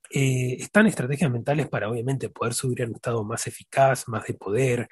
eh, 0.09 0.57
están 0.59 0.85
estrategias 0.85 1.31
mentales 1.31 1.67
para 1.67 1.89
obviamente 1.89 2.29
poder 2.29 2.53
subir 2.53 2.83
a 2.83 2.85
un 2.85 2.95
estado 2.95 3.23
más 3.23 3.47
eficaz, 3.47 4.07
más 4.07 4.25
de 4.25 4.33
poder, 4.33 4.87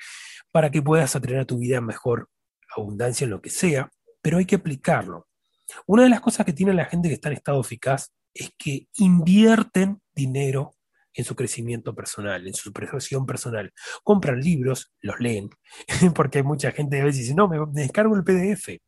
para 0.51 0.72
que 0.72 0.82
puedas 0.82 1.15
atraer 1.15 1.41
a 1.41 1.45
tu 1.45 1.59
vida 1.59 1.80
mejor 1.80 2.30
abundancia 2.76 3.26
en 3.26 3.32
lo 3.32 3.41
que 3.41 3.49
sea, 3.49 3.89
pero 4.22 4.38
hay 4.38 4.45
que 4.45 4.55
aplicarlo. 4.55 5.28
Una 5.88 6.03
de 6.03 6.09
las 6.09 6.22
cosas 6.22 6.45
que 6.45 6.53
tiene 6.53 6.74
la 6.74 6.86
gente 6.86 7.07
que 7.07 7.15
está 7.15 7.30
en 7.30 7.36
estado 7.36 7.61
eficaz 7.61 8.11
es 8.34 8.51
que 8.57 8.88
invierten 8.97 10.01
dinero 10.13 10.76
en 11.13 11.26
su 11.26 11.36
crecimiento 11.36 11.93
personal, 11.93 12.47
en 12.47 12.53
su 12.53 12.63
superación 12.63 13.26
personal. 13.26 13.72
Compran 14.03 14.39
libros, 14.39 14.93
los 15.01 15.19
leen, 15.19 15.49
porque 16.15 16.39
hay 16.39 16.43
mucha 16.43 16.72
gente 16.72 16.97
que 16.97 17.01
a 17.01 17.05
veces 17.05 17.22
dice, 17.22 17.36
no, 17.36 17.47
me, 17.47 17.57
descargo 17.74 18.15
el 18.15 18.24
PDF. 18.24 18.80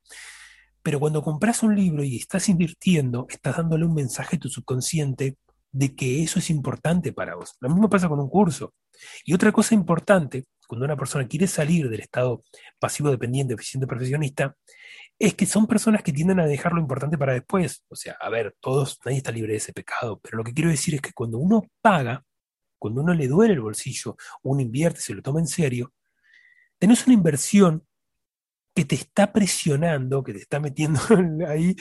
Pero 0.81 0.99
cuando 0.99 1.21
compras 1.21 1.63
un 1.63 1.75
libro 1.75 2.03
y 2.03 2.17
estás 2.17 2.49
invirtiendo, 2.49 3.25
estás 3.29 3.57
dándole 3.57 3.85
un 3.85 3.93
mensaje 3.93 4.35
a 4.35 4.39
tu 4.39 4.49
subconsciente 4.49 5.37
de 5.71 5.95
que 5.95 6.23
eso 6.23 6.39
es 6.39 6.49
importante 6.49 7.13
para 7.13 7.35
vos. 7.35 7.55
Lo 7.59 7.69
mismo 7.69 7.89
pasa 7.89 8.09
con 8.09 8.19
un 8.19 8.29
curso. 8.29 8.73
Y 9.25 9.33
otra 9.33 9.51
cosa 9.51 9.75
importante, 9.75 10.45
cuando 10.73 10.85
una 10.85 10.97
persona 10.97 11.27
quiere 11.27 11.45
salir 11.45 11.87
del 11.87 11.99
estado 11.99 12.43
pasivo 12.79 13.11
dependiente, 13.11 13.53
eficiente 13.53 13.85
profesionista, 13.85 14.55
es 15.19 15.35
que 15.35 15.45
son 15.45 15.67
personas 15.67 16.01
que 16.01 16.11
tienden 16.11 16.39
a 16.39 16.47
dejar 16.47 16.73
lo 16.73 16.81
importante 16.81 17.15
para 17.15 17.33
después. 17.33 17.85
O 17.89 17.95
sea, 17.95 18.17
a 18.19 18.27
ver, 18.31 18.55
todos, 18.59 18.97
nadie 19.05 19.17
está 19.17 19.31
libre 19.31 19.51
de 19.51 19.59
ese 19.59 19.71
pecado, 19.71 20.19
pero 20.19 20.37
lo 20.37 20.43
que 20.43 20.51
quiero 20.51 20.71
decir 20.71 20.95
es 20.95 21.01
que 21.01 21.13
cuando 21.13 21.37
uno 21.37 21.61
paga, 21.79 22.25
cuando 22.79 23.01
uno 23.01 23.13
le 23.13 23.27
duele 23.27 23.53
el 23.53 23.61
bolsillo, 23.61 24.17
uno 24.41 24.61
invierte, 24.61 24.99
se 24.99 25.13
lo 25.13 25.21
toma 25.21 25.41
en 25.41 25.47
serio, 25.47 25.93
tenés 26.79 27.05
una 27.05 27.13
inversión 27.13 27.85
que 28.73 28.85
te 28.85 28.95
está 28.95 29.31
presionando, 29.31 30.23
que 30.23 30.33
te 30.33 30.39
está 30.39 30.59
metiendo 30.59 30.99
ahí, 31.47 31.75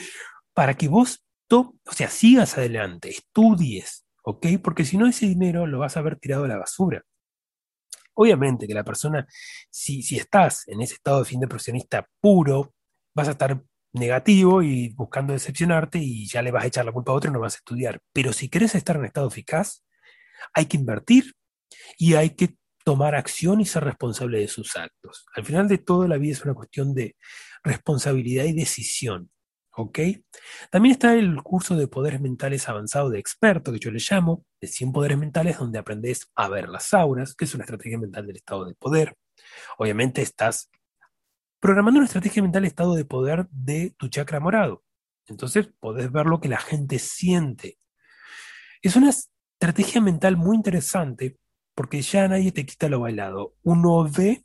para 0.53 0.75
que 0.75 0.87
vos, 0.87 1.25
o 1.49 1.73
sea, 1.89 2.09
sigas 2.09 2.59
adelante, 2.59 3.09
estudies, 3.09 4.05
¿ok? 4.23 4.45
Porque 4.63 4.85
si 4.85 4.97
no, 4.97 5.07
ese 5.07 5.25
dinero 5.25 5.65
lo 5.65 5.79
vas 5.79 5.97
a 5.97 6.01
haber 6.01 6.17
tirado 6.17 6.43
a 6.43 6.47
la 6.47 6.57
basura. 6.57 7.03
Obviamente 8.15 8.67
que 8.67 8.73
la 8.73 8.83
persona, 8.83 9.27
si, 9.69 10.01
si 10.03 10.17
estás 10.17 10.67
en 10.67 10.81
ese 10.81 10.95
estado 10.95 11.19
de 11.19 11.25
fin 11.25 11.39
de 11.39 11.47
profesionista 11.47 12.07
puro, 12.19 12.73
vas 13.15 13.27
a 13.27 13.31
estar 13.31 13.61
negativo 13.93 14.63
y 14.63 14.89
buscando 14.89 15.33
decepcionarte 15.33 15.99
y 15.99 16.27
ya 16.27 16.41
le 16.41 16.51
vas 16.51 16.63
a 16.63 16.67
echar 16.67 16.85
la 16.85 16.91
culpa 16.91 17.11
a 17.11 17.15
otro 17.15 17.29
y 17.29 17.33
no 17.33 17.39
vas 17.39 17.55
a 17.55 17.57
estudiar. 17.57 18.01
Pero 18.11 18.33
si 18.33 18.49
querés 18.49 18.75
estar 18.75 18.95
en 18.95 19.05
estado 19.05 19.27
eficaz, 19.27 19.83
hay 20.53 20.65
que 20.65 20.77
invertir 20.77 21.33
y 21.97 22.15
hay 22.15 22.31
que 22.31 22.55
tomar 22.83 23.15
acción 23.15 23.61
y 23.61 23.65
ser 23.65 23.83
responsable 23.83 24.39
de 24.39 24.47
sus 24.47 24.75
actos. 24.75 25.25
Al 25.35 25.45
final 25.45 25.67
de 25.67 25.77
todo, 25.77 26.07
la 26.07 26.17
vida 26.17 26.33
es 26.33 26.43
una 26.43 26.53
cuestión 26.53 26.93
de 26.93 27.15
responsabilidad 27.63 28.45
y 28.45 28.53
decisión. 28.53 29.31
¿Ok? 29.75 29.99
También 30.69 30.93
está 30.93 31.15
el 31.15 31.41
curso 31.41 31.75
de 31.75 31.87
poderes 31.87 32.21
mentales 32.21 32.69
avanzado 32.69 33.09
de 33.09 33.19
experto, 33.19 33.71
que 33.71 33.79
yo 33.79 33.91
le 33.91 33.99
llamo, 33.99 34.45
de 34.61 34.67
100 34.67 34.91
poderes 34.91 35.17
mentales, 35.17 35.57
donde 35.57 35.79
aprendes 35.79 36.29
a 36.35 36.47
ver 36.49 36.69
las 36.69 36.93
auras, 36.93 37.35
que 37.35 37.45
es 37.45 37.55
una 37.55 37.63
estrategia 37.63 37.97
mental 37.97 38.27
del 38.27 38.35
estado 38.35 38.65
de 38.65 38.75
poder. 38.75 39.17
Obviamente 39.77 40.21
estás 40.21 40.69
programando 41.59 41.99
una 41.99 42.07
estrategia 42.07 42.43
mental 42.43 42.65
estado 42.65 42.93
de 42.93 43.05
poder 43.05 43.47
de 43.49 43.95
tu 43.97 44.09
chakra 44.09 44.39
morado. 44.39 44.83
Entonces 45.27 45.69
podés 45.79 46.11
ver 46.11 46.25
lo 46.25 46.39
que 46.39 46.49
la 46.49 46.59
gente 46.59 46.99
siente. 46.99 47.79
Es 48.81 48.95
una 48.95 49.09
estrategia 49.09 50.01
mental 50.01 50.37
muy 50.37 50.57
interesante 50.57 51.37
porque 51.73 52.01
ya 52.01 52.27
nadie 52.27 52.51
te 52.51 52.65
quita 52.65 52.89
lo 52.89 52.99
bailado. 52.99 53.55
Uno 53.63 54.03
ve 54.03 54.43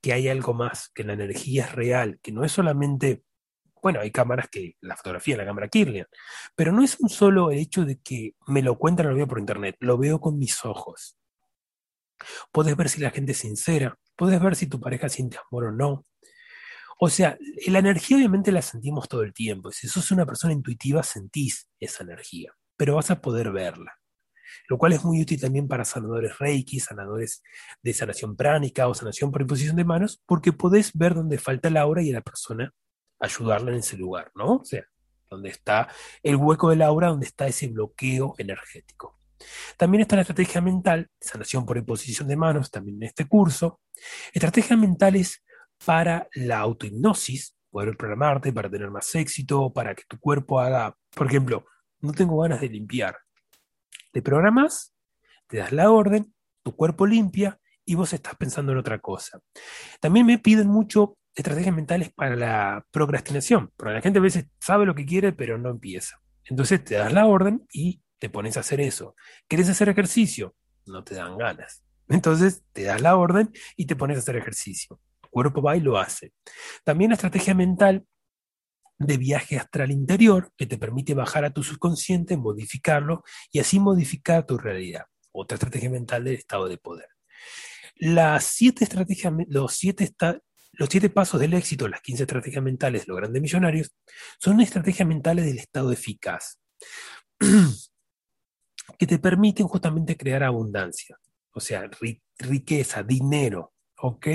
que 0.00 0.12
hay 0.12 0.28
algo 0.28 0.54
más, 0.54 0.90
que 0.94 1.04
la 1.04 1.12
energía 1.12 1.64
es 1.64 1.72
real, 1.72 2.18
que 2.22 2.32
no 2.32 2.44
es 2.44 2.52
solamente, 2.52 3.22
bueno, 3.86 4.00
hay 4.00 4.10
cámaras 4.10 4.48
que, 4.50 4.74
la 4.80 4.96
fotografía, 4.96 5.36
la 5.36 5.44
cámara 5.44 5.68
Kirlian, 5.68 6.08
pero 6.56 6.72
no 6.72 6.82
es 6.82 6.98
un 6.98 7.08
solo 7.08 7.52
hecho 7.52 7.84
de 7.84 8.00
que 8.00 8.34
me 8.48 8.60
lo 8.60 8.78
cuentan 8.78 9.06
lo 9.06 9.14
veo 9.14 9.28
por 9.28 9.38
internet, 9.38 9.76
lo 9.78 9.96
veo 9.96 10.20
con 10.20 10.38
mis 10.38 10.64
ojos. 10.64 11.16
Puedes 12.50 12.76
ver 12.76 12.88
si 12.88 13.00
la 13.00 13.10
gente 13.10 13.30
es 13.30 13.38
sincera, 13.38 13.96
puedes 14.16 14.42
ver 14.42 14.56
si 14.56 14.66
tu 14.66 14.80
pareja 14.80 15.08
siente 15.08 15.38
amor 15.38 15.66
o 15.66 15.70
no, 15.70 16.04
o 16.98 17.08
sea, 17.08 17.38
la 17.68 17.78
energía 17.78 18.16
obviamente 18.16 18.50
la 18.50 18.60
sentimos 18.60 19.08
todo 19.08 19.22
el 19.22 19.32
tiempo. 19.32 19.70
Si 19.70 19.86
sos 19.86 20.10
una 20.10 20.26
persona 20.26 20.52
intuitiva, 20.52 21.04
sentís 21.04 21.68
esa 21.78 22.02
energía, 22.02 22.52
pero 22.76 22.96
vas 22.96 23.12
a 23.12 23.20
poder 23.20 23.52
verla. 23.52 24.00
Lo 24.68 24.78
cual 24.78 24.94
es 24.94 25.04
muy 25.04 25.22
útil 25.22 25.40
también 25.40 25.68
para 25.68 25.84
sanadores 25.84 26.40
reiki, 26.40 26.80
sanadores 26.80 27.40
de 27.84 27.92
sanación 27.92 28.34
pránica 28.34 28.88
o 28.88 28.94
sanación 28.94 29.30
por 29.30 29.42
imposición 29.42 29.76
de 29.76 29.84
manos, 29.84 30.20
porque 30.26 30.52
podés 30.52 30.92
ver 30.92 31.14
dónde 31.14 31.38
falta 31.38 31.70
la 31.70 31.82
aura 31.82 32.02
y 32.02 32.10
la 32.10 32.22
persona 32.22 32.74
ayudarla 33.20 33.72
en 33.72 33.78
ese 33.78 33.96
lugar, 33.96 34.30
¿no? 34.34 34.56
O 34.56 34.64
sea, 34.64 34.84
donde 35.28 35.48
está 35.50 35.88
el 36.22 36.36
hueco 36.36 36.70
de 36.70 36.76
la 36.76 36.86
aura, 36.86 37.08
donde 37.08 37.26
está 37.26 37.46
ese 37.46 37.68
bloqueo 37.68 38.34
energético. 38.38 39.18
También 39.76 40.02
está 40.02 40.16
la 40.16 40.22
estrategia 40.22 40.60
mental, 40.60 41.10
sanación 41.20 41.66
por 41.66 41.76
imposición 41.76 42.28
de 42.28 42.36
manos, 42.36 42.70
también 42.70 42.96
en 42.96 43.02
este 43.04 43.26
curso. 43.26 43.80
Estrategias 44.32 44.78
mentales 44.78 45.42
para 45.84 46.28
la 46.34 46.58
autohipnosis, 46.58 47.56
poder 47.70 47.96
programarte 47.96 48.52
para 48.52 48.70
tener 48.70 48.90
más 48.90 49.14
éxito, 49.14 49.72
para 49.72 49.94
que 49.94 50.04
tu 50.08 50.18
cuerpo 50.18 50.60
haga, 50.60 50.96
por 51.14 51.26
ejemplo, 51.26 51.66
no 52.00 52.12
tengo 52.12 52.40
ganas 52.40 52.60
de 52.60 52.68
limpiar. 52.68 53.18
Te 54.12 54.22
programas, 54.22 54.94
te 55.46 55.58
das 55.58 55.72
la 55.72 55.90
orden, 55.90 56.34
tu 56.62 56.74
cuerpo 56.74 57.06
limpia 57.06 57.60
y 57.84 57.94
vos 57.94 58.12
estás 58.12 58.34
pensando 58.36 58.72
en 58.72 58.78
otra 58.78 58.98
cosa. 58.98 59.40
También 60.00 60.26
me 60.26 60.38
piden 60.38 60.68
mucho 60.68 61.18
estrategias 61.36 61.74
mentales 61.74 62.12
para 62.12 62.34
la 62.34 62.84
procrastinación, 62.90 63.70
porque 63.76 63.94
la 63.94 64.02
gente 64.02 64.18
a 64.18 64.22
veces 64.22 64.46
sabe 64.58 64.86
lo 64.86 64.94
que 64.94 65.06
quiere, 65.06 65.32
pero 65.32 65.58
no 65.58 65.70
empieza. 65.70 66.20
Entonces 66.44 66.82
te 66.82 66.96
das 66.96 67.12
la 67.12 67.26
orden 67.26 67.66
y 67.72 68.02
te 68.18 68.28
pones 68.28 68.56
a 68.56 68.60
hacer 68.60 68.80
eso. 68.80 69.14
¿Quieres 69.46 69.68
hacer 69.68 69.88
ejercicio? 69.88 70.56
No 70.86 71.04
te 71.04 71.14
dan 71.14 71.38
ganas. 71.38 71.84
Entonces 72.08 72.64
te 72.72 72.82
das 72.82 73.00
la 73.00 73.16
orden 73.16 73.52
y 73.76 73.86
te 73.86 73.94
pones 73.94 74.16
a 74.16 74.20
hacer 74.20 74.36
ejercicio 74.36 75.00
cuerpo 75.36 75.60
va 75.60 75.76
y 75.76 75.80
lo 75.80 75.98
hace. 75.98 76.32
También 76.82 77.10
la 77.10 77.16
estrategia 77.16 77.54
mental 77.54 78.06
de 78.98 79.18
viaje 79.18 79.58
astral 79.58 79.90
interior 79.90 80.50
que 80.56 80.64
te 80.64 80.78
permite 80.78 81.12
bajar 81.12 81.44
a 81.44 81.50
tu 81.50 81.62
subconsciente, 81.62 82.38
modificarlo 82.38 83.22
y 83.52 83.58
así 83.58 83.78
modificar 83.78 84.46
tu 84.46 84.56
realidad. 84.56 85.04
Otra 85.32 85.56
estrategia 85.56 85.90
mental 85.90 86.24
del 86.24 86.36
estado 86.36 86.68
de 86.68 86.78
poder. 86.78 87.08
Las 87.96 88.44
siete 88.44 88.84
estrategias, 88.84 89.34
los 89.48 89.74
siete, 89.74 90.04
los 90.76 90.88
siete 90.88 91.10
pasos 91.10 91.40
del 91.40 91.54
éxito, 91.54 91.88
las 91.88 92.00
15 92.00 92.24
estrategias 92.24 92.62
mentales 92.62 93.02
de 93.02 93.08
los 93.08 93.16
grandes 93.16 93.42
millonarios, 93.42 93.94
son 94.38 94.60
estrategias 94.60 95.08
mentales 95.08 95.44
del 95.44 95.58
estado 95.58 95.92
eficaz 95.92 96.60
que 98.98 99.06
te 99.06 99.18
permiten 99.18 99.66
justamente 99.66 100.16
crear 100.16 100.42
abundancia, 100.42 101.18
o 101.52 101.60
sea, 101.60 101.88
riqueza, 102.38 103.02
dinero, 103.02 103.72
¿ok? 103.98 104.26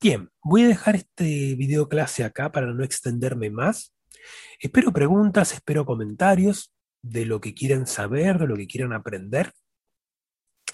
Bien, 0.00 0.30
voy 0.42 0.62
a 0.62 0.68
dejar 0.68 0.96
este 0.96 1.54
video 1.56 1.88
clase 1.88 2.22
acá 2.24 2.52
para 2.52 2.72
no 2.72 2.84
extenderme 2.84 3.50
más. 3.50 3.94
Espero 4.60 4.92
preguntas, 4.92 5.52
espero 5.52 5.84
comentarios 5.84 6.72
de 7.02 7.24
lo 7.24 7.40
que 7.40 7.54
quieran 7.54 7.86
saber, 7.86 8.38
de 8.38 8.46
lo 8.46 8.56
que 8.56 8.66
quieran 8.66 8.92
aprender. 8.92 9.52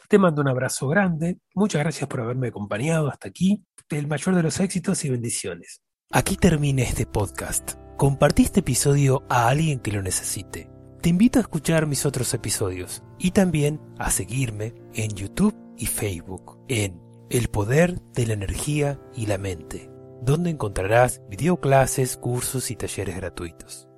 Te 0.09 0.19
mando 0.19 0.43
un 0.43 0.49
abrazo 0.49 0.89
grande. 0.89 1.39
Muchas 1.55 1.83
gracias 1.83 2.09
por 2.09 2.21
haberme 2.21 2.49
acompañado 2.49 3.09
hasta 3.09 3.29
aquí. 3.29 3.65
El 3.89 4.07
mayor 4.07 4.35
de 4.35 4.43
los 4.43 4.61
éxitos 4.61 5.05
y 5.05 5.11
bendiciones. 5.11 5.81
Aquí 6.11 6.37
termina 6.37 6.83
este 6.83 7.07
podcast. 7.07 7.73
Compartí 7.97 8.43
este 8.43 8.61
episodio 8.61 9.25
a 9.29 9.49
alguien 9.49 9.81
que 9.81 9.93
lo 9.93 10.03
necesite. 10.03 10.71
Te 11.01 11.11
invito 11.11 11.39
a 11.39 11.43
escuchar 11.43 11.87
mis 11.87 12.07
otros 12.07 12.33
episodios 12.35 13.03
y 13.19 13.33
también 13.33 13.81
a 13.99 14.11
seguirme 14.11 14.75
en 14.95 15.11
YouTube 15.11 15.55
y 15.77 15.87
Facebook 15.87 16.59
en 16.69 17.01
el 17.31 17.49
poder 17.49 18.01
de 18.13 18.27
la 18.27 18.35
energía 18.35 19.01
y 19.15 19.27
la 19.27 19.39
mente, 19.39 19.91
donde 20.23 20.51
encontrarás 20.51 21.21
videoclases, 21.29 22.17
cursos 22.17 22.71
y 22.71 22.77
talleres 22.77 23.17
gratuitos. 23.17 23.89